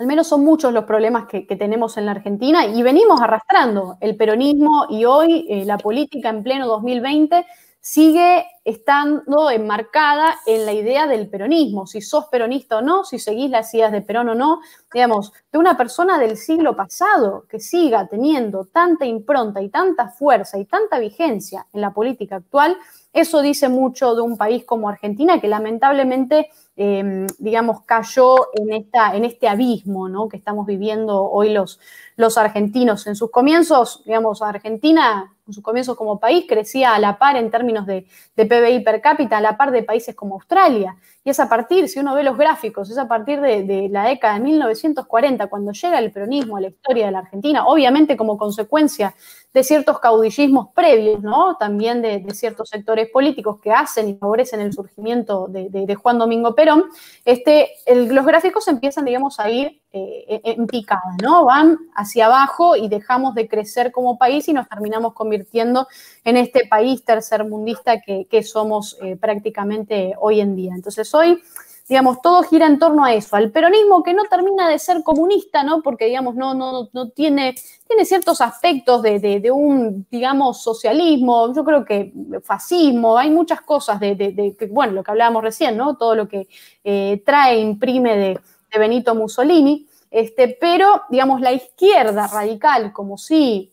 al 0.00 0.06
menos 0.08 0.26
son 0.26 0.44
muchos 0.44 0.72
los 0.72 0.84
problemas 0.84 1.26
que, 1.28 1.42
tenemos 1.42 1.96
en 1.96 2.06
la 2.06 2.12
Argentina 2.12 2.66
y 2.66 2.82
venimos 2.82 3.20
arrastrando 3.20 3.98
el 4.00 4.16
peronismo 4.16 4.86
y 4.90 5.04
hoy 5.04 5.46
eh, 5.48 5.64
la 5.64 5.78
política 5.78 6.30
en 6.30 6.42
pleno 6.42 6.66
2020 6.66 7.46
sigue 7.80 8.46
estando 8.64 9.50
enmarcada 9.50 10.38
en 10.46 10.66
la 10.66 10.72
idea 10.72 11.06
del 11.06 11.28
peronismo, 11.28 11.86
si 11.86 12.02
sos 12.02 12.26
peronista 12.26 12.78
o 12.78 12.82
no, 12.82 13.04
si 13.04 13.18
seguís 13.18 13.50
las 13.50 13.72
ideas 13.72 13.92
de 13.92 14.02
Perón 14.02 14.28
o 14.28 14.34
no, 14.34 14.60
digamos, 14.92 15.32
de 15.50 15.58
una 15.58 15.76
persona 15.76 16.18
del 16.18 16.36
siglo 16.36 16.76
pasado 16.76 17.46
que 17.48 17.60
siga 17.60 18.06
teniendo 18.08 18.66
tanta 18.66 19.06
impronta 19.06 19.62
y 19.62 19.70
tanta 19.70 20.08
fuerza 20.08 20.58
y 20.58 20.66
tanta 20.66 20.98
vigencia 20.98 21.66
en 21.72 21.80
la 21.80 21.94
política 21.94 22.36
actual, 22.36 22.76
eso 23.12 23.40
dice 23.40 23.68
mucho 23.68 24.14
de 24.14 24.20
un 24.20 24.36
país 24.36 24.64
como 24.64 24.88
Argentina 24.88 25.40
que 25.40 25.48
lamentablemente, 25.48 26.50
em, 26.76 27.26
digamos, 27.38 27.82
cayó 27.86 28.48
en, 28.54 28.72
esta, 28.72 29.16
en 29.16 29.24
este 29.24 29.48
abismo 29.48 30.08
¿no? 30.08 30.28
que 30.28 30.36
estamos 30.36 30.66
viviendo 30.66 31.24
hoy 31.24 31.52
los, 31.52 31.80
los 32.16 32.36
argentinos. 32.36 33.06
En 33.06 33.16
sus 33.16 33.30
comienzos, 33.30 34.02
digamos, 34.04 34.42
Argentina 34.42 35.34
en 35.48 35.54
sus 35.54 35.62
comienzos 35.64 35.96
como 35.96 36.20
país 36.20 36.44
crecía 36.46 36.94
a 36.94 36.98
la 36.98 37.18
par 37.18 37.36
en 37.36 37.50
términos 37.50 37.86
de, 37.86 38.06
PBI 38.36 38.84
per 38.84 39.00
cápita, 39.00 39.38
a 39.38 39.40
la 39.40 39.56
par 39.56 39.72
de 39.72 39.82
países 39.82 40.14
como 40.14 40.34
Australia. 40.34 40.96
Y 41.28 41.30
es 41.30 41.40
a 41.40 41.46
partir, 41.50 41.90
si 41.90 42.00
uno 42.00 42.14
ve 42.14 42.22
los 42.22 42.38
gráficos, 42.38 42.88
es 42.88 42.96
a 42.96 43.06
partir 43.06 43.38
de, 43.42 43.88
la 43.90 44.04
década 44.04 44.32
de 44.32 44.40
1940, 44.40 45.46
cuando 45.48 45.72
llega 45.72 45.98
el 45.98 46.10
peronismo 46.10 46.56
a 46.56 46.62
la 46.62 46.68
historia 46.68 47.04
de 47.04 47.12
la 47.12 47.18
Argentina, 47.18 47.66
obviamente 47.66 48.16
como 48.16 48.38
consecuencia 48.38 49.14
de 49.52 49.62
ciertos 49.62 49.98
caudillismos 49.98 50.68
previos, 50.74 51.22
¿no? 51.22 51.56
También 51.58 52.00
de, 52.00 52.24
ciertos 52.32 52.70
sectores 52.70 53.10
políticos 53.10 53.60
que 53.60 53.72
hacen 53.72 54.08
y 54.08 54.14
favorecen 54.14 54.60
el 54.60 54.72
surgimiento 54.72 55.48
de, 55.48 55.94
Juan 55.96 56.18
Domingo 56.18 56.54
Perón, 56.54 56.84
este, 57.26 57.72
los 57.86 58.24
gráficos 58.24 58.66
empiezan, 58.68 59.04
digamos, 59.04 59.38
a 59.38 59.50
ir 59.50 59.82
eh, 59.90 60.42
en 60.44 60.66
picada, 60.66 61.16
¿no? 61.22 61.46
Van 61.46 61.78
hacia 61.94 62.26
abajo 62.26 62.76
y 62.76 62.88
dejamos 62.88 63.34
de 63.34 63.48
crecer 63.48 63.90
como 63.90 64.18
país 64.18 64.46
y 64.48 64.52
nos 64.52 64.68
terminamos 64.68 65.14
convirtiendo 65.14 65.88
en 66.24 66.36
este 66.36 66.66
país 66.68 67.04
tercermundista 67.04 68.00
que, 68.02 68.26
que 68.26 68.42
somos 68.42 68.98
eh, 69.02 69.16
prácticamente 69.16 70.14
hoy 70.20 70.40
en 70.40 70.56
día. 70.56 70.74
Entonces, 70.74 71.08
hoy 71.18 71.42
digamos, 71.88 72.20
todo 72.20 72.42
gira 72.42 72.66
en 72.66 72.78
torno 72.78 73.02
a 73.02 73.14
eso, 73.14 73.34
al 73.34 73.50
peronismo 73.50 74.02
que 74.02 74.12
no 74.12 74.24
termina 74.24 74.68
de 74.68 74.78
ser 74.78 75.02
comunista, 75.02 75.62
¿no? 75.62 75.80
Porque, 75.80 76.04
digamos, 76.04 76.34
no, 76.34 76.52
no, 76.52 76.90
no 76.92 77.08
tiene, 77.08 77.54
tiene 77.86 78.04
ciertos 78.04 78.42
aspectos 78.42 79.02
de, 79.02 79.50
un, 79.50 80.06
digamos, 80.10 80.62
socialismo, 80.62 81.54
yo 81.54 81.64
creo 81.64 81.84
que 81.86 82.12
fascismo, 82.44 83.16
hay 83.16 83.30
muchas 83.30 83.62
cosas 83.62 83.98
de, 84.00 84.54
bueno, 84.70 84.92
lo 84.92 85.02
que 85.02 85.10
hablábamos 85.10 85.42
recién, 85.42 85.78
¿no? 85.78 85.96
Todo 85.96 86.14
lo 86.14 86.28
que 86.28 86.46
eh, 86.84 87.22
trae, 87.24 87.58
imprime 87.58 88.16
de, 88.16 88.40
Benito 88.78 89.14
Mussolini, 89.14 89.88
este, 90.10 90.58
pero, 90.60 91.04
digamos, 91.08 91.40
la 91.40 91.52
izquierda 91.52 92.26
radical, 92.26 92.92
como 92.92 93.16
si 93.16 93.72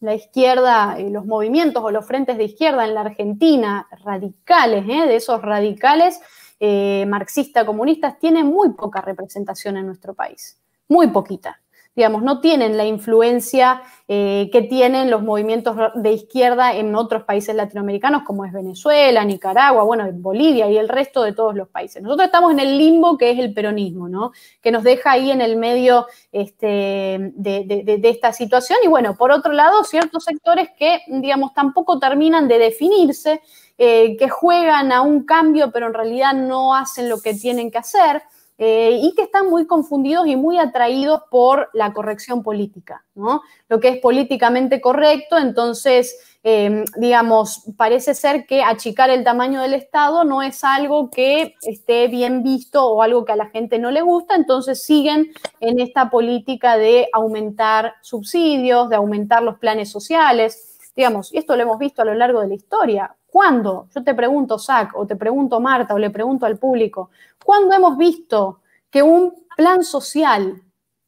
la 0.00 0.14
izquierda, 0.14 0.96
eh, 0.98 1.10
los 1.10 1.26
movimientos 1.26 1.84
o 1.84 1.90
los 1.90 2.06
frentes 2.06 2.38
de 2.38 2.44
izquierda 2.44 2.86
en 2.86 2.94
la 2.94 3.02
Argentina, 3.02 3.86
radicales, 4.02 4.86
¿eh? 4.88 5.06
de 5.06 5.16
esos 5.16 5.42
radicales, 5.42 6.20
eh, 6.66 7.04
marxista, 7.06 7.66
comunistas, 7.66 8.18
tienen 8.18 8.46
muy 8.46 8.70
poca 8.72 9.02
representación 9.02 9.76
en 9.76 9.84
nuestro 9.84 10.14
país, 10.14 10.58
muy 10.88 11.08
poquita. 11.08 11.60
Digamos, 11.94 12.22
no 12.22 12.40
tienen 12.40 12.78
la 12.78 12.86
influencia 12.86 13.82
eh, 14.08 14.48
que 14.50 14.62
tienen 14.62 15.10
los 15.10 15.22
movimientos 15.22 15.76
de 15.94 16.12
izquierda 16.12 16.74
en 16.74 16.94
otros 16.94 17.24
países 17.24 17.54
latinoamericanos, 17.54 18.22
como 18.22 18.46
es 18.46 18.52
Venezuela, 18.52 19.22
Nicaragua, 19.24 19.84
bueno, 19.84 20.08
Bolivia 20.14 20.68
y 20.70 20.78
el 20.78 20.88
resto 20.88 21.22
de 21.22 21.34
todos 21.34 21.54
los 21.54 21.68
países. 21.68 22.02
Nosotros 22.02 22.26
estamos 22.26 22.50
en 22.50 22.60
el 22.60 22.78
limbo 22.78 23.18
que 23.18 23.30
es 23.30 23.38
el 23.38 23.52
peronismo, 23.52 24.08
¿no? 24.08 24.32
Que 24.62 24.72
nos 24.72 24.82
deja 24.82 25.12
ahí 25.12 25.30
en 25.30 25.42
el 25.42 25.56
medio 25.56 26.06
este, 26.32 27.30
de, 27.34 27.98
de 28.00 28.08
esta 28.08 28.32
situación. 28.32 28.78
Y 28.82 28.88
bueno, 28.88 29.16
por 29.16 29.30
otro 29.30 29.52
lado, 29.52 29.84
ciertos 29.84 30.24
sectores 30.24 30.70
que, 30.78 31.02
digamos, 31.06 31.52
tampoco 31.52 31.98
terminan 32.00 32.48
de 32.48 32.58
definirse 32.58 33.40
eh, 33.78 34.16
que 34.16 34.28
juegan 34.28 34.92
a 34.92 35.02
un 35.02 35.24
cambio, 35.24 35.70
pero 35.72 35.86
en 35.86 35.94
realidad 35.94 36.32
no 36.34 36.74
hacen 36.74 37.08
lo 37.08 37.20
que 37.20 37.34
tienen 37.34 37.70
que 37.70 37.78
hacer. 37.78 38.22
Eh, 38.56 39.00
y 39.02 39.14
que 39.16 39.22
están 39.22 39.50
muy 39.50 39.66
confundidos 39.66 40.28
y 40.28 40.36
muy 40.36 40.58
atraídos 40.58 41.22
por 41.28 41.70
la 41.72 41.92
corrección 41.92 42.44
política, 42.44 43.04
¿no? 43.16 43.42
Lo 43.68 43.80
que 43.80 43.88
es 43.88 43.98
políticamente 43.98 44.80
correcto, 44.80 45.38
entonces, 45.38 46.16
eh, 46.44 46.84
digamos, 46.96 47.64
parece 47.76 48.14
ser 48.14 48.46
que 48.46 48.62
achicar 48.62 49.10
el 49.10 49.24
tamaño 49.24 49.60
del 49.60 49.74
Estado 49.74 50.22
no 50.22 50.40
es 50.40 50.62
algo 50.62 51.10
que 51.10 51.56
esté 51.62 52.06
bien 52.06 52.44
visto 52.44 52.86
o 52.86 53.02
algo 53.02 53.24
que 53.24 53.32
a 53.32 53.36
la 53.36 53.46
gente 53.46 53.80
no 53.80 53.90
le 53.90 54.02
gusta, 54.02 54.36
entonces 54.36 54.84
siguen 54.84 55.32
en 55.58 55.80
esta 55.80 56.08
política 56.08 56.78
de 56.78 57.08
aumentar 57.12 57.94
subsidios, 58.02 58.88
de 58.88 58.94
aumentar 58.94 59.42
los 59.42 59.58
planes 59.58 59.90
sociales, 59.90 60.73
digamos, 60.94 61.32
y 61.32 61.38
esto 61.38 61.56
lo 61.56 61.62
hemos 61.62 61.78
visto 61.78 62.02
a 62.02 62.04
lo 62.04 62.14
largo 62.14 62.40
de 62.40 62.48
la 62.48 62.54
historia. 62.54 63.14
¿Cuándo? 63.26 63.88
Yo 63.94 64.04
te 64.04 64.14
pregunto, 64.14 64.58
Zach, 64.58 64.92
o 64.94 65.06
te 65.06 65.16
pregunto, 65.16 65.60
Marta, 65.60 65.94
o 65.94 65.98
le 65.98 66.10
pregunto 66.10 66.46
al 66.46 66.58
público, 66.58 67.10
¿cuándo 67.44 67.74
hemos 67.74 67.98
visto 67.98 68.60
que 68.90 69.02
un 69.02 69.46
plan 69.56 69.82
social 69.82 70.62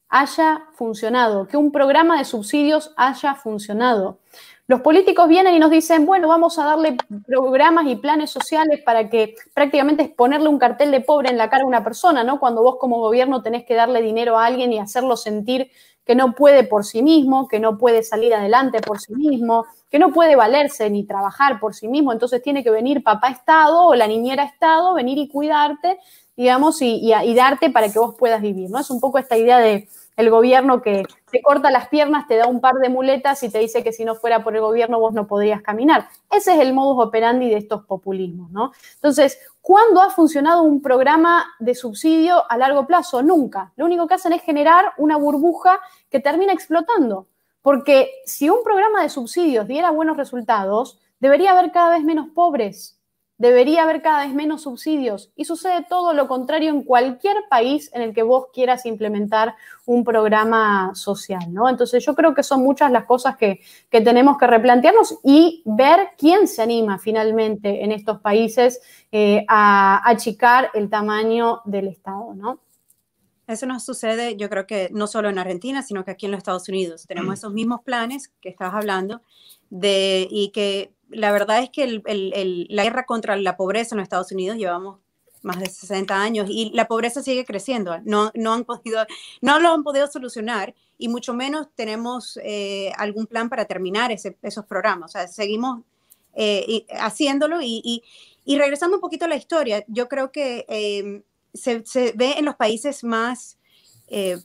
haya 0.09 0.63
funcionado, 0.75 1.47
que 1.47 1.57
un 1.57 1.71
programa 1.71 2.19
de 2.19 2.25
subsidios 2.25 2.93
haya 2.97 3.35
funcionado? 3.35 4.19
Los 4.69 4.81
políticos 4.81 5.29
vienen 5.29 5.55
y 5.55 5.61
nos 5.61 5.71
dicen, 5.71 6.07
bueno, 6.07 6.27
vamos 6.27 6.59
a 6.59 6.65
darle 6.65 6.97
programas 7.25 7.87
y 7.87 7.95
planes 7.95 8.31
sociales 8.31 8.83
para 8.85 9.09
que 9.09 9.37
prácticamente 9.55 10.03
es 10.03 10.09
ponerle 10.09 10.49
un 10.49 10.59
cartel 10.59 10.91
de 10.91 11.01
pobre 11.01 11.31
en 11.31 11.39
la 11.39 11.49
cara 11.49 11.63
a 11.63 11.69
una 11.69 11.85
persona, 11.85 12.25
¿no? 12.25 12.41
Cuando 12.41 12.65
vos 12.65 12.77
como 12.81 12.99
gobierno 12.99 13.43
tenés 13.43 13.65
que 13.65 13.75
darle 13.75 14.03
dinero 14.03 14.37
a 14.37 14.47
alguien 14.47 14.73
y 14.73 14.81
hacerlo 14.81 15.17
sentir 15.17 15.71
que 16.07 16.15
no 16.15 16.35
puede 16.35 16.63
por 16.63 16.85
sí 16.85 17.03
mismo, 17.03 17.49
que 17.49 17.59
no 17.59 17.77
puede 17.77 18.05
salir 18.05 18.33
adelante 18.33 18.81
por 18.81 19.01
sí 19.01 19.13
mismo, 19.13 19.67
que 19.91 19.99
no 19.99 20.13
puede 20.13 20.37
valerse 20.37 20.89
ni 20.89 21.05
trabajar 21.05 21.59
por 21.59 21.75
sí 21.75 21.89
mismo, 21.89 22.13
entonces 22.13 22.41
tiene 22.43 22.63
que 22.63 22.71
venir 22.71 23.03
papá 23.03 23.29
Estado 23.29 23.87
o 23.87 23.95
la 23.95 24.07
niñera 24.07 24.45
Estado, 24.45 24.95
venir 24.95 25.19
y 25.19 25.29
cuidarte, 25.29 25.99
digamos, 26.37 26.81
y, 26.81 27.13
darte 27.35 27.71
para 27.71 27.91
que 27.91 27.99
vos 27.99 28.15
puedas 28.17 28.41
vivir, 28.41 28.71
¿no? 28.71 28.79
Es 28.79 28.91
un 28.91 29.01
poco 29.01 29.19
esta 29.19 29.37
idea 29.37 29.59
de 29.59 29.89
el 30.17 30.31
gobierno 30.31 30.81
que 30.81 31.05
te 31.31 31.43
corta 31.43 31.71
las 31.71 31.89
piernas, 31.89 32.27
te 32.27 32.37
da 32.37 32.47
un 32.47 32.61
par 32.61 32.77
de 32.77 32.89
muletas 32.89 33.43
y 33.43 33.51
te 33.51 33.59
dice 33.59 33.85
que 33.85 33.93
si 33.93 34.05
no 34.05 34.15
fuera 34.15 34.43
por 34.43 34.55
el 34.55 34.63
gobierno 34.63 34.99
vos 34.99 35.13
no 35.13 35.27
podrías 35.27 35.63
caminar. 35.63 36.09
Ese 36.31 36.55
es 36.55 36.61
el 36.61 36.73
modus 36.73 37.05
operandi 37.05 37.51
de 37.51 37.59
estos 37.59 37.85
populismos, 37.85 38.51
¿no? 38.51 38.73
Entonces, 38.95 39.39
¿cuándo 39.61 40.01
ha 40.01 40.11
funcionado 40.11 40.63
un 40.63 40.81
programa 40.81 41.45
de 41.59 41.75
subsidio 41.75 42.51
a 42.51 42.57
largo 42.57 42.87
plazo? 42.87 43.23
Nunca. 43.23 43.73
Lo 43.77 43.85
único 43.85 44.07
que 44.07 44.15
hacen 44.15 44.33
es 44.33 44.43
generar 44.43 44.95
una 44.97 45.19
burbuja 45.19 45.81
que 46.11 46.21
termina 46.21 46.53
explotando. 46.53 47.29
Porque 47.61 48.11
si 48.25 48.49
un 48.49 48.63
programa 48.63 49.03
de 49.03 49.09
subsidios 49.11 49.67
diera 49.67 49.91
buenos 49.91 50.17
resultados, 50.17 50.99
debería 51.19 51.51
haber 51.51 51.73
cada 51.73 51.91
vez 51.91 52.05
menos 52.05 52.29
pobres 52.35 52.96
debería 53.39 53.83
haber 53.83 54.01
cada 54.01 54.25
vez 54.25 54.35
menos 54.35 54.63
subsidios 54.63 55.31
y 55.37 55.45
sucede 55.45 55.85
todo 55.89 56.15
lo 56.15 56.27
contrario 56.27 56.71
en 56.71 56.83
cualquier 56.83 57.37
país 57.51 57.91
en 57.93 58.03
el 58.03 58.15
que 58.15 58.23
vos 58.23 58.47
quieras 58.53 58.87
implementar 58.87 59.55
un 59.85 60.05
programa 60.05 60.95
social, 60.95 61.53
¿no? 61.53 61.69
Entonces 61.69 62.05
yo 62.05 62.15
creo 62.15 62.35
que 62.35 62.43
son 62.43 62.63
muchas 62.63 62.91
las 62.91 63.05
cosas 63.05 63.37
que, 63.37 63.61
tenemos 63.91 64.39
que 64.39 64.47
replantearnos 64.47 65.19
y 65.23 65.63
ver 65.65 66.11
quién 66.17 66.49
se 66.49 66.63
anima 66.63 66.99
finalmente 66.99 67.83
en 67.85 67.93
estos 67.93 68.21
países 68.21 68.81
eh, 69.13 69.45
a 69.49 70.09
achicar 70.09 70.71
el 70.75 70.89
tamaño 70.89 71.61
del 71.65 71.89
Estado, 71.89 72.35
¿no? 72.35 72.61
Eso 73.47 73.65
nos 73.67 73.85
sucede, 73.85 74.37
yo 74.37 74.51
creo 74.51 74.67
que 74.67 74.89
no 74.93 75.07
solo 75.07 75.29
en 75.29 75.39
Argentina, 75.39 75.83
sino 75.83 76.05
que 76.05 76.11
aquí 76.11 76.27
en 76.27 76.33
los 76.33 76.39
Estados 76.39 76.69
Unidos. 76.69 77.07
Tenemos 77.07 77.31
mm. 77.31 77.35
esos 77.35 77.53
mismos 77.53 77.81
planes 77.83 78.33
que 78.41 78.49
estabas 78.49 78.75
hablando 78.75 79.23
de, 79.71 80.27
y 80.31 80.51
que 80.51 80.96
la 81.09 81.33
verdad 81.33 81.63
es 81.63 81.71
que 81.71 82.03
la 82.69 82.85
guerra 82.85 83.07
contra 83.07 83.37
la 83.37 83.57
pobreza 83.57 83.95
en 83.95 83.99
los 83.99 84.05
Estados 84.05 84.33
Unidos 84.33 84.57
llevamos 84.59 84.99
más 85.43 85.61
de 85.61 85.67
60 85.67 86.21
años 86.21 86.49
y 86.51 86.71
la 86.75 86.89
pobreza 86.89 87.23
sigue 87.23 87.45
creciendo. 87.45 87.97
No, 88.05 88.33
no, 88.35 88.53
han 88.53 88.65
podido, 88.65 89.07
no 89.41 89.61
lo 89.61 89.71
han 89.71 89.85
podido 89.85 90.07
solucionar 90.09 90.75
y 90.99 91.09
mucho 91.09 91.35
menos 91.35 91.69
tenemos 91.75 92.39
eh, 92.43 92.93
algún 92.97 93.27
plan 93.27 93.49
para 93.49 93.65
terminar 93.65 94.11
esos 94.11 94.65
programas. 94.67 95.11
O 95.11 95.13
sea, 95.13 95.29
seguimos 95.29 95.83
eh, 96.35 96.85
haciéndolo 96.99 97.61
y, 97.63 98.03
regresando 98.47 98.97
un 98.97 99.01
poquito 99.01 99.25
a 99.25 99.29
la 99.29 99.37
historia, 99.37 99.85
yo 99.89 100.09
creo 100.09 100.33
que 100.33 100.65
em, 100.69 101.23
se, 101.55 102.13
ve 102.15 102.35
en 102.39 102.45
los 102.45 102.57
países 102.57 103.05
más, 103.05 103.59
eh, 104.09 104.39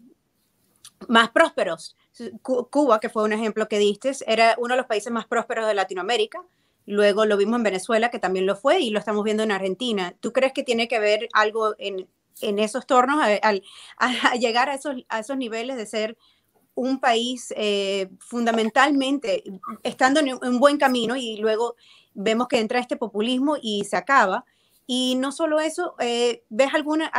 más 1.08 1.32
prósperos 1.32 1.96
Cuba, 2.42 3.00
que 3.00 3.10
fue 3.10 3.24
un 3.24 3.34
ejemplo 3.34 3.68
que 3.68 3.80
diste, 3.80 4.12
era 4.28 4.56
uno 4.58 4.74
de 4.74 4.78
los 4.78 4.88
países 4.88 5.12
más 5.12 5.26
prósperos 5.26 5.68
de 5.68 5.74
Latinoamérica. 5.74 6.44
Luego 6.86 7.26
lo 7.26 7.38
vimos 7.38 7.58
en 7.58 7.64
Venezuela, 7.64 8.10
que 8.10 8.20
también 8.20 8.46
lo 8.46 8.56
fue, 8.56 8.80
y 8.80 8.90
lo 8.90 9.00
estamos 9.00 9.24
viendo 9.24 9.44
en 9.44 9.52
Argentina. 9.52 10.16
¿Tú 10.20 10.34
crees 10.34 10.54
que 10.54 10.64
tiene 10.64 10.88
que 10.88 11.00
ver 11.00 11.28
algo 11.34 11.76
en, 11.78 12.08
esos 12.42 12.86
tornos, 12.88 13.24
al, 13.42 13.64
a, 13.98 14.36
llegar 14.36 14.70
a 14.70 14.76
esos, 14.76 15.38
niveles 15.38 15.78
de 15.78 15.86
ser 15.86 16.18
un 16.74 17.00
país 17.00 17.54
eh, 17.58 18.10
fundamentalmente 18.20 19.44
estando 19.84 20.20
en 20.22 20.34
un 20.42 20.60
buen 20.60 20.78
camino 20.78 21.16
y 21.16 21.38
luego 21.38 21.76
vemos 22.14 22.48
que 22.48 22.60
entra 22.60 22.80
este 22.80 22.98
populismo 22.98 23.58
y 23.62 23.86
se 23.86 23.98
acaba? 23.98 24.46
Y 24.88 25.16
no 25.16 25.32
solo 25.32 25.60
eso, 25.60 25.96
eh, 26.00 26.44
¿ves 26.50 26.74
alguna, 26.74 27.12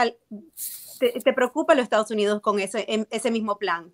te, 0.98 1.32
preocupa 1.32 1.74
los 1.74 1.84
Estados 1.84 2.10
Unidos 2.10 2.40
con 2.40 2.58
ese, 2.58 2.86
ese 3.10 3.30
mismo 3.30 3.56
plan? 3.56 3.92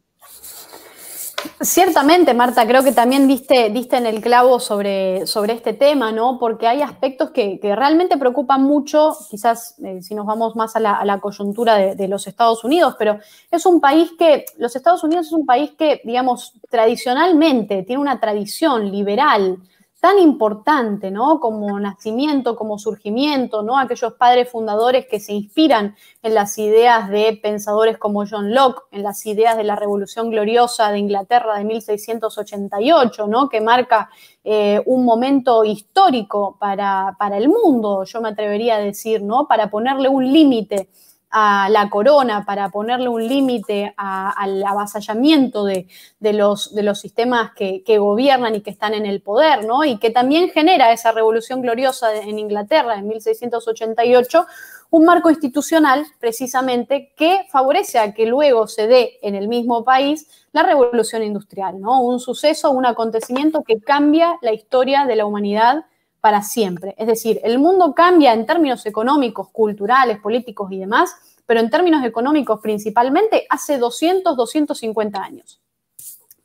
Ciertamente, 1.60 2.34
Marta, 2.34 2.66
creo 2.66 2.82
que 2.82 2.92
también 2.92 3.26
diste, 3.26 3.70
diste 3.70 3.96
en 3.96 4.06
el 4.06 4.20
clavo 4.20 4.60
sobre, 4.60 5.26
sobre 5.26 5.52
este 5.52 5.72
tema, 5.72 6.12
¿no? 6.12 6.38
Porque 6.38 6.66
hay 6.66 6.82
aspectos 6.82 7.30
que, 7.30 7.58
realmente 7.62 8.16
preocupan 8.16 8.62
mucho, 8.62 9.16
quizás 9.28 9.76
eh, 9.84 10.00
si 10.02 10.14
nos 10.14 10.26
vamos 10.26 10.56
más 10.56 10.76
a 10.76 10.80
la, 10.80 11.20
coyuntura 11.20 11.94
de, 11.94 12.08
los 12.08 12.26
Estados 12.26 12.62
Unidos, 12.64 12.94
pero 12.98 13.18
es 13.50 13.66
un 13.66 13.80
país 13.80 14.10
que, 14.18 14.46
los 14.56 14.74
Estados 14.76 15.02
Unidos 15.04 15.26
es 15.26 15.32
un 15.32 15.46
país 15.46 15.72
que, 15.78 16.00
digamos, 16.04 16.54
tradicionalmente 16.70 17.82
tiene 17.82 18.02
una 18.02 18.20
tradición 18.20 18.90
liberal, 18.90 19.58
tan 20.00 20.18
importante, 20.20 21.10
¿no? 21.10 21.40
Como 21.40 21.78
nacimiento, 21.80 22.54
como 22.54 22.78
surgimiento, 22.78 23.62
¿no? 23.62 23.78
Aquellos 23.78 24.14
padres 24.14 24.48
fundadores 24.48 25.06
que 25.06 25.18
se 25.18 25.32
inspiran 25.32 25.96
en 26.22 26.34
las 26.34 26.56
ideas 26.58 27.08
de 27.10 27.38
pensadores 27.42 27.98
como 27.98 28.24
John 28.24 28.54
Locke, 28.54 28.82
en 28.92 29.02
las 29.02 29.26
ideas 29.26 29.56
de 29.56 29.64
la 29.64 29.74
Revolución 29.74 30.30
Gloriosa 30.30 30.92
de 30.92 30.98
Inglaterra 30.98 31.58
de 31.58 31.64
1688, 31.64 33.26
¿no? 33.26 33.48
Que 33.48 33.60
marca 33.60 34.08
eh, 34.44 34.80
un 34.86 35.04
momento 35.04 35.64
histórico 35.64 36.56
para, 36.60 37.16
para 37.18 37.36
el 37.36 37.48
mundo, 37.48 38.04
yo 38.04 38.20
me 38.20 38.28
atrevería 38.28 38.76
a 38.76 38.80
decir, 38.80 39.22
¿no? 39.22 39.48
Para 39.48 39.68
ponerle 39.68 40.08
un 40.08 40.32
límite 40.32 40.90
a 41.30 41.68
la 41.68 41.90
corona 41.90 42.44
para 42.46 42.70
ponerle 42.70 43.08
un 43.08 43.26
límite 43.26 43.94
al 43.96 44.64
avasallamiento 44.64 45.64
de, 45.64 45.86
los, 46.20 46.70
sistemas 46.94 47.52
que, 47.54 47.82
gobiernan 47.98 48.54
y 48.54 48.60
que 48.62 48.70
están 48.70 48.94
en 48.94 49.04
el 49.06 49.20
poder, 49.20 49.64
¿no? 49.64 49.84
Y 49.84 49.98
que 49.98 50.10
también 50.10 50.50
genera 50.50 50.92
esa 50.92 51.12
revolución 51.12 51.60
gloriosa 51.60 52.14
en 52.14 52.38
Inglaterra 52.38 52.94
en 52.94 53.08
1688, 53.08 54.46
un 54.90 55.04
marco 55.04 55.28
institucional 55.28 56.06
precisamente 56.18 57.12
que 57.14 57.46
favorece 57.50 57.98
a 57.98 58.14
que 58.14 58.24
luego 58.24 58.66
se 58.66 58.86
dé 58.86 59.18
en 59.20 59.34
el 59.34 59.48
mismo 59.48 59.84
país 59.84 60.28
la 60.52 60.62
revolución 60.62 61.22
industrial, 61.22 61.78
¿no? 61.78 62.00
Un 62.00 62.20
suceso, 62.20 62.70
un 62.70 62.86
acontecimiento 62.86 63.62
que 63.62 63.80
cambia 63.80 64.38
la 64.40 64.52
historia 64.52 65.04
de 65.04 65.16
la 65.16 65.26
humanidad 65.26 65.84
para 66.20 66.42
siempre. 66.42 66.94
Es 66.98 67.06
decir, 67.06 67.40
el 67.44 67.58
mundo 67.58 67.94
cambia 67.94 68.32
en 68.32 68.46
términos 68.46 68.84
económicos, 68.86 69.48
culturales, 69.50 70.18
políticos 70.18 70.70
y 70.72 70.78
demás, 70.78 71.14
pero 71.46 71.60
en 71.60 71.70
términos 71.70 72.04
económicos 72.04 72.60
principalmente 72.60 73.46
hace 73.48 73.78
200, 73.78 74.36
250 74.36 75.22
años. 75.22 75.60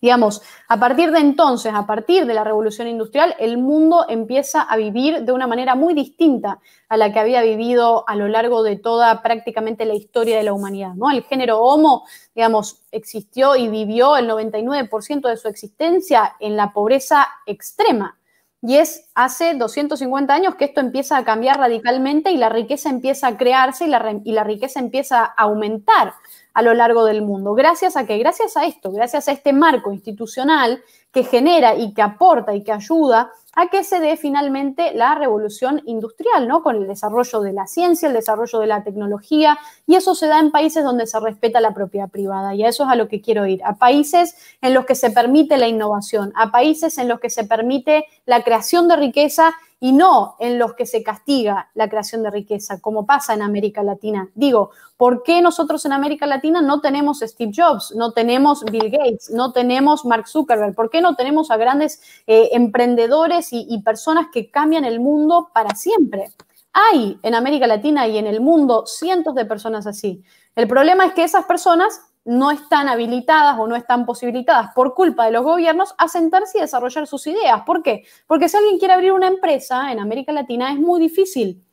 Digamos, 0.04 0.42
a 0.68 0.78
partir 0.82 1.12
de 1.12 1.20
entonces, 1.20 1.74
a 1.74 1.86
partir 1.86 2.26
de 2.26 2.34
la 2.34 2.44
revolución 2.44 2.90
industrial, 2.90 3.38
el 3.40 3.58
mundo 3.58 4.06
empieza 4.10 4.62
a 4.62 4.76
vivir 4.76 5.22
de 5.22 5.32
una 5.32 5.48
manera 5.48 5.76
muy 5.76 5.94
distinta 5.94 6.60
a 6.90 6.98
la 6.98 7.14
que 7.14 7.20
había 7.20 7.42
vivido 7.42 8.04
a 8.06 8.18
lo 8.18 8.28
largo 8.28 8.64
de 8.64 8.76
toda 8.76 9.22
prácticamente 9.22 9.86
la 9.86 9.94
historia 9.94 10.36
de 10.36 10.44
la 10.44 10.52
humanidad. 10.52 10.94
¿no? 10.96 11.10
El 11.10 11.24
género 11.24 11.62
Homo, 11.62 12.04
digamos, 12.36 12.82
existió 12.92 13.56
y 13.56 13.70
vivió 13.70 14.18
el 14.18 14.30
99% 14.30 15.30
de 15.30 15.38
su 15.38 15.48
existencia 15.48 16.36
en 16.42 16.58
la 16.58 16.74
pobreza 16.74 17.26
extrema. 17.46 18.18
Y 18.66 18.78
es 18.78 19.10
hace 19.14 19.56
250 19.56 20.34
años 20.34 20.56
que 20.56 20.64
esto 20.64 20.80
empieza 20.80 21.18
a 21.18 21.26
cambiar 21.26 21.58
radicalmente 21.58 22.32
y 22.32 22.38
la 22.38 22.48
riqueza 22.48 22.90
empieza 22.90 23.28
a 23.28 23.38
crearse 23.38 23.86
y 23.86 23.90
la, 23.90 24.22
y 24.24 24.32
la 24.32 24.46
riqueza 24.46 24.80
empieza 24.80 25.26
a 25.26 25.34
aumentar 25.36 26.14
a 26.54 26.62
lo 26.62 26.74
largo 26.74 27.04
del 27.04 27.24
mundo. 27.24 27.56
¿Gracias 27.56 27.98
a 27.98 28.06
qué? 28.06 28.18
Gracias 28.18 28.56
a 28.56 28.66
esto, 28.66 28.90
gracias 28.92 29.28
a 29.28 29.34
este 29.34 29.52
marco 29.52 29.92
institucional 29.92 30.82
que 31.12 31.26
genera 31.26 31.76
y 31.76 31.94
que 31.94 32.02
aporta 32.02 32.56
y 32.56 32.64
que 32.64 32.72
ayuda 32.72 33.32
a 33.56 33.68
que 33.68 33.84
se 33.84 34.00
dé 34.00 34.18
finalmente 34.18 34.94
la 34.94 35.16
revolución 35.16 35.82
industrial, 35.86 36.48
¿no? 36.48 36.64
Con 36.64 36.76
el 36.76 36.88
desarrollo 36.88 37.42
de 37.42 37.54
la 37.54 37.68
ciencia, 37.68 38.08
el 38.08 38.14
desarrollo 38.14 38.60
de 38.60 38.68
la 38.68 38.84
tecnología, 38.84 39.58
y 39.86 39.96
eso 39.96 40.16
se 40.16 40.28
da 40.28 40.40
en 40.40 40.52
países 40.52 40.84
donde 40.84 41.08
se 41.08 41.20
respeta 41.20 41.62
la 41.62 41.74
propiedad 41.74 42.10
privada, 42.10 42.56
y 42.56 42.64
a 42.64 42.70
eso 42.70 42.84
es 42.84 42.90
a 42.90 42.96
lo 42.96 43.08
que 43.08 43.22
quiero 43.22 43.46
ir, 43.46 43.64
a 43.64 43.76
países 43.76 44.36
en 44.62 44.74
los 44.74 44.86
que 44.86 44.96
se 44.96 45.12
permite 45.12 45.58
la 45.58 45.68
innovación, 45.68 46.34
a 46.36 46.52
países 46.52 46.98
en 46.98 47.08
los 47.08 47.20
que 47.20 47.30
se 47.30 47.44
permite 47.44 48.06
la 48.26 48.44
creación 48.44 48.88
de 48.88 48.96
riqueza 48.96 49.54
y 49.84 49.92
no 49.92 50.38
en 50.40 50.60
los 50.60 50.76
que 50.76 50.86
se 50.86 51.04
castiga 51.04 51.70
la 51.74 51.90
creación 51.90 52.24
de 52.24 52.32
riqueza, 52.32 52.80
como 52.80 53.06
pasa 53.06 53.34
en 53.34 53.42
América 53.42 53.84
Latina. 53.84 54.30
Digo, 54.34 54.72
¿por 54.96 55.24
qué 55.24 55.42
nosotros 55.42 55.84
en 55.86 55.92
América 55.92 56.26
Latina 56.26 56.62
no 56.62 56.80
tenemos 56.80 57.20
Steve 57.20 57.52
Jobs, 57.54 57.94
no 57.94 58.14
tenemos 58.14 58.64
Bill 58.64 58.90
Gates, 58.90 59.30
no 59.32 59.52
tenemos 59.52 60.06
Mark 60.06 60.30
Zuckerberg? 60.30 60.74
¿Por 60.74 60.90
qué 60.90 61.02
no 61.02 61.18
tenemos 61.18 61.52
a 61.52 61.58
grandes 61.58 62.02
eh, 62.28 62.52
emprendedores 62.54 63.52
y, 63.52 63.66
y 63.70 63.82
personas 63.82 64.28
que 64.32 64.50
cambian 64.50 64.86
el 64.86 65.02
mundo 65.02 65.50
para 65.54 65.76
siempre? 65.76 66.32
Hay 66.72 67.20
en 67.22 67.36
América 67.36 67.68
Latina 67.68 68.08
y 68.08 68.18
en 68.18 68.28
el 68.28 68.40
mundo 68.40 68.86
cientos 68.86 69.36
de 69.36 69.44
personas 69.44 69.86
así. 69.86 70.24
El 70.56 70.70
problema 70.70 71.08
es 71.08 71.14
que 71.14 71.26
esas 71.26 71.44
personas 71.44 72.00
no 72.26 72.52
están 72.52 72.88
habilitadas 72.88 73.60
o 73.60 73.68
no 73.68 73.76
están 73.76 74.06
posibilitadas 74.06 74.72
por 74.74 74.94
culpa 74.94 75.26
de 75.26 75.32
los 75.32 75.44
gobiernos 75.44 75.94
a 75.98 76.08
sentarse 76.08 76.58
y 76.58 76.62
desarrollar 76.62 77.06
sus 77.08 77.28
ideas. 77.28 77.64
¿Por 77.66 77.84
qué? 77.84 78.06
Porque 78.28 78.48
si 78.48 78.58
alguien 78.58 78.80
quiere 78.80 78.94
abrir 78.94 79.12
una 79.12 79.28
empresa 79.28 79.92
en 79.92 80.00
América 80.00 80.32
Latina 80.32 80.72
es 80.72 80.80
muy 80.80 81.00
difícil. 81.00 81.64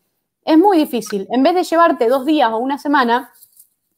Es 0.44 0.58
muy 0.58 0.78
difícil. 0.78 1.28
En 1.30 1.42
vez 1.42 1.54
de 1.54 1.64
llevarte 1.64 2.08
dos 2.08 2.24
días 2.24 2.50
o 2.50 2.58
una 2.58 2.78
semana, 2.78 3.32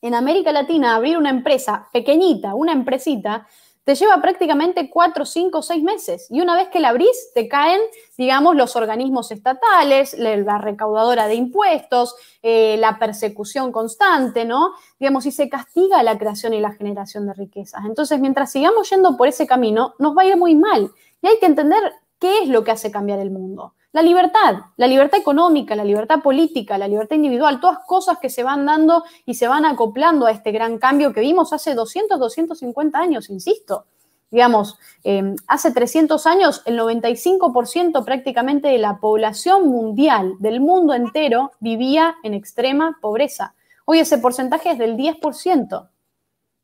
en 0.03 0.15
América 0.15 0.53
Latina 0.53 0.97
abrir 0.97 1.17
una 1.17 1.31
empresa 1.31 1.89
pequeñita, 1.93 2.55
una 2.55 2.73
empresita, 2.73 3.47
te 3.85 3.95
lleva 3.97 4.21
prácticamente 4.23 4.89
cuatro, 4.91 5.25
cinco, 5.25 5.61
seis 5.61 5.83
meses. 5.83 6.27
Y 6.31 6.41
una 6.41 6.57
vez 6.57 6.69
que 6.69 6.79
la 6.79 6.91
abrís, 6.91 7.31
te 7.35 7.49
caen, 7.49 7.81
digamos, 8.17 8.55
los 8.55 8.77
organismos 8.77 9.33
estatales, 9.33 10.15
la 10.19 10.59
recaudadora 10.59 11.27
de 11.27 11.35
impuestos, 11.35 12.15
eh, 12.43 12.77
la 12.79 12.99
persecución 12.99 13.73
constante, 13.73 14.45
¿no? 14.45 14.73
Digamos, 15.01 15.27
y 15.27 15.33
se 15.33 15.49
castiga 15.49 16.03
la 16.03 16.17
creación 16.17 16.55
y 16.55 16.61
la 16.61 16.73
generación 16.73 17.27
de 17.27 17.35
riquezas. 17.35 17.85
Entonces, 17.85 18.21
mientras 18.21 18.53
sigamos 18.53 18.89
yendo 18.89 19.17
por 19.17 19.27
ese 19.27 19.47
camino, 19.47 19.95
nos 19.99 20.17
va 20.17 20.23
a 20.23 20.27
ir 20.27 20.37
muy 20.37 20.55
mal. 20.55 20.93
Y 21.21 21.27
hay 21.27 21.39
que 21.39 21.47
entender 21.47 21.81
qué 22.21 22.43
es 22.43 22.49
lo 22.49 22.63
que 22.63 22.71
hace 22.71 22.93
cambiar 22.93 23.19
el 23.19 23.31
mundo. 23.31 23.75
La 23.93 24.01
libertad, 24.01 24.55
la 24.79 24.87
libertad 24.87 25.21
económica, 25.21 25.77
la 25.77 25.85
libertad 25.85 26.23
política, 26.23 26.79
la 26.79 26.89
libertad 26.89 27.17
individual, 27.17 27.61
todas 27.61 27.81
cosas 27.87 28.17
que 28.19 28.31
se 28.31 28.43
van 28.43 28.65
dando 28.65 29.05
y 29.27 29.35
se 29.35 29.49
van 29.49 29.67
acoplando 29.67 30.25
a 30.25 30.31
este 30.31 30.51
gran 30.51 30.79
cambio 30.79 31.13
que 31.13 31.21
vimos 31.21 31.53
hace 31.53 31.75
200, 31.75 32.19
250 32.19 32.99
años, 32.99 33.29
insisto. 33.29 33.85
Digamos, 34.31 34.79
em, 35.05 35.37
hace 35.47 35.73
300 35.73 36.27
años 36.27 36.63
el 36.65 36.79
95% 36.79 38.03
prácticamente 38.03 38.69
de 38.69 38.79
la 38.79 38.99
población 38.99 39.69
mundial 39.69 40.37
del 40.39 40.61
mundo 40.61 40.95
entero 40.95 41.53
vivía 41.61 42.15
en 42.23 42.33
extrema 42.33 42.97
pobreza. 43.03 43.55
Hoy 43.85 43.99
ese 43.99 44.17
porcentaje 44.17 44.71
es 44.71 44.79
del 44.79 44.97
10%. 44.97 45.91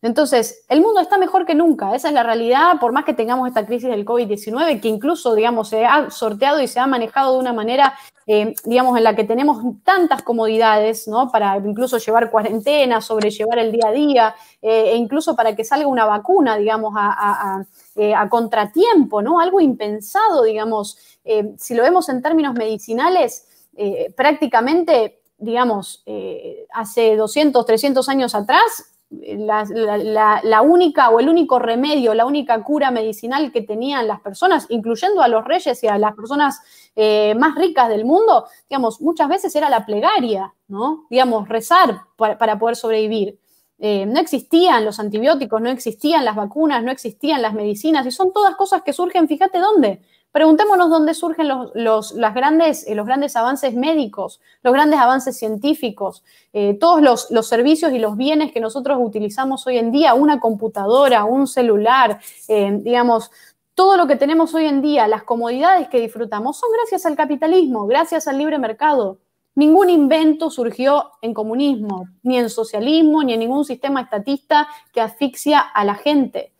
Entonces, 0.00 0.64
el 0.68 0.80
mundo 0.80 1.00
está 1.00 1.18
mejor 1.18 1.44
que 1.44 1.56
nunca, 1.56 1.92
esa 1.96 2.08
es 2.08 2.14
la 2.14 2.22
realidad, 2.22 2.78
por 2.78 2.92
más 2.92 3.04
que 3.04 3.14
tengamos 3.14 3.48
esta 3.48 3.66
crisis 3.66 3.90
del 3.90 4.04
COVID-19, 4.04 4.80
que 4.80 4.86
incluso, 4.86 5.34
digamos, 5.34 5.70
se 5.70 5.84
ha 5.84 6.08
sorteado 6.10 6.60
y 6.60 6.68
se 6.68 6.78
ha 6.78 6.86
manejado 6.86 7.32
de 7.32 7.40
una 7.40 7.52
manera, 7.52 7.94
eh, 8.28 8.54
digamos, 8.64 8.96
en 8.96 9.02
la 9.02 9.16
que 9.16 9.24
tenemos 9.24 9.60
tantas 9.82 10.22
comodidades, 10.22 11.08
¿no? 11.08 11.32
Para 11.32 11.56
incluso 11.56 11.98
llevar 11.98 12.30
cuarentena, 12.30 13.00
sobrellevar 13.00 13.58
el 13.58 13.72
día 13.72 13.88
a 13.88 13.90
día, 13.90 14.34
eh, 14.62 14.92
e 14.92 14.96
incluso 14.96 15.34
para 15.34 15.56
que 15.56 15.64
salga 15.64 15.88
una 15.88 16.04
vacuna, 16.04 16.56
digamos, 16.56 16.94
a, 16.96 17.64
eh, 17.96 18.14
contratiempo, 18.30 19.20
¿no? 19.20 19.40
Algo 19.40 19.60
impensado, 19.60 20.44
digamos, 20.44 20.96
si 21.58 21.74
lo 21.74 21.82
vemos 21.82 22.08
en 22.08 22.22
términos 22.22 22.54
medicinales, 22.54 23.68
prácticamente, 24.16 25.20
digamos, 25.36 26.04
hace 26.72 27.16
200, 27.16 27.66
300 27.66 28.08
años 28.08 28.34
atrás, 28.34 28.97
la, 29.10 30.62
única 30.62 31.08
o 31.10 31.20
el 31.20 31.28
único 31.28 31.58
remedio, 31.58 32.14
la 32.14 32.26
única 32.26 32.62
cura 32.62 32.90
medicinal 32.90 33.52
que 33.52 33.62
tenían 33.62 34.06
las 34.06 34.20
personas, 34.20 34.66
incluyendo 34.68 35.22
a 35.22 35.28
los 35.28 35.44
reyes 35.44 35.82
y 35.82 35.86
a 35.86 35.98
las 35.98 36.14
personas 36.14 36.60
eh, 36.94 37.34
más 37.34 37.54
ricas 37.56 37.88
del 37.88 38.04
mundo, 38.04 38.46
digamos, 38.68 39.00
muchas 39.00 39.28
veces 39.28 39.54
era 39.56 39.70
la 39.70 39.86
plegaria, 39.86 40.54
¿no? 40.68 41.06
Digamos, 41.08 41.48
rezar 41.48 42.02
para, 42.16 42.58
poder 42.58 42.76
sobrevivir. 42.76 43.38
Eh, 43.78 44.04
no 44.06 44.18
existían 44.20 44.84
los 44.84 44.98
antibióticos, 44.98 45.60
no 45.60 45.70
existían 45.70 46.24
las 46.24 46.34
vacunas, 46.34 46.82
no 46.82 46.90
existían 46.90 47.40
las 47.40 47.54
medicinas, 47.54 48.06
y 48.06 48.10
son 48.10 48.32
todas 48.32 48.56
cosas 48.56 48.82
que 48.82 48.92
surgen, 48.92 49.28
fíjate 49.28 49.58
dónde, 49.58 50.02
Preguntémonos 50.30 50.90
dónde 50.90 51.14
surgen 51.14 51.48
los, 51.48 52.12
las 52.12 52.34
grandes, 52.34 52.86
eh, 52.86 52.94
los 52.94 53.06
grandes 53.06 53.34
avances 53.34 53.74
médicos, 53.74 54.40
los 54.62 54.74
grandes 54.74 55.00
avances 55.00 55.38
científicos, 55.38 56.22
eh, 56.52 56.74
todos 56.74 57.00
los, 57.30 57.48
servicios 57.48 57.92
y 57.92 57.98
los 57.98 58.16
bienes 58.16 58.52
que 58.52 58.60
nosotros 58.60 58.98
utilizamos 59.00 59.66
hoy 59.66 59.78
en 59.78 59.90
día, 59.90 60.12
una 60.12 60.38
computadora, 60.38 61.24
un 61.24 61.46
celular, 61.46 62.20
eh, 62.46 62.78
digamos, 62.82 63.30
todo 63.74 63.96
lo 63.96 64.06
que 64.06 64.16
tenemos 64.16 64.54
hoy 64.54 64.66
en 64.66 64.82
día, 64.82 65.08
las 65.08 65.22
comodidades 65.22 65.88
que 65.88 66.00
disfrutamos, 66.00 66.58
son 66.58 66.70
gracias 66.72 67.06
al 67.06 67.16
capitalismo, 67.16 67.86
gracias 67.86 68.28
al 68.28 68.36
libre 68.36 68.58
mercado. 68.58 69.18
Ningún 69.54 69.88
invento 69.88 70.50
surgió 70.50 71.12
en 71.22 71.32
comunismo, 71.32 72.08
ni 72.22 72.38
en 72.38 72.50
socialismo, 72.50 73.24
ni 73.24 73.32
en 73.32 73.40
ningún 73.40 73.64
sistema 73.64 74.02
estatista 74.02 74.68
que 74.92 75.00
asfixia 75.00 75.60
a 75.60 75.84
la 75.84 75.94
gente. 75.94 76.52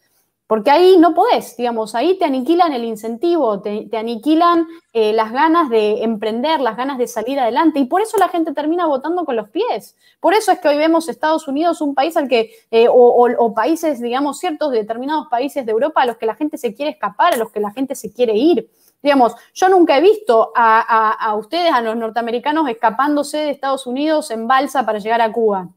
Porque 0.49 0.71
ahí 0.71 0.97
no 0.97 1.15
podés, 1.15 1.59
digamos, 1.59 1.95
ahí 1.95 2.17
te 2.17 2.25
aniquilan 2.25 2.73
el 2.73 2.83
incentivo, 2.83 3.61
te, 3.61 3.87
aniquilan 3.93 4.67
eh, 4.95 5.13
las 5.13 5.31
ganas 5.31 5.69
de 5.69 6.03
emprender, 6.03 6.61
las 6.61 6.75
ganas 6.75 6.97
de 6.97 7.07
salir 7.07 7.39
adelante, 7.39 7.81
y 7.81 7.85
por 7.85 8.01
eso 8.01 8.17
la 8.17 8.31
gente 8.31 8.55
termina 8.55 8.87
votando 8.87 9.27
con 9.27 9.37
los 9.37 9.51
pies. 9.51 9.95
Por 10.21 10.33
eso 10.33 10.51
es 10.51 10.59
que 10.59 10.69
hoy 10.69 10.79
vemos 10.79 11.11
Estados 11.11 11.47
Unidos 11.49 11.83
un 11.83 11.95
país 11.95 12.17
al 12.17 12.29
que, 12.29 12.51
eh, 12.71 12.87
o, 12.91 13.55
países, 13.55 14.01
digamos, 14.01 14.39
ciertos 14.39 14.73
determinados 14.73 15.27
países 15.29 15.67
de 15.67 15.73
Europa 15.73 16.01
a 16.01 16.07
los 16.07 16.17
que 16.17 16.25
la 16.25 16.35
gente 16.35 16.57
se 16.57 16.75
quiere 16.75 16.93
escapar, 16.93 17.35
a 17.35 17.37
los 17.37 17.51
que 17.51 17.61
la 17.61 17.71
gente 17.71 17.95
se 17.95 18.11
quiere 18.11 18.35
ir. 18.35 18.71
Digamos, 19.03 19.35
yo 19.53 19.69
nunca 19.69 19.99
he 19.99 20.01
visto 20.01 20.51
a, 20.57 21.11
a 21.13 21.35
ustedes, 21.35 21.73
a 21.73 21.83
los 21.83 21.95
norteamericanos, 21.95 22.71
escapándose 22.71 23.37
de 23.37 23.51
Estados 23.51 23.87
Unidos 23.87 24.31
en 24.31 24.49
balsa 24.49 24.87
para 24.87 24.99
llegar 24.99 25.21
a 25.21 25.31
Cuba. 25.31 25.69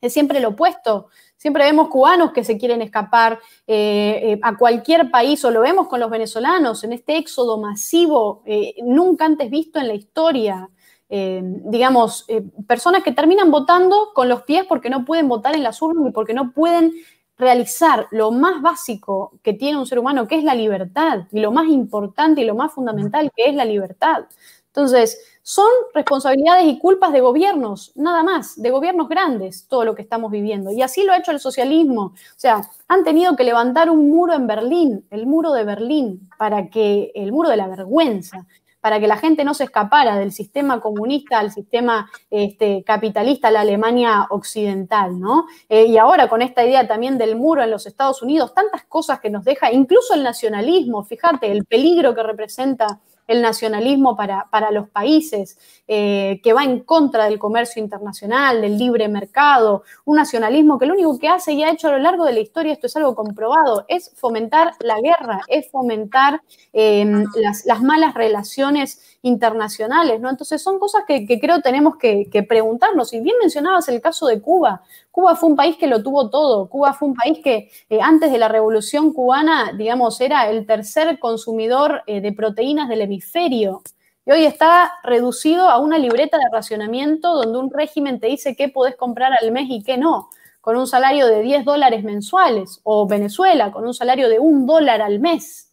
Es 0.00 0.12
siempre 0.12 0.38
lo 0.38 0.50
opuesto. 0.50 1.08
Siempre 1.38 1.64
vemos 1.64 1.88
cubanos 1.88 2.32
que 2.32 2.42
se 2.42 2.58
quieren 2.58 2.82
escapar 2.82 3.38
eh, 3.64 4.20
eh, 4.24 4.40
a 4.42 4.56
cualquier 4.56 5.08
país, 5.08 5.44
o 5.44 5.52
lo 5.52 5.60
vemos 5.60 5.86
con 5.86 6.00
los 6.00 6.10
venezolanos, 6.10 6.82
en 6.82 6.92
este 6.92 7.16
éxodo 7.16 7.58
masivo, 7.58 8.42
eh, 8.44 8.74
nunca 8.82 9.24
antes 9.24 9.48
visto 9.48 9.78
en 9.78 9.88
la 9.88 9.94
historia. 9.94 10.68
digamos, 11.10 12.26
personas 12.66 13.02
que 13.02 13.12
terminan 13.12 13.50
votando 13.50 14.10
con 14.14 14.28
los 14.28 14.42
pies 14.42 14.66
porque 14.68 14.90
no 14.90 15.06
pueden 15.06 15.26
votar 15.26 15.54
en 15.54 15.62
las 15.62 15.80
urnas 15.80 16.06
y 16.08 16.12
porque 16.12 16.34
no 16.34 16.52
pueden 16.52 16.92
realizar 17.38 18.08
lo 18.10 18.30
más 18.30 18.60
básico 18.60 19.32
que 19.42 19.54
tiene 19.54 19.78
un 19.78 19.86
ser 19.86 20.00
humano, 20.00 20.26
que 20.28 20.36
es 20.36 20.44
la 20.44 20.54
libertad, 20.54 21.20
y 21.32 21.40
lo 21.40 21.50
más 21.50 21.68
importante 21.68 22.42
y 22.42 22.44
lo 22.44 22.54
más 22.54 22.72
fundamental, 22.72 23.30
que 23.34 23.48
es 23.48 23.54
la 23.54 23.64
libertad. 23.64 24.26
Entonces, 24.66 25.37
son 25.48 25.70
responsabilidades 25.94 26.66
y 26.66 26.78
culpas 26.78 27.10
de 27.10 27.22
gobiernos, 27.22 27.92
nada 27.94 28.22
más, 28.22 28.60
de 28.60 28.70
gobiernos 28.70 29.08
grandes, 29.08 29.66
todo 29.66 29.82
lo 29.86 29.94
que 29.94 30.02
estamos 30.02 30.30
viviendo. 30.30 30.70
Y 30.70 30.82
así 30.82 31.04
lo 31.04 31.14
ha 31.14 31.16
hecho 31.16 31.30
el 31.30 31.40
socialismo. 31.40 32.02
O 32.02 32.36
sea, 32.36 32.60
han 32.86 33.02
tenido 33.02 33.34
que 33.34 33.44
levantar 33.44 33.88
un 33.88 34.10
muro 34.10 34.34
en 34.34 34.46
Berlín, 34.46 35.06
el 35.08 35.26
muro 35.26 35.54
de 35.54 35.64
Berlín, 35.64 36.28
para 36.36 36.68
que, 36.68 37.12
el 37.14 37.32
muro 37.32 37.48
de 37.48 37.56
la 37.56 37.66
vergüenza, 37.66 38.46
para 38.82 39.00
que 39.00 39.08
la 39.08 39.16
gente 39.16 39.42
no 39.42 39.54
se 39.54 39.64
escapara 39.64 40.18
del 40.18 40.32
sistema 40.32 40.82
comunista 40.82 41.38
al 41.38 41.50
sistema 41.50 42.10
este, 42.30 42.84
capitalista, 42.84 43.50
la 43.50 43.62
Alemania 43.62 44.26
occidental, 44.28 45.18
¿no? 45.18 45.46
Eh, 45.70 45.86
y 45.86 45.96
ahora 45.96 46.28
con 46.28 46.42
esta 46.42 46.62
idea 46.62 46.86
también 46.86 47.16
del 47.16 47.36
muro 47.36 47.62
en 47.62 47.70
los 47.70 47.86
Estados 47.86 48.22
Unidos, 48.22 48.52
tantas 48.52 48.84
cosas 48.84 49.18
que 49.20 49.30
nos 49.30 49.46
deja, 49.46 49.72
incluso 49.72 50.12
el 50.12 50.22
nacionalismo, 50.22 51.04
fíjate, 51.04 51.50
el 51.50 51.64
peligro 51.64 52.14
que 52.14 52.22
representa 52.22 53.00
el 53.28 53.42
nacionalismo 53.42 54.16
para, 54.16 54.48
para 54.50 54.72
los 54.72 54.88
países, 54.88 55.58
eh, 55.86 56.40
que 56.42 56.52
va 56.52 56.64
en 56.64 56.80
contra 56.80 57.26
del 57.26 57.38
comercio 57.38 57.80
internacional, 57.80 58.62
del 58.62 58.76
libre 58.76 59.06
mercado, 59.06 59.84
un 60.04 60.16
nacionalismo 60.16 60.78
que 60.78 60.86
lo 60.86 60.94
único 60.94 61.18
que 61.18 61.28
hace 61.28 61.52
y 61.52 61.62
ha 61.62 61.70
hecho 61.70 61.88
a 61.88 61.92
lo 61.92 61.98
largo 61.98 62.24
de 62.24 62.32
la 62.32 62.40
historia, 62.40 62.72
esto 62.72 62.86
es 62.86 62.96
algo 62.96 63.14
comprobado, 63.14 63.84
es 63.88 64.10
fomentar 64.16 64.72
la 64.80 65.00
guerra, 65.00 65.42
es 65.46 65.70
fomentar 65.70 66.42
em, 66.72 67.24
las, 67.36 67.64
las, 67.66 67.82
malas 67.82 68.14
relaciones 68.14 69.07
internacionales, 69.22 70.20
¿no? 70.20 70.30
Entonces 70.30 70.62
son 70.62 70.78
cosas 70.78 71.02
que, 71.06 71.26
creo 71.40 71.60
tenemos 71.60 71.96
que, 71.96 72.28
que 72.30 72.42
preguntarnos. 72.42 73.12
Y 73.12 73.20
bien 73.20 73.36
mencionabas 73.40 73.88
el 73.88 74.00
caso 74.00 74.26
de 74.26 74.40
Cuba, 74.40 74.82
Cuba 75.18 75.34
fue 75.34 75.48
un 75.48 75.56
país 75.56 75.76
que 75.76 75.88
lo 75.88 76.00
tuvo 76.00 76.30
todo. 76.30 76.68
Cuba 76.68 76.92
fue 76.92 77.08
un 77.08 77.14
país 77.16 77.40
que 77.42 77.72
eh, 77.90 77.98
antes 78.00 78.30
de 78.30 78.38
la 78.38 78.46
revolución 78.46 79.12
cubana, 79.12 79.72
digamos, 79.76 80.20
era 80.20 80.48
el 80.48 80.64
tercer 80.64 81.18
consumidor 81.18 82.04
eh, 82.06 82.20
de 82.20 82.32
proteínas 82.32 82.88
del 82.88 83.00
hemisferio. 83.00 83.82
Y 84.24 84.30
hoy 84.30 84.44
está 84.44 84.92
reducido 85.02 85.68
a 85.70 85.80
una 85.80 85.98
libreta 85.98 86.38
de 86.38 86.44
racionamiento 86.52 87.34
donde 87.34 87.58
un 87.58 87.68
régimen 87.68 88.20
te 88.20 88.28
dice 88.28 88.54
qué 88.54 88.68
podés 88.68 88.94
comprar 88.94 89.32
al 89.40 89.50
mes 89.50 89.66
y 89.68 89.82
qué 89.82 89.98
no, 89.98 90.30
con 90.60 90.76
un 90.76 90.86
salario 90.86 91.26
de 91.26 91.42
10 91.42 91.64
dólares 91.64 92.04
mensuales, 92.04 92.80
o 92.84 93.08
Venezuela 93.08 93.72
con 93.72 93.84
un 93.84 93.94
salario 93.94 94.28
de 94.28 94.38
un 94.38 94.66
dólar 94.66 95.02
al 95.02 95.18
mes. 95.18 95.72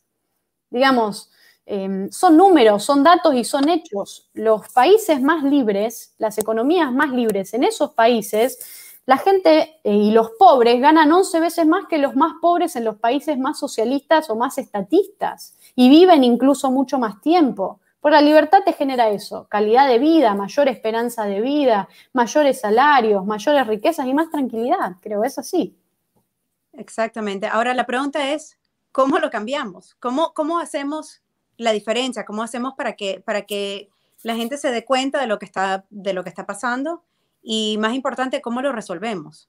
Digamos, 0.72 1.30
em, 1.66 2.10
son 2.12 2.38
números, 2.38 2.84
son 2.84 3.04
datos 3.04 3.34
y 3.36 3.44
son 3.44 3.70
hechos. 3.70 4.30
Los 4.34 4.70
países 4.70 5.22
más 5.22 5.44
libres, 5.44 6.14
las 6.18 6.38
economías 6.38 6.92
más 6.92 7.12
libres 7.12 7.54
en 7.54 7.64
esos 7.64 7.92
países, 7.92 8.60
la 9.06 9.18
gente 9.18 9.80
eh, 9.84 9.94
y 9.94 10.12
los 10.12 10.32
pobres 10.32 10.82
ganan 10.82 11.12
11 11.12 11.40
veces 11.40 11.68
más 11.68 11.86
que 11.88 12.00
los 12.00 12.16
más 12.16 12.34
pobres 12.42 12.76
en 12.76 12.86
los 12.86 12.98
países 12.98 13.38
más 13.38 13.60
socialistas 13.60 14.30
o 14.30 14.36
más 14.36 14.58
estatistas 14.58 15.56
y 15.76 15.90
viven 15.90 16.24
incluso 16.24 16.72
mucho 16.72 16.98
más 16.98 17.22
tiempo. 17.22 17.80
Por 18.00 18.12
la 18.12 18.22
libertad 18.22 18.60
te 18.66 18.74
genera 18.74 19.10
eso, 19.10 19.48
calidad 19.50 19.88
de 19.88 20.00
vida, 20.00 20.34
mayor 20.36 20.68
esperanza 20.70 21.26
de 21.26 21.42
vida, 21.42 21.88
mayores 22.14 22.60
salarios, 22.62 23.26
mayores 23.26 23.66
riquezas 23.68 24.06
y 24.08 24.14
más 24.14 24.30
tranquilidad, 24.30 24.98
creo, 25.02 25.24
es 25.24 25.38
así. 25.38 25.76
Exactamente. 26.74 27.48
Ahora 27.48 27.74
la 27.74 27.86
pregunta 27.86 28.32
es, 28.32 28.58
¿cómo 28.92 29.20
lo 29.20 29.30
cambiamos? 29.30 29.96
¿Cómo, 30.00 30.34
cómo 30.34 30.60
hacemos 30.60 31.22
la 31.58 31.72
diferencia? 31.72 32.26
¿Cómo 32.26 32.44
hacemos 32.44 32.74
para 32.76 32.94
que, 32.94 33.22
para 33.26 33.44
que 33.44 33.90
la 34.24 34.36
gente 34.36 34.58
se 34.58 34.72
dé 34.72 34.84
cuenta 34.84 35.22
de 35.22 35.28
lo 35.28 35.38
que 35.38 35.46
está, 35.46 35.86
de 35.90 36.14
lo 36.14 36.24
que 36.24 36.30
está 36.30 36.46
pasando 36.46 37.04
y 37.44 37.78
más 37.78 37.94
importante, 37.94 38.42
cómo 38.42 38.62
lo 38.62 38.72
resolvemos. 38.72 39.48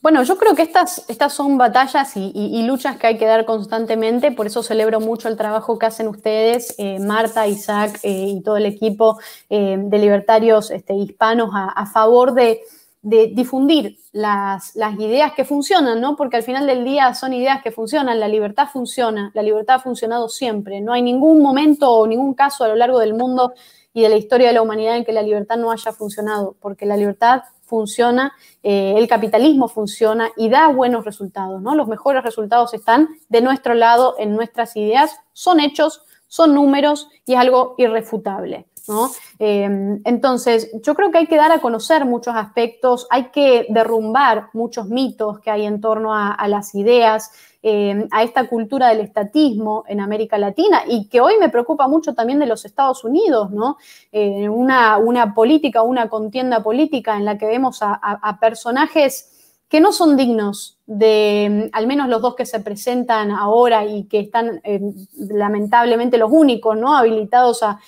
Bueno, 0.00 0.22
yo 0.22 0.38
creo 0.38 0.54
que 0.54 0.62
estas, 0.62 1.04
estas 1.08 1.32
son 1.32 1.58
batallas 1.58 2.12
y, 2.14 2.62
luchas 2.62 2.96
que 2.96 3.08
hay 3.08 3.18
que 3.18 3.26
dar 3.26 3.44
constantemente, 3.44 4.30
por 4.30 4.46
eso 4.46 4.62
celebro 4.62 5.00
mucho 5.00 5.26
el 5.28 5.36
trabajo 5.36 5.78
que 5.78 5.86
hacen 5.86 6.06
ustedes, 6.06 6.76
eh, 6.78 7.00
Marta, 7.00 7.48
Isaac 7.48 7.98
eh, 8.04 8.26
y 8.28 8.40
todo 8.42 8.56
el 8.56 8.66
equipo 8.66 9.18
eh, 9.50 9.76
de 9.78 9.98
libertarios 9.98 10.70
este, 10.70 10.94
hispanos 10.94 11.50
a, 11.52 11.86
favor 11.86 12.34
de, 12.34 12.60
difundir 13.06 14.00
las, 14.10 14.74
las, 14.74 14.98
ideas 14.98 15.32
que 15.32 15.44
funcionan, 15.44 16.00
¿no? 16.00 16.16
Porque 16.16 16.36
al 16.36 16.42
final 16.42 16.66
del 16.66 16.84
día 16.84 17.14
son 17.14 17.32
ideas 17.32 17.62
que 17.62 17.70
funcionan, 17.70 18.18
la 18.18 18.26
libertad 18.26 18.68
funciona, 18.72 19.30
la 19.32 19.42
libertad 19.42 19.76
ha 19.76 19.78
funcionado 19.78 20.28
siempre, 20.28 20.80
no 20.80 20.92
hay 20.92 21.02
ningún 21.02 21.40
momento 21.40 21.88
o 21.92 22.06
ningún 22.08 22.34
caso 22.34 22.64
a 22.64 22.68
lo 22.68 22.74
largo 22.74 22.98
del 22.98 23.14
mundo 23.14 23.54
y 23.94 24.02
de 24.02 24.08
la 24.08 24.16
historia 24.16 24.48
de 24.48 24.54
la 24.54 24.62
humanidad 24.62 24.96
en 24.96 25.04
que 25.04 25.12
la 25.12 25.22
libertad 25.22 25.56
no 25.56 25.70
haya 25.70 25.92
funcionado, 25.92 26.56
porque 26.60 26.84
la 26.84 26.96
libertad 26.96 27.42
funciona, 27.62 28.32
eh, 28.64 28.94
el 28.96 29.06
capitalismo 29.06 29.68
funciona 29.68 30.30
y 30.36 30.48
da 30.48 30.68
buenos 30.68 31.04
resultados, 31.04 31.62
¿no? 31.62 31.76
Los 31.76 31.86
mejores 31.86 32.24
resultados 32.24 32.74
están 32.74 33.08
de 33.28 33.40
nuestro 33.40 33.74
lado 33.74 34.16
en 34.18 34.34
nuestras 34.34 34.76
ideas, 34.76 35.16
son 35.32 35.60
hechos, 35.60 36.02
son 36.26 36.54
números 36.54 37.08
y 37.24 37.34
es 37.34 37.38
algo 37.38 37.76
irrefutable. 37.78 38.66
¿No? 38.88 39.10
Eh, 39.38 39.68
entonces, 40.04 40.70
yo 40.82 40.94
creo 40.94 41.10
que 41.10 41.18
hay 41.18 41.26
que 41.26 41.36
dar 41.36 41.52
a 41.52 41.60
conocer 41.60 42.04
muchos 42.04 42.34
aspectos, 42.34 43.06
hay 43.10 43.30
que 43.30 43.66
derrumbar 43.68 44.48
muchos 44.52 44.88
mitos 44.88 45.40
que 45.40 45.50
hay 45.50 45.66
en 45.66 45.80
torno 45.80 46.14
a 46.14 46.48
las 46.48 46.74
ideas, 46.74 47.30
eh, 47.68 48.06
a 48.12 48.22
esta 48.22 48.46
cultura 48.48 48.90
del 48.90 49.00
estatismo 49.00 49.82
en 49.88 50.00
América 50.00 50.38
Latina 50.38 50.84
y 50.86 51.08
que 51.08 51.20
hoy 51.20 51.34
me 51.40 51.48
preocupa 51.48 51.88
mucho 51.88 52.14
también 52.14 52.38
de 52.38 52.46
los 52.46 52.64
Estados 52.64 53.02
Unidos, 53.02 53.50
¿no? 53.50 53.76
Eh, 54.12 54.48
una, 54.48 54.98
una, 54.98 55.34
política, 55.34 55.82
una 55.82 56.08
contienda 56.08 56.62
política 56.62 57.16
en 57.16 57.24
la 57.24 57.36
que 57.38 57.46
vemos 57.46 57.80
a 57.82 58.38
personajes 58.40 59.56
que 59.68 59.80
no 59.80 59.90
son 59.90 60.16
dignos 60.16 60.75
de, 60.86 61.68
al 61.72 61.86
menos 61.88 62.08
los 62.08 62.22
dos 62.22 62.36
que 62.36 62.46
se 62.46 62.60
presentan 62.60 63.32
ahora 63.32 63.84
y 63.84 64.04
que 64.04 64.20
están 64.20 64.60
eh, 64.62 64.80
lamentablemente 65.16 66.16
los 66.16 66.30
únicos, 66.30 66.76
¿no? 66.76 66.96
Habilitados 66.96 67.62
a, 67.62 67.78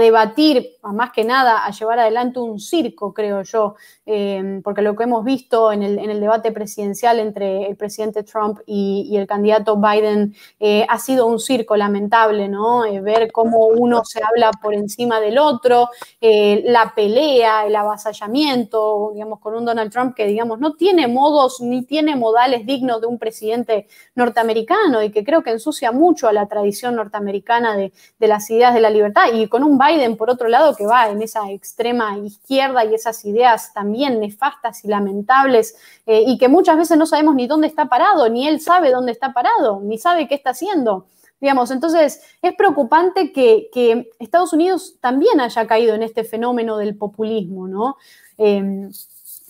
debatir, 0.00 0.78
a 0.82 0.92
más 0.92 1.12
que 1.12 1.22
nada 1.22 1.64
a 1.64 1.70
llevar 1.70 2.00
adelante 2.00 2.40
un 2.40 2.58
circo, 2.58 3.14
creo 3.14 3.44
yo, 3.44 3.76
eh, 4.04 4.60
porque 4.64 4.82
lo 4.82 4.96
que 4.96 5.04
hemos 5.04 5.24
visto 5.24 5.70
en 5.70 5.84
el, 5.84 6.20
debate 6.20 6.50
presidencial 6.50 7.20
entre 7.20 7.68
el 7.68 7.76
presidente 7.76 8.24
Trump 8.24 8.58
y, 8.66 9.16
el 9.16 9.28
candidato 9.28 9.76
Biden 9.76 10.34
eh, 10.58 10.84
ha 10.88 10.98
sido 10.98 11.26
un 11.26 11.38
circo 11.38 11.76
lamentable, 11.76 12.48
¿no? 12.48 12.82
ver 13.02 13.30
cómo 13.30 13.66
uno 13.68 14.04
se 14.04 14.20
habla 14.24 14.50
por 14.60 14.74
encima 14.74 15.20
del 15.20 15.38
otro, 15.38 15.88
la 16.20 16.92
pelea, 16.96 17.64
el 17.64 17.76
avasallamiento, 17.76 19.12
digamos, 19.14 19.38
con 19.38 19.54
un 19.54 19.64
Donald 19.64 19.92
Trump 19.92 20.16
que, 20.16 20.26
digamos, 20.26 20.58
no 20.58 20.74
tiene 20.74 21.06
modos 21.06 21.60
ni 21.60 21.84
tiene 21.84 22.13
modales 22.16 22.66
dignos 22.66 23.00
de 23.00 23.06
un 23.06 23.18
presidente 23.18 23.88
norteamericano 24.14 25.02
y 25.02 25.10
que 25.10 25.24
creo 25.24 25.42
que 25.42 25.50
ensucia 25.50 25.92
mucho 25.92 26.28
a 26.28 26.32
la 26.32 26.46
tradición 26.46 26.96
norteamericana 26.96 27.76
de, 27.76 27.92
las 28.18 28.50
ideas 28.50 28.74
de 28.74 28.80
la 28.80 28.90
libertad. 28.90 29.24
Y 29.32 29.48
con 29.48 29.62
un 29.62 29.78
Biden, 29.78 30.16
por 30.16 30.30
otro 30.30 30.48
lado, 30.48 30.74
que 30.74 30.86
va 30.86 31.08
en 31.08 31.22
esa 31.22 31.50
extrema 31.50 32.18
izquierda 32.18 32.84
y 32.84 32.94
esas 32.94 33.24
ideas 33.24 33.72
también 33.72 34.20
nefastas 34.20 34.84
y 34.84 34.88
lamentables 34.88 35.76
eh, 36.06 36.22
y 36.26 36.38
que 36.38 36.48
muchas 36.48 36.76
veces 36.76 36.98
no 36.98 37.06
sabemos 37.06 37.34
ni 37.34 37.46
dónde 37.46 37.66
está 37.66 37.86
parado, 37.86 38.28
ni 38.28 38.48
él 38.48 38.60
sabe 38.60 38.90
dónde 38.90 39.12
está 39.12 39.32
parado, 39.32 39.80
ni 39.82 39.98
sabe 39.98 40.28
qué 40.28 40.34
está 40.34 40.50
haciendo. 40.50 41.06
Digamos, 41.40 41.70
entonces 41.70 42.22
es 42.40 42.54
preocupante 42.54 43.32
que, 43.32 44.10
Estados 44.18 44.52
Unidos 44.52 44.96
también 45.00 45.40
haya 45.40 45.66
caído 45.66 45.94
en 45.94 46.02
este 46.02 46.24
fenómeno 46.24 46.78
del 46.78 46.96
populismo, 46.96 47.68
¿no? 47.68 47.96
Eh, 48.38 48.88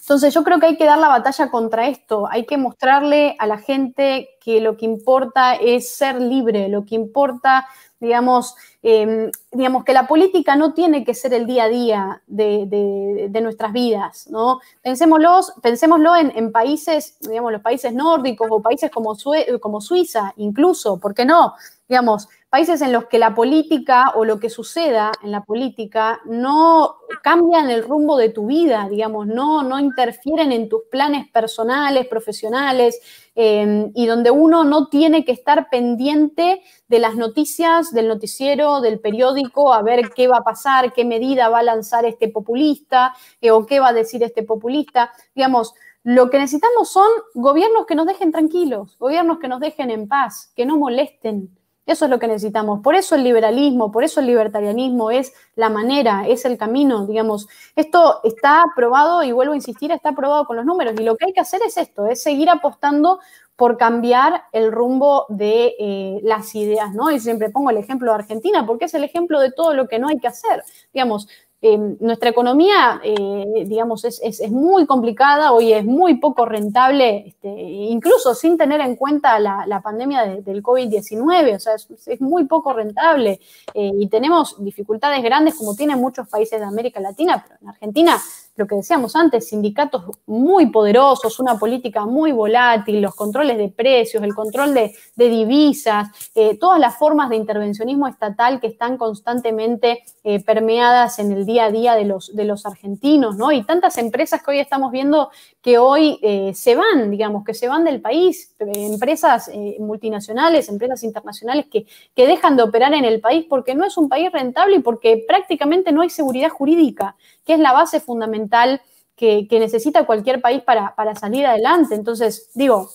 entonces 0.05 0.35
yo 0.35 0.45
creo 0.45 0.61
que 0.61 0.67
hay 0.67 0.77
que 0.77 0.85
dar 0.85 0.99
la 0.99 1.09
batalla 1.09 1.51
contra 1.51 1.89
esto, 1.89 2.29
hay 2.31 2.45
que 2.45 2.59
mostrarle 2.59 3.37
a 3.39 3.47
la 3.47 3.57
gente 3.57 4.29
que 4.39 4.61
lo 4.61 4.77
que 4.77 4.85
importa 4.85 5.55
es 5.55 5.95
ser 5.97 6.21
libre, 6.21 6.69
lo 6.69 6.85
que 6.85 6.95
importa, 6.95 7.67
digamos, 8.01 8.55
em, 8.83 9.31
digamos 9.51 9.83
que 9.83 9.95
la 9.95 10.07
política 10.07 10.57
no 10.57 10.75
tiene 10.75 11.05
que 11.05 11.15
ser 11.15 11.33
el 11.33 11.47
día 11.47 11.65
a 11.65 11.69
día 11.69 12.23
de, 12.27 13.41
nuestras 13.43 13.73
vidas, 13.73 14.29
¿no? 14.29 14.61
Pensémoslo, 14.83 15.41
pensémoslo 15.63 16.15
en, 16.17 16.53
países, 16.53 17.17
digamos, 17.21 17.53
los 17.53 17.63
países 17.63 17.95
nórdicos 17.95 18.47
o 18.51 18.61
países 18.61 18.91
como 18.91 19.81
Suiza, 19.81 20.35
incluso, 20.37 21.01
¿por 21.01 21.15
qué 21.15 21.25
no? 21.25 21.55
Digamos, 21.89 22.29
países 22.55 22.83
en 22.83 22.93
los 22.93 23.07
que 23.07 23.19
la 23.19 23.35
política 23.35 24.13
o 24.15 24.25
lo 24.25 24.39
que 24.39 24.49
suceda 24.49 25.11
en 25.23 25.33
la 25.33 25.41
política 25.41 26.21
no 26.25 26.99
cambian 27.25 27.71
el 27.71 27.83
rumbo 27.83 28.19
de 28.19 28.29
tu 28.29 28.49
vida, 28.49 28.87
digamos, 28.91 29.27
no, 29.27 29.63
no 29.63 29.81
interfieren 29.81 30.53
en 30.53 30.69
tus 30.69 30.83
planes 30.91 31.27
personales, 31.31 32.07
profesionales, 32.07 33.01
em, 33.35 33.91
y 33.95 34.05
donde 34.05 34.31
uno 34.31 34.63
no 34.63 34.89
tiene 34.89 35.25
que 35.25 35.33
estar 35.33 35.71
pendiente 35.71 36.61
de 36.87 36.99
las 36.99 37.17
noticias, 37.17 37.95
del 37.95 38.09
noticiero, 38.09 38.83
del 38.83 39.01
periódico, 39.01 39.73
a 39.73 39.81
ver 39.81 40.11
qué 40.15 40.29
va 40.29 40.37
a 40.37 40.45
pasar, 40.45 40.93
qué 40.93 41.07
medida 41.07 41.49
va 41.49 41.61
a 41.61 41.63
lanzar 41.63 42.05
este 42.05 42.29
populista 42.29 43.15
eh, 43.41 43.51
o 43.53 43.65
qué 43.65 43.81
va 43.81 43.89
a 43.89 43.93
decir 43.95 44.23
este 44.23 44.43
populista. 44.43 45.11
Digamos, 45.35 45.73
lo 46.03 46.29
que 46.29 46.39
necesitamos 46.39 46.91
son 46.91 47.09
gobiernos 47.33 47.87
que 47.87 47.95
nos 47.95 48.05
dejen 48.05 48.33
tranquilos, 48.33 48.99
gobiernos 48.99 49.39
que 49.39 49.49
nos 49.49 49.61
dejen 49.61 49.91
en 49.91 50.09
paz, 50.09 50.53
que 50.55 50.67
no 50.67 50.77
molesten, 50.77 51.49
eso 51.87 52.07
es 52.07 52.11
lo 52.11 52.19
que 52.19 52.27
necesitamos. 52.27 52.81
Por 52.81 52.95
eso 52.95 53.15
el 53.15 53.25
liberalismo, 53.25 53.93
por 53.93 54.05
eso 54.05 54.21
el 54.21 54.27
libertarianismo 54.27 55.11
es 55.11 55.33
la 55.55 55.69
manera, 55.69 56.27
es 56.27 56.45
el 56.45 56.57
camino, 56.57 57.07
digamos. 57.07 57.49
Esto 57.77 58.21
está 58.25 58.65
probado, 58.75 59.23
y 59.23 59.33
vuelvo 59.33 59.53
a 59.53 59.57
insistir, 59.57 59.93
está 59.93 60.13
probado 60.13 60.47
con 60.47 60.57
los 60.57 60.65
números. 60.65 60.95
Y 60.99 61.05
lo 61.05 61.17
que 61.17 61.27
hay 61.27 61.33
que 61.33 61.41
hacer 61.41 61.61
es 61.67 61.77
esto, 61.77 62.07
es 62.07 62.23
seguir 62.23 62.49
apostando 62.49 63.21
por 63.57 63.77
cambiar 63.77 64.45
el 64.53 64.73
rumbo 64.73 65.27
de 65.29 65.77
eh, 65.79 66.21
las 66.25 66.55
ideas, 66.55 66.93
¿no? 66.93 67.11
Y 67.11 67.21
siempre 67.21 67.51
pongo 67.51 67.71
el 67.71 67.77
ejemplo 67.77 68.11
de 68.11 68.19
Argentina, 68.19 68.67
porque 68.67 68.87
es 68.87 68.95
el 68.95 69.05
ejemplo 69.05 69.39
de 69.39 69.53
todo 69.53 69.75
lo 69.75 69.87
que 69.87 69.99
no 69.99 70.09
hay 70.09 70.19
que 70.19 70.27
hacer. 70.27 70.65
Digamos, 70.93 71.29
Em, 71.67 71.97
nuestra 71.99 72.29
economía, 72.29 73.01
eh, 73.03 73.65
digamos, 73.67 74.05
es, 74.05 74.51
muy 74.51 74.85
complicada, 74.85 75.51
hoy 75.53 75.73
es 75.73 75.83
muy 75.83 76.19
poco 76.19 76.45
rentable, 76.45 77.29
este, 77.29 77.49
incluso 77.49 78.35
sin 78.35 78.59
tener 78.59 78.83
en 78.83 78.97
cuenta 78.97 79.39
la, 79.39 79.81
pandemia 79.83 80.27
del 80.27 80.63
COVID-19, 80.63 81.57
o 81.57 81.59
sea, 81.59 81.73
es, 81.77 82.21
muy 82.21 82.45
poco 82.45 82.75
rentable 82.75 83.41
eh, 83.73 83.93
y 83.99 84.09
tenemos 84.09 84.63
dificultades 84.63 85.23
grandes 85.23 85.55
como 85.55 85.75
tienen 85.75 85.99
muchos 85.99 86.29
países 86.29 86.61
de 86.61 86.67
América 86.67 87.01
Latina, 87.01 87.43
pero 87.43 87.59
en 87.63 87.69
Argentina 87.71 88.21
lo 88.57 88.67
que 88.67 88.77
decíamos 88.77 89.17
antes, 89.17 89.49
sindicatos 89.49 90.05
muy 90.27 90.67
poderosos, 90.67 91.41
una 91.41 91.59
política 91.59 92.07
muy 92.07 92.33
volátil, 92.33 93.01
los 93.01 93.15
controles 93.15 93.59
de 93.59 93.69
precios, 93.69 94.23
el 94.23 94.35
control 94.35 94.75
de, 94.75 94.95
divisas, 95.17 96.09
eh, 96.35 96.57
todas 96.59 96.79
las 96.79 96.97
formas 96.97 97.31
de 97.31 97.37
intervencionismo 97.37 98.07
estatal 98.07 98.61
que 98.61 98.69
están 98.69 98.97
constantemente 98.97 100.05
eh, 100.23 100.43
permeadas 100.45 101.19
en 101.19 101.33
el 101.33 101.47
día 101.47 101.67
a 101.67 101.71
día 101.71 101.95
de 101.95 102.05
los, 102.05 102.35
de 102.35 102.45
los 102.45 102.65
argentinos, 102.67 103.37
¿no? 103.37 103.51
Y 103.51 103.65
tantas 103.65 103.99
empresas 103.99 104.43
que 104.43 104.53
hoy 104.53 104.61
estamos 104.61 104.93
viendo 104.93 105.31
que 105.65 105.79
hoy 105.79 106.21
eh, 106.23 106.53
se 106.55 106.77
van, 106.77 107.11
digamos, 107.11 107.43
que 107.43 107.55
se 107.55 107.69
van 107.69 107.85
del 107.85 108.03
país, 108.03 108.55
empresas 108.59 109.51
multinacionales, 109.79 110.69
empresas 110.69 111.03
internacionales 111.03 111.67
que, 111.73 111.87
que 112.15 112.27
dejan 112.27 112.57
de 112.57 112.65
operar 112.65 112.93
en 112.93 113.07
el 113.07 113.21
país 113.21 113.47
porque 113.49 113.75
no 113.75 113.87
es 113.87 113.97
un 113.97 114.11
país 114.11 114.31
rentable 114.31 114.77
y 114.77 114.81
porque 114.81 115.25
prácticamente 115.27 115.91
no 115.91 116.03
hay 116.03 116.11
seguridad 116.11 116.51
jurídica 116.51 117.17
que 117.47 117.55
es 117.55 117.61
la 117.61 117.73
base 117.73 118.01
fundamental 118.01 118.83
que, 119.17 119.47
necesita 119.51 120.07
cualquier 120.07 120.41
país 120.41 120.63
para, 120.63 120.95
para 120.95 121.15
salir 121.15 121.47
adelante. 121.47 121.95
Entonces, 121.95 122.51
digo, 122.55 122.91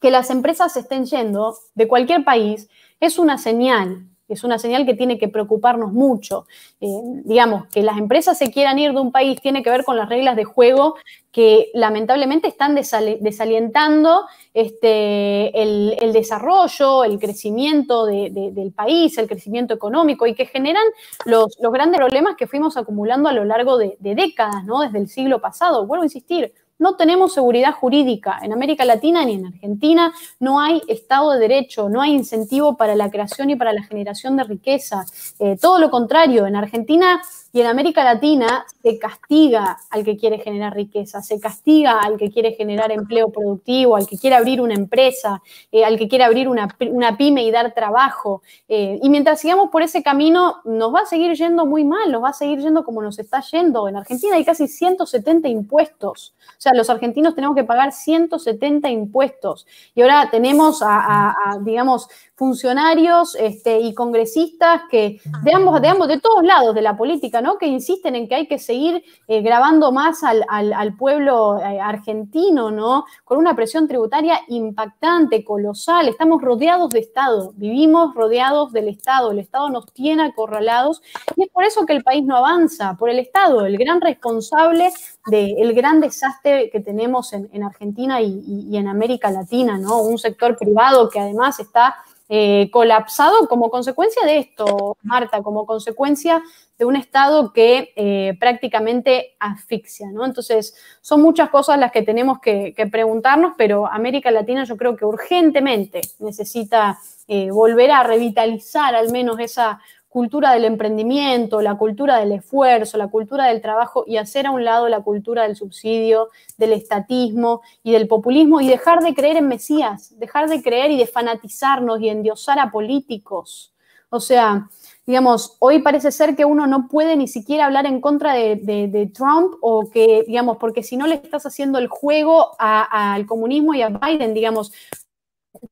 que 0.00 0.10
las 0.10 0.30
empresas 0.30 0.76
estén 0.76 1.04
yendo 1.04 1.56
de 1.74 1.88
cualquier 1.88 2.24
país 2.24 2.68
es 3.00 3.18
una 3.18 3.38
señal, 3.38 4.06
es 4.32 4.44
una 4.44 4.58
señal 4.58 4.86
que 4.86 4.94
tiene 4.94 5.18
que 5.18 5.28
preocuparnos 5.28 5.92
mucho. 5.92 6.46
Eh, 6.80 6.86
digamos, 7.24 7.66
que 7.66 7.82
las 7.82 7.98
empresas 7.98 8.38
se 8.38 8.50
quieran 8.50 8.78
ir 8.78 8.92
de 8.92 9.00
un 9.00 9.12
país 9.12 9.40
tiene 9.40 9.62
que 9.62 9.70
ver 9.70 9.84
con 9.84 9.96
las 9.96 10.08
reglas 10.08 10.36
de 10.36 10.44
juego 10.44 10.96
que 11.30 11.70
lamentablemente 11.72 12.46
están 12.46 12.74
desalientando 12.74 14.26
este, 14.52 15.62
el, 15.62 16.12
desarrollo, 16.12 17.04
el 17.04 17.18
crecimiento 17.18 18.04
del 18.04 18.72
país, 18.76 19.16
el 19.16 19.28
crecimiento 19.28 19.72
económico 19.72 20.26
y 20.26 20.34
que 20.34 20.44
generan 20.44 20.84
los, 21.24 21.56
grandes 21.72 21.98
problemas 21.98 22.36
que 22.36 22.46
fuimos 22.46 22.76
acumulando 22.76 23.30
a 23.30 23.32
lo 23.32 23.44
largo 23.44 23.78
de, 23.78 23.96
de 23.98 24.14
décadas, 24.14 24.64
¿no? 24.64 24.80
Desde 24.80 24.98
el 24.98 25.08
siglo 25.08 25.40
pasado. 25.40 25.86
Vuelvo 25.86 26.02
a 26.02 26.06
insistir, 26.06 26.52
no 26.82 26.96
tenemos 26.96 27.32
seguridad 27.32 27.72
jurídica. 27.72 28.40
En 28.42 28.52
América 28.52 28.84
Latina 28.84 29.24
ni 29.24 29.34
en 29.34 29.46
Argentina 29.46 30.12
no 30.40 30.60
hay 30.60 30.82
Estado 30.88 31.30
de 31.30 31.38
Derecho, 31.38 31.88
no 31.88 32.02
hay 32.02 32.12
incentivo 32.12 32.76
para 32.76 32.96
la 32.96 33.08
creación 33.08 33.50
y 33.50 33.56
para 33.56 33.72
la 33.72 33.84
generación 33.84 34.36
de 34.36 34.42
riqueza. 34.42 35.06
Eh, 35.38 35.56
todo 35.60 35.78
lo 35.78 35.90
contrario, 35.90 36.44
en 36.44 36.56
Argentina 36.56 37.22
y 37.52 37.60
en 37.60 37.66
América 37.66 38.02
Latina 38.02 38.64
se 38.82 38.98
castiga 38.98 39.78
al 39.90 40.04
que 40.04 40.16
quiere 40.16 40.38
generar 40.38 40.74
riqueza, 40.74 41.20
se 41.20 41.38
castiga 41.38 42.00
al 42.00 42.16
que 42.16 42.30
quiere 42.30 42.52
generar 42.52 42.90
empleo 42.90 43.30
productivo, 43.30 43.96
al 43.96 44.06
que 44.06 44.18
quiere 44.18 44.36
abrir 44.36 44.60
una 44.60 44.74
empresa, 44.74 45.42
eh, 45.70 45.84
al 45.84 45.98
que 45.98 46.08
quiere 46.08 46.24
abrir 46.24 46.48
una, 46.48 46.68
pyme 47.16 47.44
y 47.44 47.50
dar 47.50 47.74
trabajo. 47.74 48.42
Eh, 48.68 48.98
y 49.02 49.10
mientras 49.10 49.40
sigamos 49.40 49.70
por 49.70 49.82
ese 49.82 50.02
camino, 50.02 50.62
nos 50.64 50.94
va 50.94 51.00
a 51.00 51.06
seguir 51.06 51.34
yendo 51.34 51.66
muy 51.66 51.84
mal, 51.84 52.10
nos 52.10 52.22
va 52.22 52.30
a 52.30 52.32
seguir 52.32 52.60
yendo 52.60 52.84
como 52.84 53.02
nos 53.02 53.18
está 53.18 53.42
yendo. 53.42 53.88
En 53.88 53.96
Argentina 53.96 54.36
hay 54.36 54.44
casi 54.44 54.66
170 54.66 55.48
impuestos. 55.48 56.34
O 56.48 56.60
sea, 56.60 56.72
los 56.74 56.88
argentinos 56.88 57.34
tenemos 57.34 57.54
que 57.54 57.64
pagar 57.64 57.92
170 57.92 58.88
impuestos. 58.88 59.66
Y 59.94 60.02
ahora 60.02 60.28
tenemos 60.30 60.80
a 60.82 61.34
digamos, 61.60 62.08
funcionarios 62.34 63.36
este, 63.38 63.80
y 63.80 63.94
congresistas 63.94 64.82
que 64.90 65.20
de 65.42 65.54
ambos, 65.54 65.80
de 65.80 65.88
ambos, 65.88 66.08
de 66.08 66.20
todos 66.20 66.42
lados 66.44 66.74
de 66.74 66.82
la 66.82 66.96
política, 66.96 67.40
¿no? 67.42 67.58
Que 67.58 67.66
insisten 67.66 68.14
en 68.14 68.28
que 68.28 68.34
hay 68.36 68.46
que 68.46 68.58
seguir 68.58 69.02
eh, 69.28 69.42
grabando 69.42 69.92
más 69.92 70.22
al, 70.22 70.96
pueblo 70.96 71.58
eh, 71.58 71.80
argentino, 71.80 72.70
¿no? 72.70 73.04
Con 73.24 73.38
una 73.38 73.54
presión 73.54 73.88
tributaria 73.88 74.40
impactante, 74.48 75.44
colosal. 75.44 76.08
Estamos 76.08 76.40
rodeados 76.40 76.90
de 76.90 77.00
Estado, 77.00 77.52
vivimos 77.56 78.14
rodeados 78.14 78.72
del 78.72 78.88
Estado, 78.88 79.32
el 79.32 79.40
Estado 79.40 79.68
nos 79.70 79.86
tiene 79.92 80.24
acorralados 80.24 81.02
y 81.36 81.44
es 81.44 81.50
por 81.50 81.64
eso 81.64 81.84
que 81.84 81.92
el 81.92 82.02
país 82.02 82.24
no 82.24 82.36
avanza, 82.36 82.96
por 82.96 83.10
el 83.10 83.18
Estado, 83.18 83.66
el 83.66 83.76
gran 83.76 84.00
responsable 84.00 84.90
del 85.26 85.72
gran 85.74 86.00
desastre 86.00 86.70
que 86.70 86.80
tenemos 86.80 87.32
en, 87.32 87.62
Argentina 87.62 88.20
y, 88.20 88.42
y 88.46 88.76
en 88.76 88.88
América 88.88 89.30
Latina, 89.30 89.78
¿no? 89.78 90.02
Un 90.02 90.18
sector 90.18 90.56
privado 90.56 91.08
que 91.08 91.20
además 91.20 91.60
está 91.60 91.96
eh, 92.34 92.70
colapsado 92.70 93.46
como 93.46 93.68
consecuencia 93.68 94.24
de 94.24 94.38
esto, 94.38 94.96
Marta, 95.02 95.42
como 95.42 95.66
consecuencia 95.66 96.42
de 96.78 96.86
un 96.86 96.96
Estado 96.96 97.52
que 97.52 97.92
eh, 97.94 98.38
prácticamente 98.40 99.36
asfixia, 99.38 100.10
¿no? 100.10 100.24
Entonces, 100.24 100.74
son 101.02 101.20
muchas 101.20 101.50
cosas 101.50 101.78
las 101.78 101.92
que 101.92 102.00
tenemos 102.00 102.38
que, 102.40 102.74
preguntarnos, 102.90 103.52
pero 103.58 103.86
América 103.86 104.30
Latina 104.30 104.64
yo 104.64 104.78
creo 104.78 104.96
que 104.96 105.04
urgentemente 105.04 106.00
necesita 106.20 106.98
eh, 107.28 107.50
volver 107.50 107.90
a 107.90 108.02
revitalizar 108.02 108.94
al 108.94 109.12
menos 109.12 109.38
esa 109.38 109.78
cultura 110.12 110.52
del 110.52 110.66
emprendimiento, 110.66 111.62
la 111.62 111.76
cultura 111.76 112.18
del 112.18 112.32
esfuerzo, 112.32 112.98
la 112.98 113.08
cultura 113.08 113.46
del 113.46 113.62
trabajo 113.62 114.04
y 114.06 114.18
hacer 114.18 114.46
a 114.46 114.50
un 114.50 114.62
lado 114.62 114.90
la 114.90 115.00
cultura 115.00 115.44
del 115.44 115.56
subsidio, 115.56 116.28
del 116.58 116.74
estatismo 116.74 117.62
y 117.82 117.92
del 117.92 118.06
populismo 118.08 118.60
y 118.60 118.68
dejar 118.68 119.02
de 119.02 119.14
creer 119.14 119.38
en 119.38 119.48
Mesías, 119.48 120.12
dejar 120.18 120.50
de 120.50 120.62
creer 120.62 120.90
y 120.90 120.98
de 120.98 121.06
fanatizarnos 121.06 121.98
y 122.02 122.10
endiosar 122.10 122.58
a 122.58 122.70
políticos. 122.70 123.72
O 124.10 124.20
sea, 124.20 124.68
digamos, 125.06 125.56
hoy 125.60 125.80
parece 125.80 126.12
ser 126.12 126.36
que 126.36 126.44
uno 126.44 126.66
no 126.66 126.88
puede 126.88 127.16
ni 127.16 127.26
siquiera 127.26 127.64
hablar 127.64 127.86
en 127.86 128.02
contra 128.02 128.34
de, 128.34 129.10
Trump 129.14 129.54
o 129.62 129.88
que, 129.88 130.24
digamos, 130.26 130.58
porque 130.58 130.82
si 130.82 130.98
no 130.98 131.06
le 131.06 131.14
estás 131.14 131.46
haciendo 131.46 131.78
el 131.78 131.88
juego 131.88 132.50
al 132.58 133.24
comunismo 133.24 133.72
y 133.72 133.80
a 133.80 133.88
Biden, 133.88 134.34
digamos, 134.34 134.74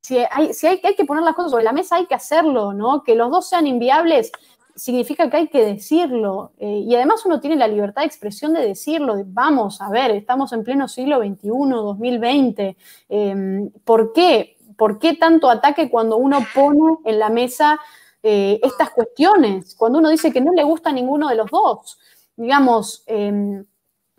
si, 0.00 0.18
hay, 0.30 0.54
si 0.54 0.66
hay, 0.66 0.80
hay, 0.82 0.94
que 0.94 1.04
poner 1.04 1.24
las 1.24 1.34
cosas 1.34 1.50
sobre 1.50 1.64
la 1.64 1.72
mesa, 1.72 1.96
hay 1.96 2.06
que 2.06 2.14
hacerlo, 2.14 2.72
¿no? 2.72 3.02
Que 3.02 3.14
los 3.14 3.30
dos 3.30 3.48
sean 3.48 3.66
inviables 3.66 4.32
significa 4.80 5.28
que 5.28 5.36
hay 5.36 5.48
que 5.48 5.64
decirlo. 5.64 6.52
Eh, 6.58 6.84
y 6.86 6.94
además 6.94 7.24
uno 7.26 7.40
tiene 7.40 7.56
la 7.56 7.68
libertad 7.68 8.02
de 8.02 8.06
expresión 8.06 8.54
de 8.54 8.66
decirlo. 8.66 9.16
vamos, 9.26 9.80
a 9.80 9.90
ver, 9.90 10.10
estamos 10.12 10.52
en 10.52 10.64
pleno 10.64 10.88
siglo 10.88 11.18
XXI, 11.18 11.48
2020. 11.48 12.76
Em, 13.08 13.70
¿Por 13.84 14.12
qué? 14.12 14.56
¿Por 14.76 14.98
qué 14.98 15.14
tanto 15.14 15.50
ataque 15.50 15.90
cuando 15.90 16.16
uno 16.16 16.38
pone 16.54 16.96
en 17.04 17.18
la 17.18 17.28
mesa 17.28 17.78
eh, 18.22 18.58
estas 18.62 18.90
cuestiones? 18.90 19.74
Cuando 19.74 19.98
uno 19.98 20.08
dice 20.08 20.32
que 20.32 20.40
no 20.40 20.52
le 20.52 20.64
gusta 20.64 20.90
a 20.90 20.94
ninguno 20.94 21.28
de 21.28 21.36
los 21.36 21.50
dos. 21.50 21.98
Digamos, 22.36 23.02
em, 23.06 23.64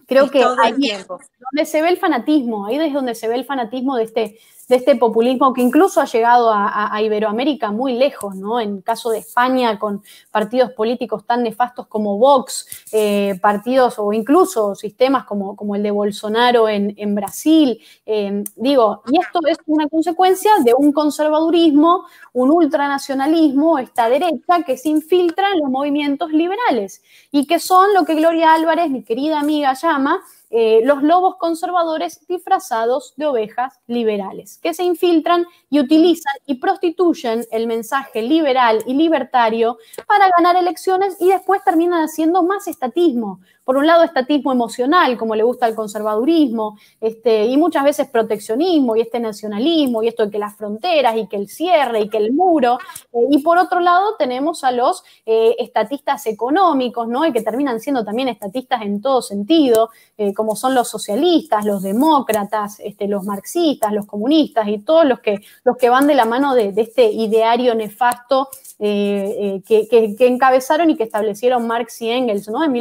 creo 0.05 0.30
que 0.30 0.43
ahí 0.61 0.91
es 0.91 1.07
donde 1.07 1.65
se 1.65 1.82
ve 1.82 1.89
el 1.89 1.97
fanatismo, 1.97 2.67
ahí 2.67 2.78
es 2.78 2.93
donde 2.93 3.15
se 3.15 3.28
ve 3.28 3.36
el 3.36 3.45
fanatismo 3.45 3.95
de 3.95 4.03
este 4.03 4.38
de 4.68 4.78
este 4.78 4.95
populismo 4.95 5.53
que 5.53 5.62
incluso 5.62 6.01
ha 6.01 6.05
llegado 6.05 6.51
a, 6.53 7.01
Iberoamérica 7.01 7.72
muy 7.72 7.93
lejos, 7.93 8.36
¿no? 8.36 8.59
En 8.59 8.82
caso 8.82 9.09
de 9.09 9.20
España, 9.20 9.80
con 9.80 10.03
partidos 10.30 10.72
políticos 10.72 11.26
tan 11.26 11.43
nefastos 11.43 11.88
como 11.88 12.18
Vox, 12.18 12.68
eh, 12.91 13.38
partidos 13.41 13.95
o 13.97 14.14
incluso 14.14 14.76
sistemas 14.76 15.26
como, 15.26 15.55
como 15.55 15.76
el 15.76 15.84
de 15.84 15.91
Bolsonaro 15.91 16.70
en, 16.70 17.16
Brasil. 17.16 17.80
Eh, 18.05 18.43
digo, 18.55 19.03
y 19.12 19.20
esto 19.20 19.39
es 19.47 19.57
una 19.66 19.88
consecuencia 19.88 20.51
de 20.64 20.74
un 20.78 20.91
conservadurismo, 20.91 22.05
un 22.34 22.51
ultranacionalismo, 22.51 23.80
esta 23.80 24.09
derecha 24.09 24.64
que 24.66 24.78
se 24.78 24.89
infiltra 24.89 25.51
en 25.53 25.59
los 25.62 25.70
movimientos 25.70 26.32
liberales 26.32 27.01
y 27.32 27.45
que 27.45 27.59
son 27.59 27.93
lo 27.93 28.05
que 28.05 28.16
Gloria 28.16 28.53
Álvarez, 28.53 28.89
mi 28.89 29.03
querida 29.03 29.39
amiga, 29.39 29.74
llama 29.74 30.22
eh, 30.53 30.81
los 30.83 31.01
lobos 31.01 31.37
conservadores 31.37 32.27
disfrazados 32.27 33.13
de 33.15 33.25
ovejas 33.25 33.79
liberales, 33.87 34.59
que 34.61 34.73
se 34.73 34.83
infiltran 34.83 35.45
y 35.69 35.79
utilizan 35.79 36.33
y 36.45 36.55
prostituyen 36.55 37.45
el 37.51 37.67
mensaje 37.67 38.21
liberal 38.21 38.83
y 38.85 38.93
libertario 38.93 39.77
para 40.07 40.29
ganar 40.37 40.57
elecciones 40.57 41.15
y 41.21 41.29
después 41.29 41.63
terminan 41.63 42.03
haciendo 42.03 42.43
más 42.43 42.67
estatismo, 42.67 43.39
por 43.72 43.78
un 43.78 43.88
lado, 43.88 44.03
estatismo 44.03 44.51
emocional, 44.51 45.17
como 45.17 45.34
le 45.34 45.43
gusta 45.43 45.65
al 45.65 45.76
conservadurismo, 45.76 46.78
este, 46.99 47.45
y 47.45 47.55
muchas 47.55 47.86
veces 47.86 48.09
proteccionismo 48.09 48.97
y 48.97 48.99
este 48.99 49.17
nacionalismo, 49.17 50.03
y 50.03 50.09
esto 50.09 50.26
de 50.26 50.30
que 50.30 50.39
las 50.39 50.57
fronteras, 50.57 51.15
y 51.15 51.26
que 51.28 51.38
el 51.38 51.47
cierre, 51.47 52.01
y 52.01 52.09
que 52.09 52.17
el 52.17 52.34
muro. 52.34 52.80
Eh, 53.13 53.28
y 53.30 53.38
por 53.41 53.57
otro 53.57 53.80
lado, 53.80 54.15
tenemos 54.19 54.65
a 54.65 54.74
los 54.74 55.05
eh, 55.26 55.55
estatistas 55.57 56.26
económicos, 56.26 57.07
¿no? 57.07 57.26
Y 57.26 57.32
que 57.32 57.43
terminan 57.43 57.80
siendo 57.80 58.03
también 58.03 58.28
estatistas 58.28 58.82
en 58.82 59.01
todo 59.01 59.22
sentido, 59.22 59.89
eh, 60.17 60.34
como 60.34 60.57
son 60.57 60.76
los 60.76 60.89
socialistas, 60.89 61.63
los 61.63 61.82
demócratas, 61.82 62.82
este, 62.82 63.07
los 63.07 63.24
marxistas, 63.24 63.93
los 63.93 64.05
comunistas, 64.05 64.67
y 64.67 64.80
todos 64.80 65.05
los 65.05 65.22
que, 65.22 65.39
los 65.63 65.78
que 65.78 65.89
van 65.89 66.07
de 66.07 66.15
la 66.15 66.26
mano 66.26 66.55
de, 66.55 66.74
este 66.76 67.09
ideario 67.09 67.74
nefasto 67.74 68.49
eh, 68.80 69.61
que, 69.65 70.15
encabezaron 70.28 70.89
y 70.89 70.97
que 70.97 71.03
establecieron 71.03 71.67
Marx 71.67 72.01
y 72.01 72.09
Engels 72.09 72.49
¿no? 72.49 72.65
en 72.65 72.72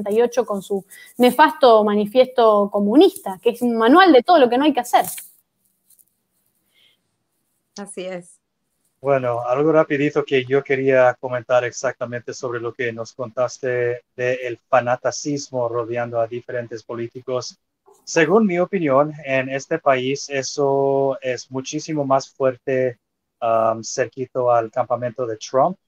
1848 0.00 0.46
con 0.46 0.62
su 0.62 0.84
nefasto 1.18 1.84
manifiesto 1.84 2.68
comunista, 2.70 3.38
que 3.42 3.50
es 3.50 3.62
un 3.62 3.76
manual 3.76 4.12
de 4.12 4.22
todo 4.22 4.38
lo 4.38 4.48
que 4.48 4.58
no 4.58 4.64
hay 4.64 4.72
que 4.72 4.80
hacer. 4.80 5.06
Así 7.76 8.04
es. 8.04 8.40
Bueno, 9.00 9.40
algo 9.46 9.72
rapidito 9.72 10.24
que 10.24 10.44
yo 10.44 10.62
quería 10.62 11.16
comentar 11.18 11.64
exactamente 11.64 12.34
sobre 12.34 12.60
lo 12.60 12.74
que 12.74 12.92
nos 12.92 13.14
contaste 13.14 14.02
del 14.14 14.58
fanaticismo 14.68 15.70
rodeando 15.70 16.20
a 16.20 16.26
diferentes 16.26 16.82
políticos. 16.82 17.58
Según 18.04 18.46
mi 18.46 18.58
opinión, 18.58 19.14
en 19.24 19.48
este 19.48 19.78
país 19.78 20.28
eso 20.28 21.18
es 21.22 21.50
muchísimo 21.50 22.04
más 22.04 22.28
fuerte 22.28 22.98
um, 23.40 23.82
cerquito 23.82 24.52
al 24.52 24.70
campamento 24.70 25.26
de 25.26 25.38
Trump. 25.38 25.78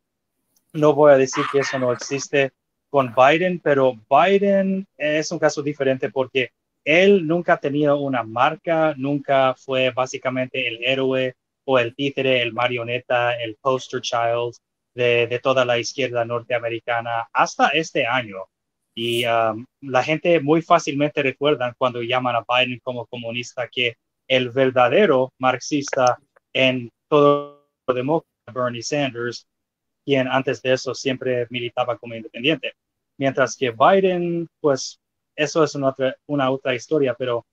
No 0.72 0.94
voy 0.94 1.12
a 1.12 1.18
decir 1.18 1.44
que 1.52 1.58
eso 1.58 1.78
no 1.78 1.92
existe 1.92 2.52
con 2.92 3.14
Biden, 3.14 3.58
pero 3.58 3.94
Biden 4.10 4.86
es 4.98 5.32
un 5.32 5.38
caso 5.38 5.62
diferente 5.62 6.10
porque 6.10 6.50
él 6.84 7.26
nunca 7.26 7.56
tenido 7.56 7.98
una 7.98 8.22
marca, 8.22 8.92
nunca 8.98 9.54
fue 9.54 9.90
básicamente 9.92 10.68
el 10.68 10.84
héroe 10.84 11.34
o 11.64 11.78
el 11.78 11.94
títere, 11.94 12.42
el 12.42 12.52
marioneta, 12.52 13.34
el 13.40 13.56
poster 13.62 14.02
child 14.02 14.56
de, 14.94 15.26
de 15.26 15.38
toda 15.38 15.64
la 15.64 15.78
izquierda 15.78 16.26
norteamericana 16.26 17.30
hasta 17.32 17.68
este 17.68 18.06
año. 18.06 18.36
Y 18.94 19.24
um, 19.24 19.64
la 19.80 20.02
gente 20.04 20.40
muy 20.40 20.60
fácilmente 20.60 21.22
recuerda 21.22 21.74
cuando 21.78 22.02
llaman 22.02 22.36
a 22.36 22.44
Biden 22.46 22.78
como 22.82 23.06
comunista 23.06 23.68
que 23.68 23.94
el 24.28 24.50
verdadero 24.50 25.32
marxista 25.38 26.18
en 26.52 26.90
todo 27.08 27.70
demócrata, 27.86 28.52
Bernie 28.52 28.82
Sanders, 28.82 29.46
quien 30.04 30.28
antes 30.28 30.60
de 30.60 30.74
eso 30.74 30.94
siempre 30.94 31.46
militaba 31.48 31.96
como 31.96 32.14
independiente. 32.14 32.74
Mientras 33.18 33.56
que 33.56 33.70
Biden, 33.70 34.48
pues 34.60 35.00
eso 35.36 35.64
es 35.64 35.74
una 35.74 36.50
otra, 36.50 36.74
historia, 36.74 37.14
pero 37.18 37.46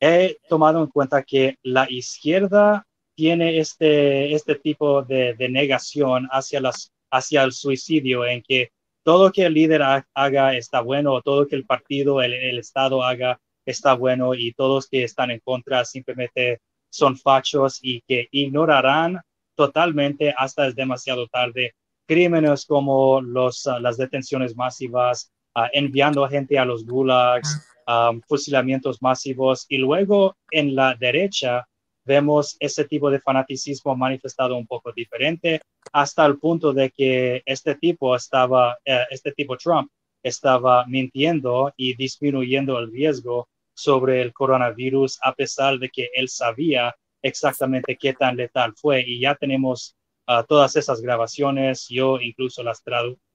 he 0.00 0.36
tomado 0.48 0.82
en 0.82 0.88
cuenta 0.88 1.22
que 1.22 1.56
la 1.62 1.86
izquierda 1.90 2.86
tiene 3.14 3.58
este, 3.58 4.34
este 4.34 4.56
tipo 4.56 5.02
de, 5.02 5.34
negación 5.50 6.28
hacia, 6.30 6.60
las, 6.60 6.92
hacia 7.10 7.42
el 7.42 7.52
suicidio, 7.52 8.26
en 8.26 8.42
que 8.42 8.70
todo 9.02 9.32
que 9.32 9.46
el 9.46 9.54
líder 9.54 9.82
haga 10.14 10.56
está 10.56 10.80
bueno, 10.80 11.22
todo 11.22 11.46
que 11.46 11.56
el 11.56 11.64
partido, 11.64 12.20
el, 12.22 12.34
el 12.34 12.58
Estado 12.58 13.02
haga 13.02 13.40
está 13.64 13.94
bueno, 13.94 14.34
y 14.34 14.52
todos 14.52 14.88
que 14.88 15.04
están 15.04 15.30
en 15.30 15.40
contra 15.40 15.84
simplemente 15.84 16.60
son 16.90 17.16
fachos 17.16 17.78
y 17.82 18.02
que 18.02 18.28
ignorarán 18.30 19.20
totalmente 19.54 20.34
hasta 20.36 20.66
es 20.66 20.74
demasiado 20.74 21.26
tarde 21.28 21.74
crímenes 22.06 22.64
como 22.66 23.20
los, 23.20 23.66
ah, 23.66 23.80
las 23.80 23.96
detenciones 23.96 24.56
masivas, 24.56 25.32
uh, 25.54 25.68
enviando 25.72 26.24
a 26.24 26.28
gente 26.28 26.58
a 26.58 26.64
los 26.64 26.86
gulags, 26.86 27.66
um, 27.86 28.20
fusilamientos 28.26 29.02
masivos. 29.02 29.66
Y 29.68 29.78
luego 29.78 30.36
en 30.50 30.74
la 30.74 30.94
derecha 30.94 31.66
vemos 32.04 32.56
ese 32.60 32.84
tipo 32.84 33.10
de 33.10 33.20
fanaticismo 33.20 33.96
manifestado 33.96 34.56
un 34.56 34.66
poco 34.66 34.92
diferente 34.92 35.60
hasta 35.92 36.24
el 36.24 36.38
punto 36.38 36.72
de 36.72 36.90
que 36.90 37.42
este 37.44 37.74
tipo 37.74 38.14
estaba, 38.14 38.72
uh, 38.72 39.06
este 39.10 39.32
tipo 39.32 39.56
Trump 39.56 39.90
estaba 40.22 40.86
mintiendo 40.86 41.72
y 41.76 41.94
disminuyendo 41.94 42.78
el 42.78 42.90
riesgo 42.90 43.48
sobre 43.74 44.22
el 44.22 44.32
coronavirus 44.32 45.18
a 45.22 45.34
pesar 45.34 45.78
de 45.78 45.88
que 45.90 46.08
él 46.14 46.28
sabía 46.28 46.94
exactamente 47.22 47.96
qué 47.96 48.14
tan 48.14 48.36
letal 48.36 48.72
fue. 48.74 49.04
Y 49.06 49.20
ya 49.20 49.34
tenemos 49.34 49.94
uh, 50.28 50.44
todas 50.46 50.76
esas 50.76 51.00
grabaciones, 51.00 51.86
yo 51.88 52.20
incluso 52.20 52.62
las, 52.62 52.82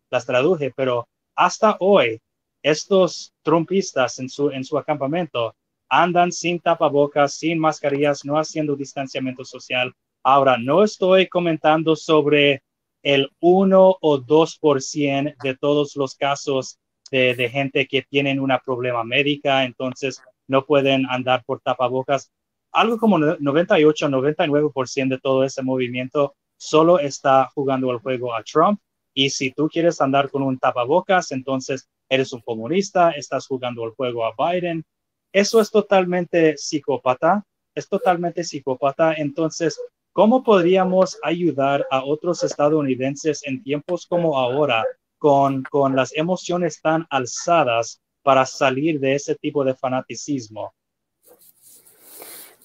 las 0.10 0.26
traduje, 0.26 0.72
pero 0.76 1.08
hasta 1.36 1.78
hoy 1.80 2.22
estos 2.64 3.34
trumpistas 3.42 4.20
en 4.20 4.30
su, 4.30 4.52
en 4.52 4.64
su 4.64 4.78
acampamento 4.78 5.56
andan 5.90 6.32
sin 6.32 6.60
tapabocas, 6.60 7.34
sin 7.34 7.60
mascarillas, 7.60 8.24
no 8.24 8.38
haciendo 8.38 8.76
distanciamiento 8.76 9.44
social. 9.44 9.94
Ahora, 10.24 10.58
no 10.58 10.84
estoy 10.84 11.28
comentando 11.28 11.96
sobre 11.96 12.64
el 13.04 13.30
1 13.40 13.98
o 14.00 14.18
2% 14.20 15.36
de 15.44 15.58
todos 15.58 15.96
los 15.96 16.16
casos 16.16 16.78
de, 17.10 17.34
de, 17.36 17.50
gente 17.50 17.88
que 17.88 18.04
tienen 18.04 18.40
una 18.40 18.60
problema 18.60 19.04
médica, 19.04 19.66
entonces 19.66 20.22
no 20.48 20.66
pueden 20.66 21.06
andar 21.08 21.44
por 21.46 21.60
tapabocas. 21.60 22.32
Algo 22.72 22.98
como 22.98 23.18
98, 23.18 24.08
99% 24.08 25.10
de 25.10 25.20
todo 25.20 25.44
ese 25.44 25.62
movimiento 25.62 26.36
solo 26.62 27.00
está 27.00 27.50
jugando 27.56 27.92
el 27.92 27.98
juego 27.98 28.36
a 28.36 28.44
Trump. 28.44 28.80
Y 29.16 29.32
si 29.32 29.52
tú 29.52 29.68
quieres 29.68 30.00
andar 30.00 30.30
con 30.30 30.44
un 30.44 30.60
tapabocas, 30.60 31.32
entonces 31.32 31.90
eres 32.08 32.32
un 32.34 32.42
comunista, 32.42 33.12
estás 33.12 33.48
jugando 33.48 33.84
el 33.84 33.92
juego 33.92 34.24
a 34.26 34.34
Biden. 34.38 34.86
Eso 35.34 35.60
es 35.60 35.72
totalmente 35.72 36.56
psicópata, 36.58 37.44
es 37.74 37.90
totalmente 37.90 38.44
psicópata. 38.44 39.16
Entonces, 39.16 39.76
¿cómo 40.14 40.44
podríamos 40.44 41.18
ayudar 41.24 41.88
a 41.90 42.04
otros 42.04 42.44
estadounidenses 42.44 43.42
en 43.48 43.64
tiempos 43.64 44.06
como 44.06 44.38
ahora, 44.38 44.86
con, 45.18 45.64
con 45.64 45.96
las 45.96 46.16
emociones 46.16 46.80
tan 46.80 47.08
alzadas 47.10 48.02
para 48.22 48.46
salir 48.46 49.00
de 49.00 49.16
ese 49.16 49.36
tipo 49.36 49.64
de 49.64 49.74
fanaticismo. 49.74 50.74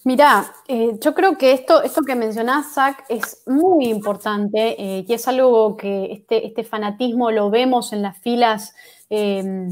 Mira, 0.07 0.55
eh, 0.69 0.97
yo 1.01 1.15
creo 1.15 1.37
que 1.37 1.51
esto, 1.51 1.83
esto 1.83 2.03
que 2.03 2.15
mencionás, 2.15 2.75
Zach, 2.75 3.05
es 3.09 3.43
muy 3.45 3.87
importante 3.87 4.81
eh, 4.81 5.05
y 5.05 5.13
es 5.13 5.27
algo 5.27 5.77
que 5.77 6.13
este, 6.13 6.47
este, 6.47 6.63
fanatismo 6.63 7.33
lo 7.33 7.51
vemos 7.51 7.93
en 7.93 8.03
las 8.03 8.17
filas 8.19 8.73
em, 9.11 9.69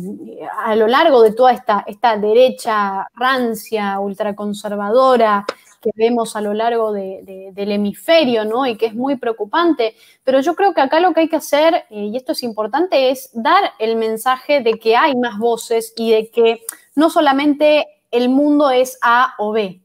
a 0.58 0.74
lo 0.74 0.88
largo 0.88 1.22
de 1.22 1.32
toda 1.34 1.52
esta, 1.52 1.84
esta 1.86 2.16
derecha 2.16 3.06
rancia, 3.14 4.00
ultraconservadora, 4.00 5.46
que 5.80 5.90
vemos 5.94 6.34
a 6.34 6.40
lo 6.40 6.52
largo 6.52 6.90
del 6.90 7.70
hemisferio, 7.70 8.44
¿no? 8.44 8.66
Y 8.66 8.76
que 8.76 8.86
es 8.86 8.94
muy 8.96 9.14
preocupante. 9.14 9.94
Pero 10.24 10.40
yo 10.40 10.56
creo 10.56 10.74
que 10.74 10.80
acá 10.80 10.98
lo 10.98 11.14
que 11.14 11.20
hay 11.20 11.28
que 11.28 11.36
hacer, 11.36 11.84
eh, 11.90 12.06
y 12.06 12.16
esto 12.16 12.32
es 12.32 12.42
importante, 12.42 13.12
es 13.12 13.30
dar 13.34 13.62
el 13.78 13.94
mensaje 13.94 14.62
de 14.62 14.80
que 14.80 14.96
hay 14.96 15.14
más 15.14 15.38
voces 15.38 15.92
y 15.96 16.10
de 16.10 16.28
que 16.30 16.62
no 16.96 17.08
solamente 17.08 17.86
el 18.10 18.30
mundo 18.30 18.70
es 18.70 18.98
A 19.00 19.34
o 19.38 19.52
B, 19.52 19.83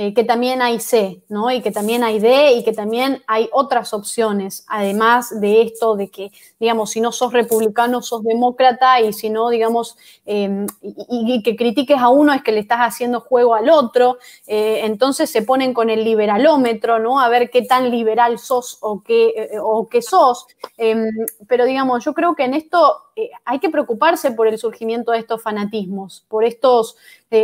Eh, 0.00 0.14
que 0.14 0.22
también 0.22 0.62
hay 0.62 0.78
C, 0.78 1.24
¿no? 1.28 1.50
Y 1.50 1.60
que 1.60 1.72
también 1.72 2.04
hay 2.04 2.20
D 2.20 2.52
y 2.52 2.62
que 2.62 2.72
también 2.72 3.20
hay 3.26 3.48
otras 3.52 3.92
opciones, 3.92 4.64
además 4.68 5.40
de 5.40 5.62
esto 5.62 5.96
de 5.96 6.08
que, 6.08 6.30
digamos, 6.60 6.90
si 6.90 7.00
no 7.00 7.10
sos 7.10 7.32
republicano, 7.32 8.00
sos 8.00 8.22
demócrata 8.22 9.00
y 9.00 9.12
si 9.12 9.28
no, 9.28 9.50
digamos, 9.50 9.96
em, 10.24 10.68
y, 10.80 11.42
que 11.42 11.56
critiques 11.56 11.98
a 11.98 12.10
uno 12.10 12.32
es 12.32 12.44
que 12.44 12.52
le 12.52 12.60
estás 12.60 12.78
haciendo 12.78 13.20
juego 13.20 13.56
al 13.56 13.70
otro, 13.70 14.18
eh, 14.46 14.82
entonces 14.84 15.30
se 15.30 15.42
ponen 15.42 15.74
con 15.74 15.90
el 15.90 16.04
liberalómetro, 16.04 17.00
¿no? 17.00 17.18
A 17.18 17.28
ver 17.28 17.50
qué 17.50 17.62
tan 17.62 17.90
liberal 17.90 18.38
sos 18.38 18.78
o 18.82 19.02
qué, 19.02 19.30
eh, 19.30 19.58
o 19.60 19.88
qué 19.88 20.00
sos. 20.00 20.46
Em, 20.76 21.08
pero, 21.48 21.64
digamos, 21.64 22.04
yo 22.04 22.14
creo 22.14 22.36
que 22.36 22.44
en 22.44 22.54
esto 22.54 23.02
hay 23.44 23.58
que 23.58 23.68
preocuparse 23.68 24.30
por 24.30 24.46
el 24.46 24.58
surgimiento 24.58 25.10
de 25.10 25.18
estos 25.18 25.42
fanatismos, 25.42 26.24
por 26.28 26.44
estos 26.44 26.96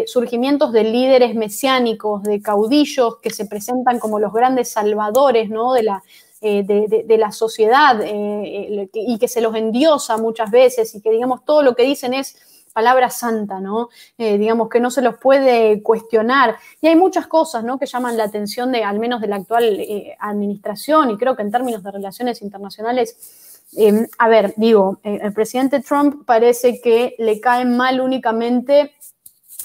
surgimientos 0.06 0.72
de 0.72 0.84
líderes 0.84 1.34
mesiánicos, 1.34 2.22
de 2.22 2.40
caudillos 2.40 3.18
que 3.18 3.30
se 3.30 3.46
presentan 3.46 3.98
como 3.98 4.18
los 4.18 4.32
grandes 4.32 4.70
salvadores 4.70 5.50
¿no? 5.50 5.72
de, 5.74 5.82
la, 5.82 6.02
de, 6.40 7.16
la 7.18 7.32
sociedad 7.32 8.00
y 8.04 9.18
que 9.18 9.28
se 9.28 9.40
los 9.42 9.54
endiosa 9.54 10.16
muchas 10.16 10.50
veces 10.50 10.94
y 10.94 11.02
que 11.02 11.10
digamos 11.10 11.44
todo 11.44 11.62
lo 11.62 11.74
que 11.74 11.82
dicen 11.82 12.14
es 12.14 12.36
palabra 12.74 13.08
santa, 13.08 13.60
¿no? 13.60 13.88
Eh, 14.18 14.36
digamos 14.36 14.68
que 14.68 14.80
no 14.80 14.90
se 14.90 15.00
los 15.00 15.16
puede 15.16 15.82
cuestionar. 15.82 16.56
Y 16.82 16.88
hay 16.88 16.96
muchas 16.96 17.28
cosas, 17.28 17.64
¿no? 17.64 17.78
Que 17.78 17.86
llaman 17.86 18.16
la 18.18 18.24
atención 18.24 18.72
de, 18.72 18.82
al 18.82 18.98
menos 18.98 19.20
de 19.22 19.28
la 19.28 19.36
actual 19.36 19.64
eh, 19.80 20.16
administración 20.18 21.12
y 21.12 21.16
creo 21.16 21.36
que 21.36 21.42
en 21.42 21.52
términos 21.52 21.82
de 21.84 21.92
relaciones 21.92 22.42
internacionales, 22.42 23.62
em, 23.76 24.06
a 24.18 24.28
ver, 24.28 24.54
digo, 24.56 24.98
eh, 25.04 25.20
el 25.22 25.32
presidente 25.32 25.80
Trump 25.80 26.26
parece 26.26 26.80
que 26.80 27.14
le 27.18 27.40
caen 27.40 27.76
mal 27.76 28.00
únicamente 28.00 28.92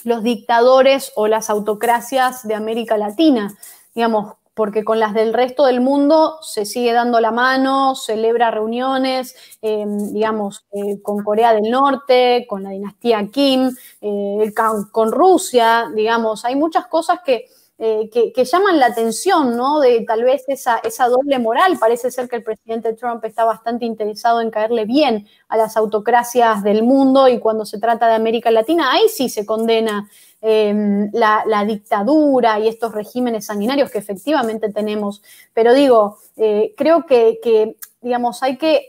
los 0.03 0.23
dictadores 0.23 1.11
o 1.15 1.27
las 1.27 1.49
autocracias 1.49 2.47
de 2.47 2.55
América 2.55 2.97
Latina. 2.97 3.55
Digamos, 3.93 4.35
porque 4.59 4.83
con 4.83 4.99
las 4.99 5.13
del 5.13 5.33
resto 5.33 5.65
del 5.65 5.79
mundo 5.79 6.37
se 6.41 6.65
sigue 6.65 6.91
dando 6.91 7.21
la 7.21 7.31
mano, 7.31 7.95
celebra 7.95 8.51
reuniones, 8.51 9.33
eh, 9.61 9.85
digamos, 9.87 10.65
eh, 10.73 11.01
con 11.01 11.23
Corea 11.23 11.53
del 11.53 11.71
Norte, 11.71 12.45
con 12.45 12.63
la 12.63 12.71
dinastía 12.71 13.25
Kim, 13.31 13.71
eh, 14.01 14.53
con 14.91 15.11
Rusia, 15.13 15.89
digamos, 15.95 16.43
hay 16.43 16.57
muchas 16.57 16.87
cosas 16.87 17.21
que, 17.23 17.45
que, 17.79 18.45
llaman 18.45 18.77
la 18.77 18.87
atención, 18.87 19.55
¿no? 19.55 19.79
De 19.79 20.01
tal 20.05 20.23
vez 20.23 20.43
esa, 20.47 20.79
esa 20.79 21.07
doble 21.07 21.39
moral. 21.39 21.77
Parece 21.79 22.11
ser 22.11 22.27
que 22.27 22.35
el 22.35 22.43
presidente 22.43 22.93
Trump 22.93 23.23
está 23.23 23.45
bastante 23.45 23.85
interesado 23.85 24.41
en 24.41 24.51
caerle 24.51 24.85
bien 24.85 25.27
a 25.47 25.57
las 25.57 25.77
autocracias 25.77 26.61
del 26.63 26.83
mundo 26.83 27.27
y 27.27 27.39
cuando 27.39 27.65
se 27.65 27.79
trata 27.79 28.07
de 28.07 28.15
América 28.15 28.51
Latina, 28.51 28.91
ahí 28.91 29.07
sí 29.07 29.29
se 29.29 29.45
condena 29.45 30.09
Em, 30.41 31.11
la, 31.11 31.65
dictadura 31.67 32.59
y 32.61 32.69
estos 32.69 32.93
regímenes 32.93 33.45
sanguinarios 33.47 33.91
que 33.91 33.97
efectivamente 33.97 34.71
tenemos. 34.71 35.21
Pero 35.53 35.73
digo, 35.73 36.17
eh, 36.37 36.73
creo 36.77 37.05
que, 37.05 37.75
digamos, 38.01 38.41
hay 38.41 38.57
que, 38.57 38.88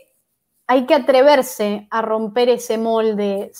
hay 0.71 0.85
que 0.85 0.93
atreverse 0.95 1.85
a 1.89 2.01
romper 2.01 2.47
ese 2.47 2.77
molde, 2.77 3.51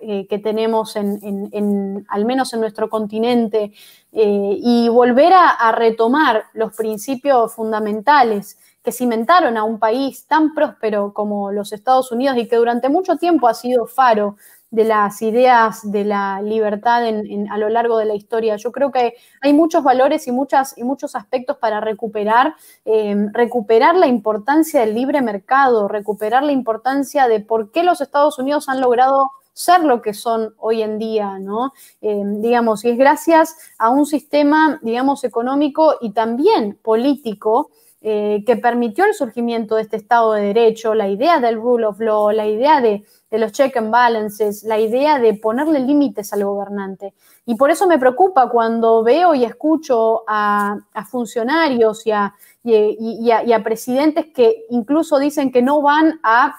eh, 0.00 0.26
que 0.26 0.38
tenemos 0.40 0.96
en, 0.96 2.04
al 2.08 2.24
menos 2.24 2.52
en 2.54 2.60
nuestro 2.60 2.90
continente, 2.90 3.72
eh, 4.10 4.56
y 4.58 4.88
volver 4.88 5.32
a 5.32 5.70
retomar 5.70 6.46
los 6.54 6.74
principios 6.74 7.54
fundamentales 7.54 8.58
que 8.82 8.90
cimentaron 8.90 9.56
a 9.56 9.62
un 9.62 9.78
país 9.78 10.26
tan 10.26 10.54
próspero 10.54 11.12
como 11.12 11.52
los 11.52 11.72
Estados 11.72 12.10
Unidos 12.10 12.36
y 12.36 12.48
que 12.48 12.56
durante 12.56 12.88
mucho 12.88 13.16
tiempo 13.16 13.46
ha 13.46 13.54
sido 13.54 13.86
faro 13.86 14.36
de 14.70 14.84
las 14.84 15.22
ideas 15.22 15.90
de 15.90 16.04
la 16.04 16.42
libertad 16.42 17.02
a 17.04 17.58
lo 17.58 17.68
largo 17.68 17.98
de 17.98 18.04
la 18.04 18.14
historia. 18.14 18.56
Yo 18.56 18.72
creo 18.72 18.90
que 18.90 19.14
hay 19.40 19.52
muchos 19.52 19.84
valores 19.84 20.26
y, 20.26 20.32
muchas, 20.32 20.76
y 20.76 20.84
muchos 20.84 21.14
aspectos 21.14 21.56
para 21.58 21.80
recuperar, 21.80 22.54
em, 22.84 23.32
recuperar 23.32 23.94
la 23.96 24.06
importancia 24.06 24.80
del 24.80 24.94
libre 24.94 25.22
mercado, 25.22 25.88
recuperar 25.88 26.42
la 26.42 26.52
importancia 26.52 27.28
de 27.28 27.40
por 27.40 27.70
qué 27.70 27.84
los 27.84 28.00
Estados 28.00 28.38
Unidos 28.38 28.68
han 28.68 28.80
logrado 28.80 29.30
ser 29.52 29.84
lo 29.84 30.02
que 30.02 30.12
son 30.12 30.54
hoy 30.58 30.82
en 30.82 30.98
día, 30.98 31.38
¿no? 31.38 31.72
Em, 32.02 32.42
digamos, 32.42 32.84
y 32.84 32.90
es 32.90 32.98
gracias 32.98 33.56
a 33.78 33.88
un 33.88 34.04
sistema, 34.04 34.78
digamos, 34.82 35.24
económico 35.24 35.94
y 36.02 36.12
también 36.12 36.78
político 36.82 37.70
eh, 38.02 38.44
que 38.46 38.56
permitió 38.56 39.04
el 39.06 39.14
surgimiento 39.14 39.76
de 39.76 39.82
este 39.82 39.96
Estado 39.96 40.34
de 40.34 40.42
Derecho, 40.42 40.94
la 40.94 41.08
idea 41.08 41.40
del 41.40 41.56
rule 41.56 41.86
of 41.86 41.98
law, 41.98 42.30
la 42.30 42.46
idea 42.46 42.80
de, 42.80 43.04
los 43.38 43.52
check 43.52 43.76
and 43.76 43.90
balances, 43.90 44.62
la 44.64 44.78
idea 44.78 45.18
de 45.18 45.34
ponerle 45.34 45.80
límites 45.80 46.32
al 46.32 46.44
gobernante. 46.44 47.14
Y 47.44 47.54
por 47.56 47.70
eso 47.70 47.86
me 47.86 47.98
preocupa 47.98 48.48
cuando 48.48 49.02
veo 49.02 49.34
y 49.34 49.44
escucho 49.44 50.24
a, 50.26 50.78
funcionarios 51.08 52.06
y 52.06 52.12
a, 52.12 52.34
y 52.62 53.52
a, 53.52 53.62
presidentes 53.62 54.26
que 54.34 54.64
incluso 54.70 55.18
dicen 55.18 55.52
que 55.52 55.62
no 55.62 55.82
van 55.82 56.20
a 56.22 56.56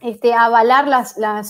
este, 0.00 0.34
avalar 0.34 0.86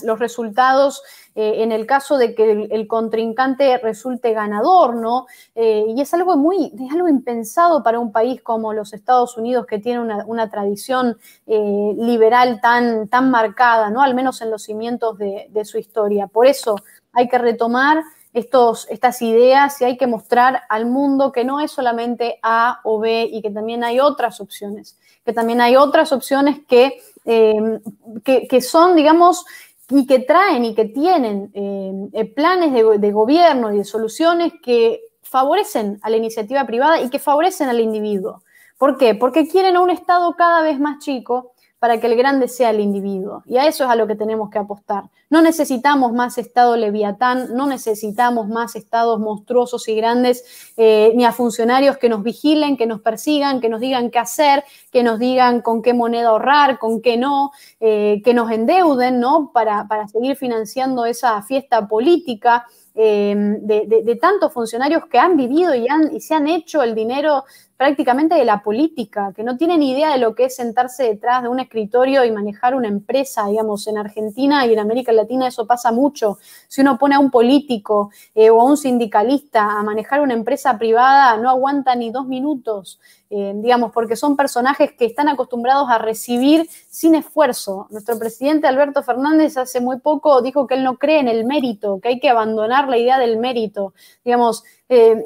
los 0.03 0.19
resultados 0.19 1.01
eh, 1.33 1.63
en 1.63 1.71
el 1.71 1.85
caso 1.85 2.17
de 2.17 2.35
que 2.35 2.67
el, 2.69 2.87
contrincante 2.87 3.77
resulte 3.77 4.33
ganador, 4.33 4.95
¿no? 4.95 5.27
Eh, 5.55 5.85
y 5.87 6.01
es 6.01 6.13
algo 6.13 6.35
muy, 6.35 6.73
es 6.77 6.91
algo 6.91 7.07
impensado 7.07 7.83
para 7.83 7.99
un 7.99 8.11
país 8.11 8.41
como 8.41 8.73
los 8.73 8.93
Estados 8.93 9.37
Unidos 9.37 9.65
que 9.65 9.79
tiene 9.79 10.01
una, 10.01 10.49
tradición 10.49 11.17
eh, 11.47 11.93
liberal 11.97 12.59
tan, 12.59 13.07
tan 13.07 13.31
marcada, 13.31 13.89
¿no? 13.89 14.01
Al 14.01 14.13
menos 14.13 14.41
en 14.41 14.51
los 14.51 14.63
cimientos 14.63 15.17
de, 15.17 15.49
su 15.63 15.77
historia. 15.77 16.27
Por 16.27 16.47
eso 16.47 16.75
hay 17.13 17.29
que 17.29 17.37
retomar 17.37 18.03
estos, 18.33 18.87
estas 18.89 19.21
ideas 19.21 19.79
y 19.81 19.85
hay 19.85 19.97
que 19.97 20.07
mostrar 20.07 20.63
al 20.67 20.85
mundo 20.85 21.31
que 21.31 21.45
no 21.45 21.61
es 21.61 21.71
solamente 21.71 22.39
A 22.43 22.81
o 22.83 22.99
B 22.99 23.29
y 23.31 23.41
que 23.41 23.51
también 23.51 23.85
hay 23.85 24.01
otras 24.01 24.41
opciones, 24.41 24.97
que 25.23 25.31
también 25.31 25.61
hay 25.61 25.77
otras 25.77 26.11
opciones 26.11 26.59
que, 26.67 26.99
que, 27.23 28.47
que, 28.49 28.61
son, 28.61 28.95
digamos, 28.95 29.45
y 29.91 30.05
que 30.05 30.19
traen 30.19 30.65
y 30.65 30.73
que 30.73 30.85
tienen 30.85 31.51
eh, 31.53 32.09
eh, 32.13 32.25
planes 32.25 32.73
de, 32.73 33.11
gobierno 33.11 33.73
y 33.73 33.77
de 33.77 33.83
soluciones 33.83 34.53
que 34.63 35.01
favorecen 35.21 35.99
a 36.01 36.09
la 36.09 36.17
iniciativa 36.17 36.65
privada 36.65 37.01
y 37.01 37.09
que 37.09 37.19
favorecen 37.19 37.69
al 37.69 37.79
individuo. 37.79 38.41
¿Por 38.77 38.97
qué? 38.97 39.15
Porque 39.15 39.47
quieren 39.47 39.75
a 39.75 39.81
un 39.81 39.89
Estado 39.89 40.33
cada 40.35 40.61
vez 40.61 40.79
más 40.79 40.99
chico 40.99 41.50
para 41.81 41.99
que 41.99 42.05
el 42.05 42.15
grande 42.15 42.47
sea 42.47 42.69
el 42.69 42.79
individuo. 42.79 43.41
Y 43.47 43.57
a 43.57 43.65
eso 43.65 43.85
es 43.85 43.89
a 43.89 43.95
lo 43.95 44.05
que 44.05 44.15
tenemos 44.15 44.51
que 44.51 44.59
apostar. 44.59 45.05
No 45.31 45.41
necesitamos 45.41 46.13
más 46.13 46.37
Estado 46.37 46.77
leviatán, 46.77 47.55
no 47.55 47.65
necesitamos 47.65 48.47
más 48.49 48.75
Estados 48.75 49.19
monstruosos 49.19 49.87
y 49.87 49.95
grandes, 49.95 50.73
eh, 50.77 51.11
ni 51.15 51.25
a 51.25 51.31
funcionarios 51.31 51.97
que 51.97 52.07
nos 52.07 52.21
vigilen, 52.21 52.77
que 52.77 52.85
nos 52.85 53.01
persigan, 53.01 53.61
que 53.61 53.67
nos 53.67 53.81
digan 53.81 54.11
qué 54.11 54.19
hacer, 54.19 54.63
que 54.91 55.01
nos 55.01 55.17
digan 55.17 55.61
con 55.61 55.81
qué 55.81 55.95
moneda 55.95 56.29
ahorrar, 56.29 56.77
con 56.77 57.01
qué 57.01 57.17
no, 57.17 57.49
eh, 57.79 58.21
que 58.23 58.35
nos 58.35 58.51
endeuden, 58.51 59.19
¿no? 59.19 59.49
Para, 59.51 59.87
para 59.87 60.07
seguir 60.07 60.35
financiando 60.35 61.05
esa 61.05 61.41
fiesta 61.41 61.87
política. 61.87 62.67
Eh, 62.93 63.33
de, 63.61 64.17
tantos 64.21 64.51
funcionarios 64.51 65.05
que 65.05 65.17
han 65.17 65.37
vivido 65.37 65.73
y, 65.73 65.87
han, 65.87 66.13
y 66.13 66.19
se 66.19 66.35
han 66.35 66.47
hecho 66.47 66.83
el 66.83 66.93
dinero 66.93 67.45
prácticamente 67.81 68.35
de 68.35 68.45
la 68.45 68.61
política, 68.61 69.33
que 69.35 69.41
no 69.41 69.57
tienen 69.57 69.81
idea 69.81 70.11
de 70.11 70.19
lo 70.19 70.35
que 70.35 70.45
es 70.45 70.55
sentarse 70.55 71.01
detrás 71.01 71.41
de 71.41 71.49
un 71.49 71.59
escritorio 71.59 72.23
y 72.23 72.31
manejar 72.31 72.75
una 72.75 72.87
empresa, 72.87 73.47
digamos, 73.47 73.87
en 73.87 73.97
Argentina 73.97 74.67
y 74.67 74.73
en 74.73 74.77
América 74.77 75.11
Latina 75.11 75.47
eso 75.47 75.65
pasa 75.65 75.91
mucho. 75.91 76.37
Si 76.67 76.81
uno 76.81 76.99
pone 76.99 77.15
a 77.15 77.19
un 77.19 77.31
político 77.31 78.11
eh, 78.35 78.51
o 78.51 78.61
a 78.61 78.65
un 78.65 78.77
sindicalista 78.77 79.63
a 79.63 79.81
manejar 79.81 80.21
una 80.21 80.35
empresa 80.35 80.77
privada, 80.77 81.37
no 81.37 81.49
aguanta 81.49 81.95
ni 81.95 82.11
dos 82.11 82.27
minutos, 82.27 82.99
eh, 83.31 83.53
digamos, 83.55 83.91
porque 83.91 84.15
son 84.15 84.35
personajes 84.35 84.91
que 84.91 85.05
están 85.05 85.27
acostumbrados 85.27 85.89
a 85.89 85.97
recibir 85.97 86.69
sin 86.87 87.15
esfuerzo. 87.15 87.87
Nuestro 87.89 88.19
presidente 88.19 88.67
Alberto 88.67 89.01
Fernández 89.01 89.57
hace 89.57 89.81
muy 89.81 89.99
poco 90.01 90.43
dijo 90.43 90.67
que 90.67 90.75
él 90.75 90.83
no 90.83 90.99
cree 90.99 91.19
en 91.19 91.29
el 91.29 91.45
mérito, 91.45 91.99
que 91.99 92.09
hay 92.09 92.19
que 92.19 92.29
abandonar 92.29 92.89
la 92.89 92.99
idea 92.99 93.17
del 93.17 93.37
mérito. 93.37 93.95
Digamos, 94.23 94.63
eh, 94.87 95.25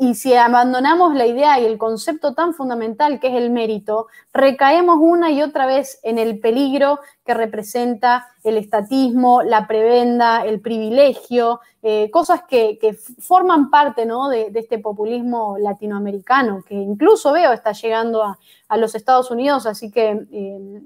y, 0.00 0.14
si 0.14 0.34
abandonamos 0.34 1.14
la 1.14 1.26
idea 1.26 1.60
y 1.60 1.64
el 1.64 1.78
concepto 1.78 2.34
tan 2.34 2.54
fundamental 2.54 3.20
que 3.20 3.28
es 3.28 3.34
el 3.34 3.50
mérito, 3.50 4.06
recaemos 4.32 4.98
una 5.00 5.30
y 5.30 5.42
otra 5.42 5.66
vez 5.66 6.00
en 6.02 6.18
el 6.18 6.38
peligro 6.40 7.00
que 7.24 7.34
representa 7.34 8.26
el 8.44 8.56
estatismo, 8.56 9.42
la 9.42 9.66
prebenda, 9.66 10.44
el 10.44 10.60
privilegio, 10.60 11.60
eh, 11.82 12.10
cosas 12.10 12.42
que, 12.48 12.78
forman 13.18 13.70
parte 13.70 14.06
de, 14.06 14.50
este 14.54 14.78
populismo 14.78 15.56
latinoamericano, 15.58 16.64
que 16.66 16.74
incluso 16.74 17.32
veo 17.32 17.52
está 17.52 17.72
llegando 17.72 18.22
a, 18.24 18.38
los 18.76 18.94
Estados 18.94 19.30
Unidos, 19.30 19.66
así 19.66 19.90
que 19.90 20.26
eh, 20.32 20.82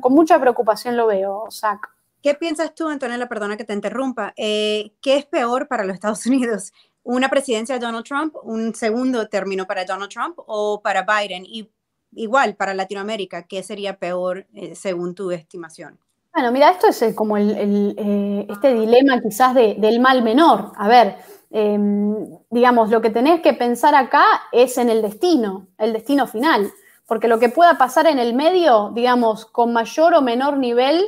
con 0.00 0.12
mucha 0.12 0.38
preocupación 0.38 0.96
lo 0.96 1.06
veo, 1.06 1.46
Zach. 1.50 1.96
¿Qué 2.26 2.34
piensas 2.34 2.74
tú, 2.74 2.88
Antonella? 2.88 3.28
Perdona 3.28 3.56
que 3.56 3.62
te 3.62 3.72
interrumpa. 3.72 4.32
Eh, 4.36 4.90
¿Qué 5.00 5.16
es 5.16 5.26
peor 5.26 5.68
para 5.68 5.84
los 5.84 5.94
Estados 5.94 6.26
Unidos? 6.26 6.72
Una 7.06 7.28
presidencia 7.28 7.76
de 7.76 7.86
Donald 7.86 8.04
Trump, 8.04 8.34
un 8.42 8.74
segundo 8.74 9.28
término 9.28 9.66
para 9.66 9.84
Donald 9.84 10.10
Trump 10.10 10.38
o 10.46 10.80
para 10.82 11.02
Biden? 11.02 11.44
Y 11.46 11.70
igual 12.14 12.56
para 12.56 12.74
Latinoamérica, 12.74 13.44
¿qué 13.44 13.62
sería 13.62 13.98
peor 13.98 14.46
eh, 14.54 14.74
según 14.74 15.14
tu 15.14 15.30
estimación? 15.30 15.98
Bueno, 16.34 16.52
mira, 16.52 16.70
esto 16.70 16.88
es 16.88 17.14
como 17.14 17.36
el, 17.36 17.94
eh, 17.96 18.46
este 18.50 18.74
dilema 18.74 19.20
quizás 19.22 19.54
del 19.54 20.00
mal 20.00 20.22
menor. 20.22 20.72
A 20.76 20.88
ver, 20.88 21.16
em, 21.50 22.14
digamos, 22.50 22.90
lo 22.90 23.00
que 23.00 23.10
tenés 23.10 23.40
que 23.40 23.54
pensar 23.54 23.94
acá 23.94 24.24
es 24.52 24.76
en 24.76 24.90
el 24.90 25.00
destino, 25.00 25.68
el 25.78 25.94
destino 25.94 26.26
final, 26.26 26.70
porque 27.06 27.28
lo 27.28 27.38
que 27.38 27.48
pueda 27.48 27.78
pasar 27.78 28.06
en 28.06 28.18
el 28.18 28.34
medio, 28.34 28.90
digamos, 28.94 29.46
con 29.46 29.72
mayor 29.72 30.12
o 30.12 30.20
menor 30.20 30.58
nivel 30.58 31.06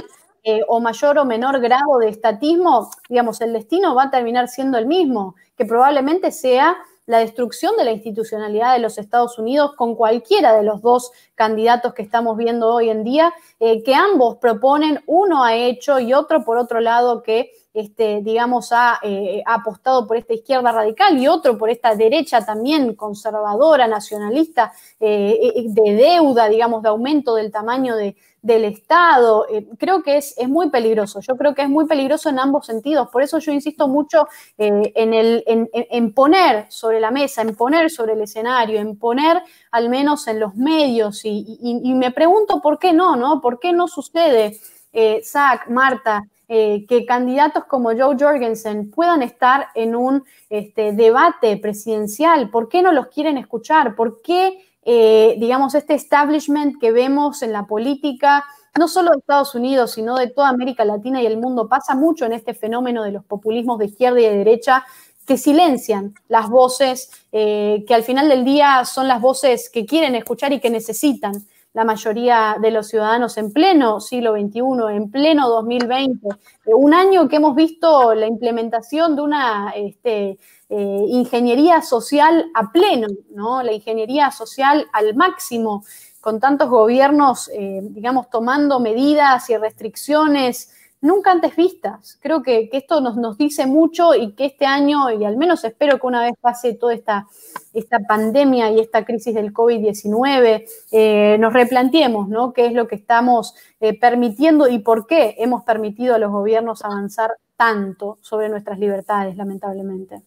eh, 0.50 0.62
o 0.66 0.80
mayor 0.80 1.18
o 1.18 1.26
menor 1.26 1.60
grado 1.60 1.98
de 2.00 2.08
estatismo, 2.08 2.90
digamos, 3.06 3.38
el 3.42 3.52
destino 3.52 3.94
va 3.94 4.04
a 4.04 4.10
terminar 4.10 4.48
siendo 4.48 4.78
el 4.78 4.86
mismo, 4.86 5.34
que 5.58 5.66
probablemente 5.66 6.32
sea 6.32 6.74
la 7.04 7.18
destrucción 7.18 7.76
de 7.76 7.84
la 7.84 7.90
institucionalidad 7.90 8.72
de 8.72 8.78
los 8.78 8.96
Estados 8.96 9.38
Unidos 9.38 9.74
con 9.76 9.94
cualquiera 9.94 10.56
de 10.56 10.62
los 10.62 10.80
dos 10.80 11.12
candidatos 11.34 11.92
que 11.92 12.00
estamos 12.00 12.38
viendo 12.38 12.72
hoy 12.72 12.88
en 12.88 13.04
día, 13.04 13.34
eh, 13.60 13.82
que 13.82 13.94
ambos 13.94 14.38
proponen, 14.38 15.02
uno 15.04 15.44
ha 15.44 15.54
hecho 15.54 16.00
y 16.00 16.14
otro 16.14 16.42
por 16.46 16.56
otro 16.56 16.80
lado 16.80 17.22
que 17.22 17.52
este, 17.74 18.20
digamos, 18.22 18.72
ha, 18.72 18.98
eh, 19.02 19.42
ha, 19.46 19.54
apostado 19.54 20.06
por 20.06 20.16
esta 20.16 20.34
izquierda 20.34 20.72
radical 20.72 21.18
y 21.18 21.28
otro 21.28 21.56
por 21.58 21.70
esta 21.70 21.94
derecha 21.94 22.44
también 22.44 22.94
conservadora, 22.94 23.86
nacionalista, 23.86 24.72
de 24.98 25.96
deuda, 25.96 26.48
digamos, 26.48 26.82
de 26.82 26.88
aumento 26.88 27.34
del 27.34 27.50
tamaño 27.52 27.96
de, 27.96 28.16
del 28.42 28.64
Estado. 28.64 29.46
Eh, 29.48 29.66
creo 29.78 30.02
que 30.02 30.16
es, 30.16 30.34
es, 30.38 30.48
muy 30.48 30.70
peligroso. 30.70 31.20
Yo 31.20 31.36
creo 31.36 31.54
que 31.54 31.62
es 31.62 31.68
muy 31.68 31.86
peligroso 31.86 32.28
en 32.28 32.38
ambos 32.38 32.66
sentidos. 32.66 33.08
Por 33.08 33.22
eso 33.22 33.38
yo 33.38 33.52
insisto 33.52 33.88
mucho 33.88 34.28
eh, 34.56 34.92
en, 34.94 35.14
el, 35.14 35.44
en, 35.46 36.12
poner 36.12 36.66
sobre 36.70 37.00
la 37.00 37.10
mesa, 37.10 37.42
en 37.42 37.54
poner 37.56 37.90
sobre 37.90 38.12
el 38.12 38.22
escenario, 38.22 38.80
en 38.80 38.98
poner 38.98 39.42
al 39.70 39.88
menos 39.88 40.26
en 40.28 40.40
los 40.40 40.54
medios. 40.54 41.20
Y, 41.24 41.94
me 41.94 42.10
pregunto 42.10 42.60
por 42.60 42.78
qué 42.78 42.92
no, 42.92 43.16
¿no? 43.16 43.40
¿Por 43.40 43.58
qué 43.58 43.72
no 43.72 43.88
sucede, 43.88 44.58
eh, 44.92 45.20
Zach, 45.24 45.68
Marta? 45.68 46.22
Que 46.48 47.04
candidatos 47.06 47.64
como 47.66 47.90
Joe 47.90 48.16
Jorgensen 48.18 48.90
puedan 48.90 49.22
estar 49.22 49.68
en 49.74 49.94
un 49.94 50.24
este, 50.48 50.92
debate 50.92 51.58
presidencial. 51.58 52.48
¿Por 52.48 52.70
qué 52.70 52.80
no 52.80 52.92
los 52.92 53.08
quieren 53.08 53.36
escuchar? 53.36 53.94
¿Por 53.94 54.22
qué 54.22 54.64
eh, 54.90 55.36
digamos, 55.38 55.74
este 55.74 55.92
establishment 55.92 56.80
que 56.80 56.92
vemos 56.92 57.42
en 57.42 57.52
la 57.52 57.66
política, 57.66 58.46
no 58.78 58.88
solo 58.88 59.10
de 59.10 59.18
Estados 59.18 59.54
Unidos, 59.54 59.92
sino 59.92 60.16
de 60.16 60.28
toda 60.28 60.48
América 60.48 60.82
Latina 60.82 61.20
y 61.20 61.26
el 61.26 61.36
mundo, 61.36 61.68
pasa 61.68 61.94
mucho 61.94 62.24
en 62.24 62.32
este 62.32 62.54
fenómeno 62.54 63.02
de 63.02 63.12
los 63.12 63.22
populismos 63.22 63.78
de 63.78 63.84
izquierda 63.84 64.18
y 64.18 64.22
de 64.22 64.38
derecha 64.38 64.86
que 65.26 65.36
silencian 65.36 66.14
las 66.28 66.48
voces, 66.48 67.10
eh, 67.32 67.84
que 67.86 67.94
al 67.94 68.02
final 68.02 68.30
del 68.30 68.46
día 68.46 68.86
son 68.86 69.08
las 69.08 69.20
voces 69.20 69.68
que 69.68 69.84
quieren 69.84 70.14
escuchar 70.14 70.54
y 70.54 70.60
que 70.60 70.70
necesitan 70.70 71.34
la 71.78 71.84
mayoría 71.84 72.56
de 72.60 72.72
los 72.72 72.88
ciudadanos 72.88 73.38
en 73.38 73.52
pleno 73.52 74.00
siglo 74.00 74.32
XXI, 74.32 74.96
en 74.96 75.12
pleno 75.12 75.48
2020, 75.48 76.28
un 76.66 76.92
año 76.92 77.28
que 77.28 77.36
hemos 77.36 77.54
visto 77.54 78.14
la 78.14 78.26
implementación 78.26 79.14
de 79.14 79.22
una 79.22 79.72
este, 79.76 80.38
eh, 80.70 81.04
ingeniería 81.06 81.80
social 81.80 82.50
a 82.54 82.72
pleno, 82.72 83.06
¿no? 83.30 83.62
La 83.62 83.72
ingeniería 83.72 84.32
social 84.32 84.88
al 84.92 85.14
máximo, 85.14 85.84
con 86.20 86.40
tantos 86.40 86.68
gobiernos, 86.68 87.48
eh, 87.54 87.78
digamos, 87.80 88.28
tomando 88.28 88.80
medidas 88.80 89.48
y 89.48 89.56
restricciones 89.56 90.72
nunca 91.00 91.32
antes 91.32 91.56
vistas. 91.56 92.18
Creo 92.20 92.42
que, 92.42 92.68
esto 92.72 93.00
nos, 93.00 93.16
nos, 93.16 93.38
dice 93.38 93.66
mucho 93.66 94.14
y 94.14 94.32
que 94.32 94.46
este 94.46 94.66
año, 94.66 95.10
y 95.10 95.24
al 95.24 95.36
menos 95.36 95.64
espero 95.64 95.98
que 95.98 96.06
una 96.06 96.22
vez 96.22 96.34
pase 96.40 96.74
toda 96.74 96.94
esta, 96.94 97.26
esta 97.72 98.00
pandemia 98.00 98.70
y 98.70 98.80
esta 98.80 99.04
crisis 99.04 99.34
del 99.34 99.52
COVID-19, 99.52 100.64
eh, 100.92 101.36
nos 101.38 101.52
replanteemos 101.52 102.28
¿no? 102.28 102.52
qué 102.52 102.66
es 102.66 102.72
lo 102.72 102.88
que 102.88 102.96
estamos 102.96 103.54
permitiendo 104.00 104.68
y 104.68 104.80
por 104.80 105.06
qué 105.06 105.36
hemos 105.38 105.62
permitido 105.64 106.14
a 106.14 106.18
los 106.18 106.32
gobiernos 106.32 106.84
avanzar 106.84 107.30
tanto 107.56 108.18
sobre 108.22 108.48
nuestras 108.48 108.78
libertades, 108.78 109.36
lamentablemente. 109.36 110.22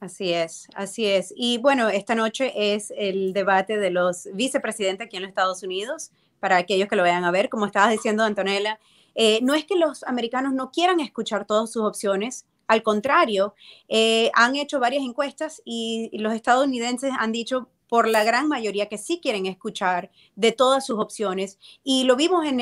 Así 0.00 0.32
es, 0.32 0.68
así 0.74 1.06
es. 1.06 1.34
Y 1.36 1.58
bueno, 1.58 1.88
esta 1.88 2.14
noche 2.14 2.52
es 2.74 2.92
el 2.96 3.32
debate 3.32 3.78
de 3.78 3.90
los 3.90 4.28
vicepresidentes 4.32 5.06
aquí 5.06 5.16
en 5.16 5.22
los 5.22 5.30
Estados 5.30 5.62
Unidos, 5.64 6.12
para 6.40 6.56
aquellos 6.56 6.88
que 6.88 6.96
lo 6.96 7.02
vayan 7.02 7.24
a 7.24 7.30
ver. 7.30 7.48
Como 7.48 7.66
estabas 7.66 7.90
diciendo, 7.90 8.24
Antonella, 8.24 8.78
eh, 9.14 9.40
no 9.42 9.54
es 9.54 9.64
que 9.64 9.76
los 9.76 10.04
americanos 10.04 10.52
no 10.52 10.70
quieran 10.70 11.00
escuchar 11.00 11.46
todas 11.46 11.72
sus 11.72 11.82
opciones, 11.82 12.46
al 12.68 12.82
contrario, 12.82 13.54
eh, 13.88 14.30
han 14.34 14.54
hecho 14.54 14.78
varias 14.78 15.02
encuestas 15.02 15.62
y, 15.64 16.10
los 16.18 16.34
estadounidenses 16.34 17.12
han 17.18 17.32
dicho 17.32 17.70
por 17.88 18.06
la 18.06 18.22
gran 18.22 18.46
mayoría 18.46 18.90
que 18.90 18.98
sí 18.98 19.18
quieren 19.22 19.46
escuchar 19.46 20.10
de 20.36 20.52
todas 20.52 20.84
sus 20.84 20.98
opciones. 20.98 21.58
Y 21.82 22.04
lo 22.04 22.14
vimos 22.14 22.44
en, 22.46 22.60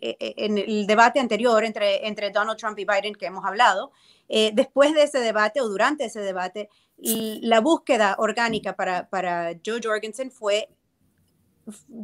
el 0.00 0.86
debate 0.88 1.20
anterior 1.20 1.64
entre, 1.64 2.08
entre 2.08 2.30
Donald 2.30 2.58
Trump 2.58 2.78
y 2.80 2.84
Biden 2.84 3.14
que 3.14 3.26
hemos 3.26 3.44
hablado, 3.44 3.92
eh, 4.28 4.50
después 4.52 4.92
de 4.94 5.04
ese 5.04 5.20
debate 5.20 5.60
o 5.60 5.68
durante 5.68 6.04
ese 6.04 6.20
debate, 6.20 6.68
la 6.96 7.60
búsqueda 7.60 8.16
orgánica 8.18 8.74
para, 8.74 9.08
para 9.08 9.54
Joe 9.64 9.80
Jorgensen 9.82 10.32
fue 10.32 10.68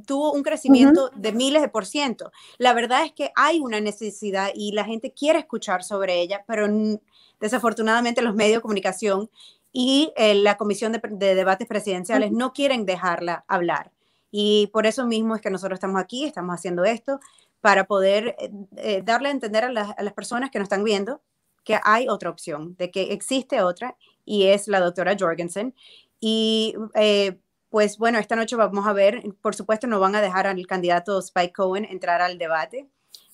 tuvo 0.06 0.32
un 0.32 0.42
crecimiento 0.42 1.10
de 1.14 1.32
miles 1.32 1.62
de 1.62 1.68
por 1.68 1.86
ciento. 1.86 2.32
La 2.58 2.72
verdad 2.72 3.04
es 3.04 3.12
que 3.12 3.32
hay 3.34 3.60
una 3.60 3.80
necesidad 3.80 4.50
y 4.54 4.72
la 4.72 4.84
gente 4.84 5.12
quiere 5.12 5.38
escuchar 5.38 5.82
sobre 5.82 6.20
ella, 6.20 6.44
pero 6.46 6.66
desafortunadamente 7.40 8.22
los 8.22 8.34
medios 8.34 8.58
de 8.58 8.62
comunicación 8.62 9.30
y 9.72 10.12
eh, 10.16 10.34
la 10.34 10.56
Comisión 10.56 10.92
de, 10.92 11.34
Debates 11.34 11.68
Presidenciales 11.68 12.32
no 12.32 12.52
quieren 12.52 12.86
dejarla 12.86 13.44
hablar. 13.48 13.92
Y 14.30 14.68
por 14.72 14.86
eso 14.86 15.06
mismo 15.06 15.34
es 15.34 15.42
que 15.42 15.50
nosotros 15.50 15.76
estamos 15.76 16.00
aquí, 16.00 16.24
estamos 16.24 16.54
haciendo 16.54 16.84
esto, 16.84 17.20
para 17.60 17.84
poder 17.84 18.36
eh, 18.76 19.02
darle 19.04 19.28
a 19.28 19.32
entender 19.32 19.64
a, 19.64 19.68
a 19.68 20.02
las 20.02 20.12
personas 20.14 20.50
que 20.50 20.58
nos 20.58 20.66
están 20.66 20.84
viendo 20.84 21.20
que 21.64 21.78
hay 21.84 22.08
otra 22.08 22.30
opción, 22.30 22.74
de 22.78 22.90
que 22.90 23.12
existe 23.12 23.62
otra 23.62 23.96
y 24.24 24.46
es 24.46 24.68
la 24.68 24.80
doctora 24.80 25.16
Jorgensen. 25.18 25.74
Y 26.20 26.74
eh, 26.94 27.38
pues 27.70 27.98
bueno, 27.98 28.18
esta 28.18 28.36
noche 28.36 28.56
vamos 28.56 28.86
a 28.86 28.92
ver, 28.92 29.22
por 29.40 29.54
supuesto 29.54 29.86
no 29.86 30.00
van 30.00 30.16
a 30.16 30.20
dejar 30.20 30.46
al 30.46 30.66
candidato 30.66 31.18
Spike 31.20 31.52
Cohen 31.52 31.84
entrar 31.84 32.20
al 32.20 32.36
debate, 32.36 32.88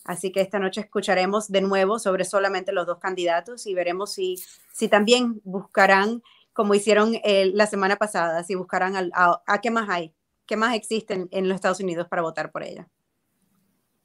así 0.05 0.31
que 0.31 0.43
esta 0.43 0.59
noche 0.59 0.83
escucharemos 0.83 1.51
de 1.51 1.63
nuevo 1.63 1.99
sobre 1.99 2.25
solamente 2.25 2.71
los 2.73 2.87
dos 2.87 2.99
candidatos 2.99 3.67
y 3.67 3.75
veremos 3.75 4.13
si, 4.13 4.37
si 4.73 4.89
también 4.89 5.41
buscarán, 5.43 6.23
como 6.53 6.75
hicieron 6.75 7.15
eh, 7.25 7.51
la 7.55 7.67
semana 7.67 7.97
pasada, 7.97 8.45
si 8.45 8.55
buscarán 8.55 9.11
a, 9.15 9.41
a, 9.47 9.61
qué 9.63 9.71
más 9.71 9.89
hay, 9.89 10.15
qué 10.45 10.57
más 10.57 10.75
existen 10.75 11.29
en 11.33 11.49
los 11.49 11.57
Estados 11.57 11.81
Unidos 11.81 12.07
para 12.09 12.23
votar 12.23 12.53
por 12.53 12.63
ella. 12.63 12.87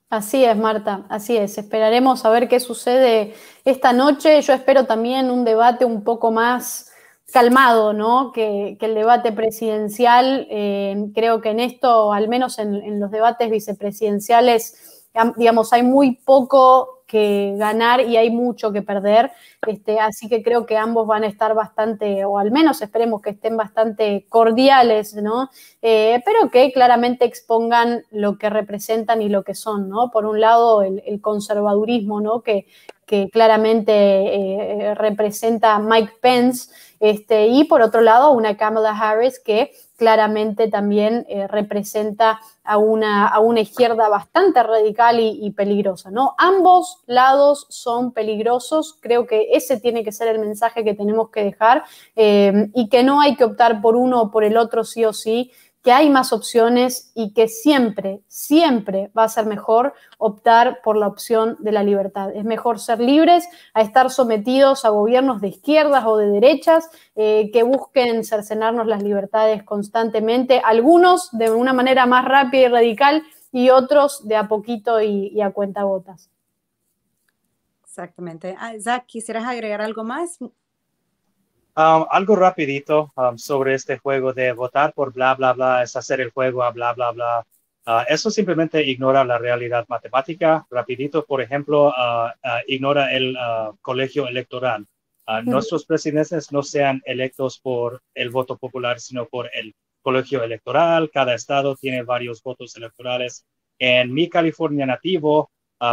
Así 0.10 0.44
es, 0.44 0.58
Marta, 0.58 1.06
así 1.10 1.38
es. 1.38 1.58
Esperaremos 1.58 2.26
a 2.26 2.30
ver 2.30 2.50
qué 2.50 2.60
sucede 2.60 3.34
esta 3.64 3.94
noche. 3.94 4.42
Yo 4.42 4.52
espero 4.52 4.86
también 4.86 5.32
un 5.32 5.46
debate 5.46 5.86
un 5.86 6.04
poco 6.04 6.32
más 6.32 6.91
calmado, 7.32 7.94
¿no? 7.94 8.32
Que, 8.32 8.78
el 8.80 8.96
debate 8.96 9.32
presidencial. 9.32 10.48
Eh, 10.50 11.08
creo 11.16 11.42
que 11.42 11.50
en 11.50 11.60
esto, 11.60 12.14
al 12.14 12.28
menos 12.28 12.60
en 12.60 13.00
los 13.00 13.12
debates 13.12 13.50
vicepresidenciales, 13.50 15.02
digamos, 15.36 15.74
hay 15.74 15.84
muy 15.84 16.16
poco 16.16 17.02
que 17.12 17.56
ganar 17.58 18.08
y 18.08 18.16
hay 18.16 18.30
mucho 18.30 18.72
que 18.72 18.82
perder. 18.82 19.32
Este, 19.68 20.00
así 20.00 20.30
que 20.30 20.42
creo 20.42 20.66
que 20.66 20.78
ambos 20.78 21.06
van 21.06 21.26
a 21.26 21.28
estar 21.28 21.54
bastante, 21.54 22.24
o 22.24 22.38
al 22.38 22.52
menos 22.52 22.82
esperemos 22.82 23.22
que 23.22 23.32
estén 23.32 23.58
bastante 23.58 24.26
cordiales, 24.30 25.14
¿no? 25.16 25.50
Eh, 25.82 26.22
pero 26.24 26.50
que 26.50 26.72
claramente 26.72 27.26
expongan 27.26 28.06
lo 28.12 28.38
que 28.38 28.50
representan 28.50 29.22
y 29.22 29.28
lo 29.28 29.44
que 29.44 29.56
son, 29.56 29.90
¿no? 29.90 30.10
Por 30.10 30.26
un 30.26 30.40
lado, 30.40 30.84
el, 30.84 31.20
conservadurismo, 31.20 32.22
¿no? 32.22 32.42
Que, 32.42 32.66
que 33.12 33.30
claramente 33.30 33.92
eh, 33.92 34.96
representa 34.96 35.78
Mike 35.80 36.14
Pence, 36.22 36.72
este, 37.02 37.48
y 37.48 37.66
por 37.66 37.82
otro 37.82 38.00
lado, 38.00 38.32
una 38.32 38.56
Kamala 38.56 38.92
Harris 38.92 39.38
que 39.38 39.74
claramente 39.98 40.70
también 40.70 41.26
eh, 41.28 41.46
representa 41.46 42.40
a 42.64 42.78
una, 42.78 43.28
a 43.28 43.42
una, 43.42 43.60
izquierda 43.60 44.08
bastante 44.08 44.64
radical 44.64 45.20
y, 45.20 45.52
peligrosa. 45.52 46.10
¿no? 46.10 46.36
Ambos 46.38 47.00
lados 47.06 47.66
son 47.68 48.14
peligrosos, 48.14 48.98
creo 49.02 49.28
que 49.28 49.50
ese 49.52 49.78
tiene 49.78 50.06
que 50.06 50.14
ser 50.14 50.30
el 50.30 50.40
mensaje 50.40 50.86
que 50.86 50.94
tenemos 50.94 51.32
que 51.32 51.44
dejar 51.44 51.84
eh, 52.16 52.70
y 52.74 52.88
que 52.88 53.04
no 53.04 53.20
hay 53.20 53.36
que 53.36 53.44
optar 53.44 53.82
por 53.82 53.98
uno 53.98 54.22
o 54.22 54.32
por 54.32 54.46
el 54.46 54.56
otro 54.56 54.86
sí 54.86 55.04
o 55.04 55.12
sí, 55.12 55.52
que 55.84 55.92
hay 55.92 56.10
más 56.10 56.32
opciones 56.32 57.12
y 57.16 57.34
que 57.34 57.48
siempre, 57.48 58.22
siempre 58.28 59.12
va 59.18 59.24
a 59.24 59.30
ser 59.30 59.46
mejor 59.46 59.94
optar 60.18 60.82
por 60.84 60.96
la 60.96 61.08
opción 61.08 61.58
de 61.60 61.72
la 61.72 61.84
libertad. 61.84 62.32
Es 62.36 62.44
mejor 62.44 62.80
ser 62.80 63.00
libres 63.00 63.48
a 63.74 63.82
estar 63.82 64.12
sometidos 64.12 64.86
a 64.86 64.90
gobiernos 64.90 65.42
de 65.42 65.48
izquierdas 65.48 66.06
o 66.06 66.18
de 66.18 66.28
derechas 66.28 66.90
eh, 67.16 67.50
que 67.52 67.64
busquen 67.64 68.24
cercenarnos 68.24 68.86
las 68.86 69.02
libertades 69.02 69.64
constantemente, 69.64 70.62
algunos 70.64 71.30
de 71.32 71.52
una 71.52 71.74
manera 71.74 72.06
más 72.06 72.26
rápida 72.26 72.62
y 72.62 72.68
radical 72.68 73.24
y 73.52 73.70
otros 73.70 74.28
de 74.28 74.36
a 74.36 74.48
poquito 74.48 75.02
y, 75.02 75.28
y 75.30 75.42
a 75.42 75.52
cuentagotas. 75.52 76.30
Exactamente. 77.84 78.56
Ah, 78.58 79.04
¿quisieras 79.06 79.46
agregar 79.46 79.82
algo 79.82 80.06
más? 80.06 80.40
Um, 81.74 82.06
algo 82.10 82.36
rapidito 82.36 83.14
um, 83.16 83.38
sobre 83.38 83.76
este 83.76 83.98
juego 83.98 84.34
de 84.34 84.52
votar 84.52 84.94
por 84.94 85.14
bla, 85.14 85.36
bla, 85.36 85.54
bla, 85.54 85.84
es 85.84 85.96
hacer 85.96 86.20
el 86.20 86.32
juego 86.32 86.64
a 86.64 86.72
bla, 86.72 86.92
bla, 86.92 87.12
bla. 87.12 87.46
Uh, 87.88 88.04
eso 88.10 88.30
simplemente 88.30 88.84
ignora 88.84 89.24
la 89.24 89.38
realidad 89.38 89.86
matemática. 89.88 90.68
Rapidito, 90.70 91.26
por 91.26 91.42
ejemplo, 91.42 91.88
uh, 91.88 92.28
uh, 92.28 92.62
ignora 92.68 93.14
el 93.14 93.38
colegio 93.82 94.28
electoral. 94.28 94.86
Nuestros 95.46 95.86
presidentes 95.86 96.52
no 96.52 96.62
sean 96.62 97.02
electos 97.06 97.58
por 97.58 98.02
el 98.14 98.32
voto 98.32 98.58
popular, 98.58 99.00
sino 99.00 99.28
por 99.28 99.50
el 99.54 99.74
colegio 100.02 100.44
electoral. 100.44 101.10
Cada 101.10 101.36
estado 101.36 101.78
tiene 101.78 102.04
varios 102.04 102.44
votos 102.44 102.76
electorales. 102.76 103.46
En 103.80 104.14
mi 104.14 104.28
California 104.28 104.86
nativo, 104.86 105.50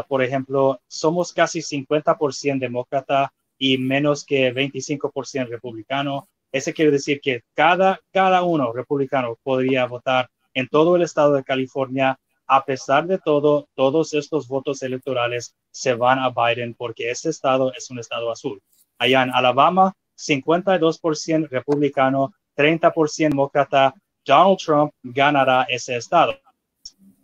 por 0.09 0.25
ejemplo, 0.25 0.81
somos 0.89 1.33
casi 1.33 1.61
50% 1.61 2.59
demócrata 2.59 3.33
y 3.59 3.79
menos 3.79 4.25
que 4.25 4.55
25% 4.55 5.49
republicano. 5.49 6.29
Ese 6.53 6.73
quiere 6.73 6.91
decir 6.91 7.21
que 7.21 7.43
cada, 7.55 8.01
cada 8.13 8.43
uno 8.43 8.73
republicano 8.73 9.37
podría 9.43 9.87
votar 9.87 10.31
en 10.55 10.69
todo 10.69 10.97
el 10.97 11.03
estado 11.03 11.35
de 11.35 11.45
California. 11.45 12.19
A 12.47 12.65
pesar 12.65 13.07
de 13.07 13.19
todo, 13.19 13.69
todos 13.75 14.15
estos 14.15 14.49
votos 14.49 14.83
electorales 14.83 15.55
se 15.71 15.93
van 15.95 16.19
a 16.19 16.31
Biden 16.31 16.75
porque 16.75 17.11
este 17.11 17.29
estado 17.29 17.75
es 17.75 17.91
un 17.91 17.99
estado 17.99 18.31
azul. 18.31 18.63
Allá 18.99 19.23
en 19.23 19.31
Alabama, 19.31 19.93
52% 20.17 21.49
republicano, 21.49 22.33
30% 22.57 23.29
demócrata. 23.29 23.95
Donald 24.25 24.59
Trump 24.59 24.93
ganará 25.03 25.67
ese 25.69 25.97
estado. 25.97 26.35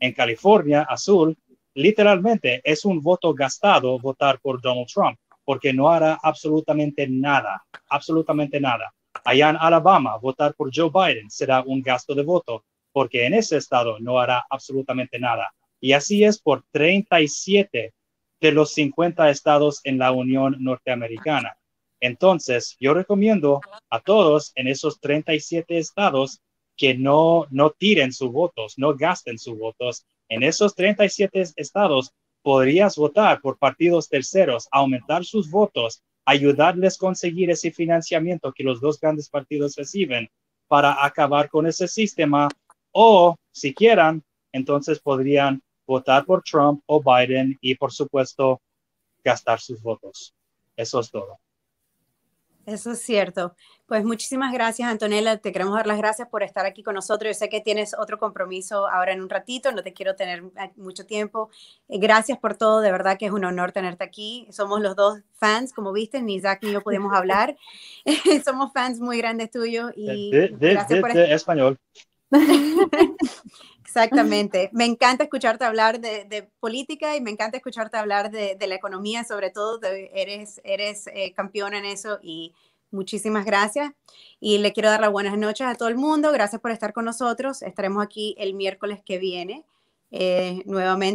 En 0.01 0.12
California, 0.12 0.82
azul, 0.82 1.37
literalmente 1.74 2.61
es 2.62 2.85
un 2.85 3.01
voto 3.01 3.35
gastado 3.35 3.99
votar 3.99 4.39
por 4.41 4.61
Donald 4.61 4.87
Trump 4.87 5.18
porque 5.45 5.73
no 5.73 5.91
hará 5.91 6.19
absolutamente 6.23 7.07
nada, 7.09 7.65
absolutamente 7.89 8.61
nada. 8.61 8.95
Allá 9.25 9.51
en 9.51 9.57
Alabama, 9.57 10.17
votar 10.17 10.55
por 10.55 10.71
Joe 10.75 10.91
Biden 10.93 11.31
será 11.31 11.63
un 11.63 11.83
gasto 11.83 12.15
de 12.15 12.23
voto 12.23 12.65
porque 12.93 13.27
en 13.27 13.35
ese 13.35 13.57
estado 13.57 13.99
no 13.99 14.21
hará 14.21 14.45
absolutamente 14.49 15.19
nada. 15.19 15.53
Y 15.81 15.93
así 15.93 16.25
es 16.25 16.41
por 16.41 16.65
37 16.71 17.93
de 18.41 18.53
los 18.53 18.73
50 18.73 19.31
estados 19.31 19.81
en 19.85 19.99
la 19.99 20.13
Unión 20.13 20.57
Norteamericana. 20.61 21.57
Entonces, 22.01 22.77
yo 22.79 22.95
recomiendo 22.95 23.61
a 23.91 24.01
todos 24.01 24.53
en 24.55 24.69
esos 24.69 25.01
37 25.01 25.79
estados 25.79 26.41
que 26.77 26.95
no, 26.95 27.47
no 27.51 27.71
tiren 27.71 28.13
sus 28.13 28.31
votos, 28.31 28.75
no 28.77 28.95
gasten 28.95 29.39
sus 29.39 29.59
votos. 29.59 30.05
En 30.29 30.43
esos 30.43 30.75
37 30.75 31.45
estados 31.57 32.13
podrías 32.45 32.97
votar 32.97 33.41
por 33.41 33.57
partidos 33.57 34.11
terceros, 34.11 34.69
aumentar 34.71 35.25
sus 35.25 35.51
votos, 35.51 36.03
ayudarles 36.27 36.97
a 36.97 36.99
conseguir 36.99 37.51
ese 37.51 37.73
financiamiento 37.73 38.53
que 38.53 38.63
los 38.63 38.83
dos 38.83 39.01
grandes 39.01 39.31
partidos 39.31 39.75
reciben 39.77 40.29
para 40.69 41.03
acabar 41.05 41.49
con 41.49 41.67
ese 41.67 41.89
sistema 41.89 42.49
o 42.93 43.35
si 43.51 43.73
quieran, 43.73 44.23
entonces 44.53 45.01
podrían 45.01 45.63
votar 45.87 46.27
por 46.27 46.43
Trump 46.43 46.83
o 46.85 47.03
Biden 47.03 47.57
y 47.63 47.77
por 47.77 47.93
supuesto 47.93 48.61
gastar 49.25 49.59
sus 49.59 49.81
votos. 49.83 50.35
Eso 50.77 51.01
es 51.01 51.11
todo. 51.11 51.39
Eso 52.67 52.93
es 52.93 53.03
cierto. 53.03 53.55
Pues 53.87 54.05
muchísimas 54.05 54.53
gracias, 54.53 54.89
Antonella. 54.91 55.37
Te 55.37 55.53
queremos 55.53 55.75
dar 55.75 55.87
las 55.87 55.99
gracias 55.99 56.29
por 56.29 56.43
estar 56.43 56.65
aquí 56.65 56.83
con 56.83 56.95
nosotros. 56.95 57.37
Yo 57.37 57.39
sé 57.39 57.49
que 57.49 57.61
tienes 57.61 57.95
otro 57.99 58.19
compromiso 58.19 58.89
ahora 58.89 59.12
en 59.12 59.21
un 59.21 59.29
ratito, 59.29 59.71
no 59.73 59.83
te 59.83 59.93
quiero 59.93 60.17
tener 60.17 60.43
mucho 60.77 61.05
tiempo. 61.05 61.51
Eh, 61.89 61.99
gracias 61.99 62.39
por 62.39 62.57
todo, 62.57 62.81
de 62.81 62.91
verdad 62.91 63.19
que 63.19 63.27
es 63.27 63.33
un 63.33 63.45
honor 63.45 63.73
tenerte 63.73 64.05
aquí. 64.05 64.47
Somos 64.51 64.81
los 64.81 64.97
dos 64.97 65.21
fans, 65.35 65.73
como 65.73 65.93
viste, 65.93 66.23
ni 66.23 66.37
Isaac 66.37 66.61
ni 66.62 66.73
yo 66.73 66.81
podemos 66.81 67.15
hablar. 67.15 67.57
Somos 68.45 68.73
fans 68.73 69.01
muy 69.01 69.19
grandes 69.19 69.51
tuyos 69.51 69.93
y 69.95 70.31
de, 70.31 70.79
español. 71.31 71.79
Exactamente. 73.85 74.70
Me 74.72 74.85
encanta 74.85 75.24
escucharte 75.24 75.64
hablar 75.64 76.01
de, 76.01 76.51
política 76.59 77.16
y 77.16 77.20
me 77.20 77.30
encanta 77.30 77.57
escucharte 77.57 77.97
hablar 77.97 78.30
de, 78.30 78.57
la 78.66 78.74
economía, 78.74 79.24
sobre 79.24 79.51
todo. 79.51 79.80
eres 79.82 80.61
eres 80.64 81.07
eh, 81.09 81.32
campeona 81.35 81.78
en 81.78 81.85
eso 81.85 82.18
y 82.22 82.55
muchísimas 82.91 83.45
gracias. 83.45 83.93
Y 84.41 84.59
le 84.59 84.72
quiero 84.72 84.91
dar 84.91 85.01
las 85.01 85.12
buenas 85.12 85.39
noches 85.39 85.66
a 85.66 85.76
todo 85.76 85.89
el 85.89 85.97
mundo. 85.97 86.32
Gracias 86.32 86.61
por 86.61 86.72
estar 86.72 86.93
con 86.93 87.05
nosotros. 87.05 87.62
Estaremos 87.62 88.03
aquí 88.03 88.35
el 88.39 88.55
miércoles 88.55 89.01
que 89.05 89.18
viene 89.18 89.64
eh, 90.11 90.62
nuevamente. 90.66 91.12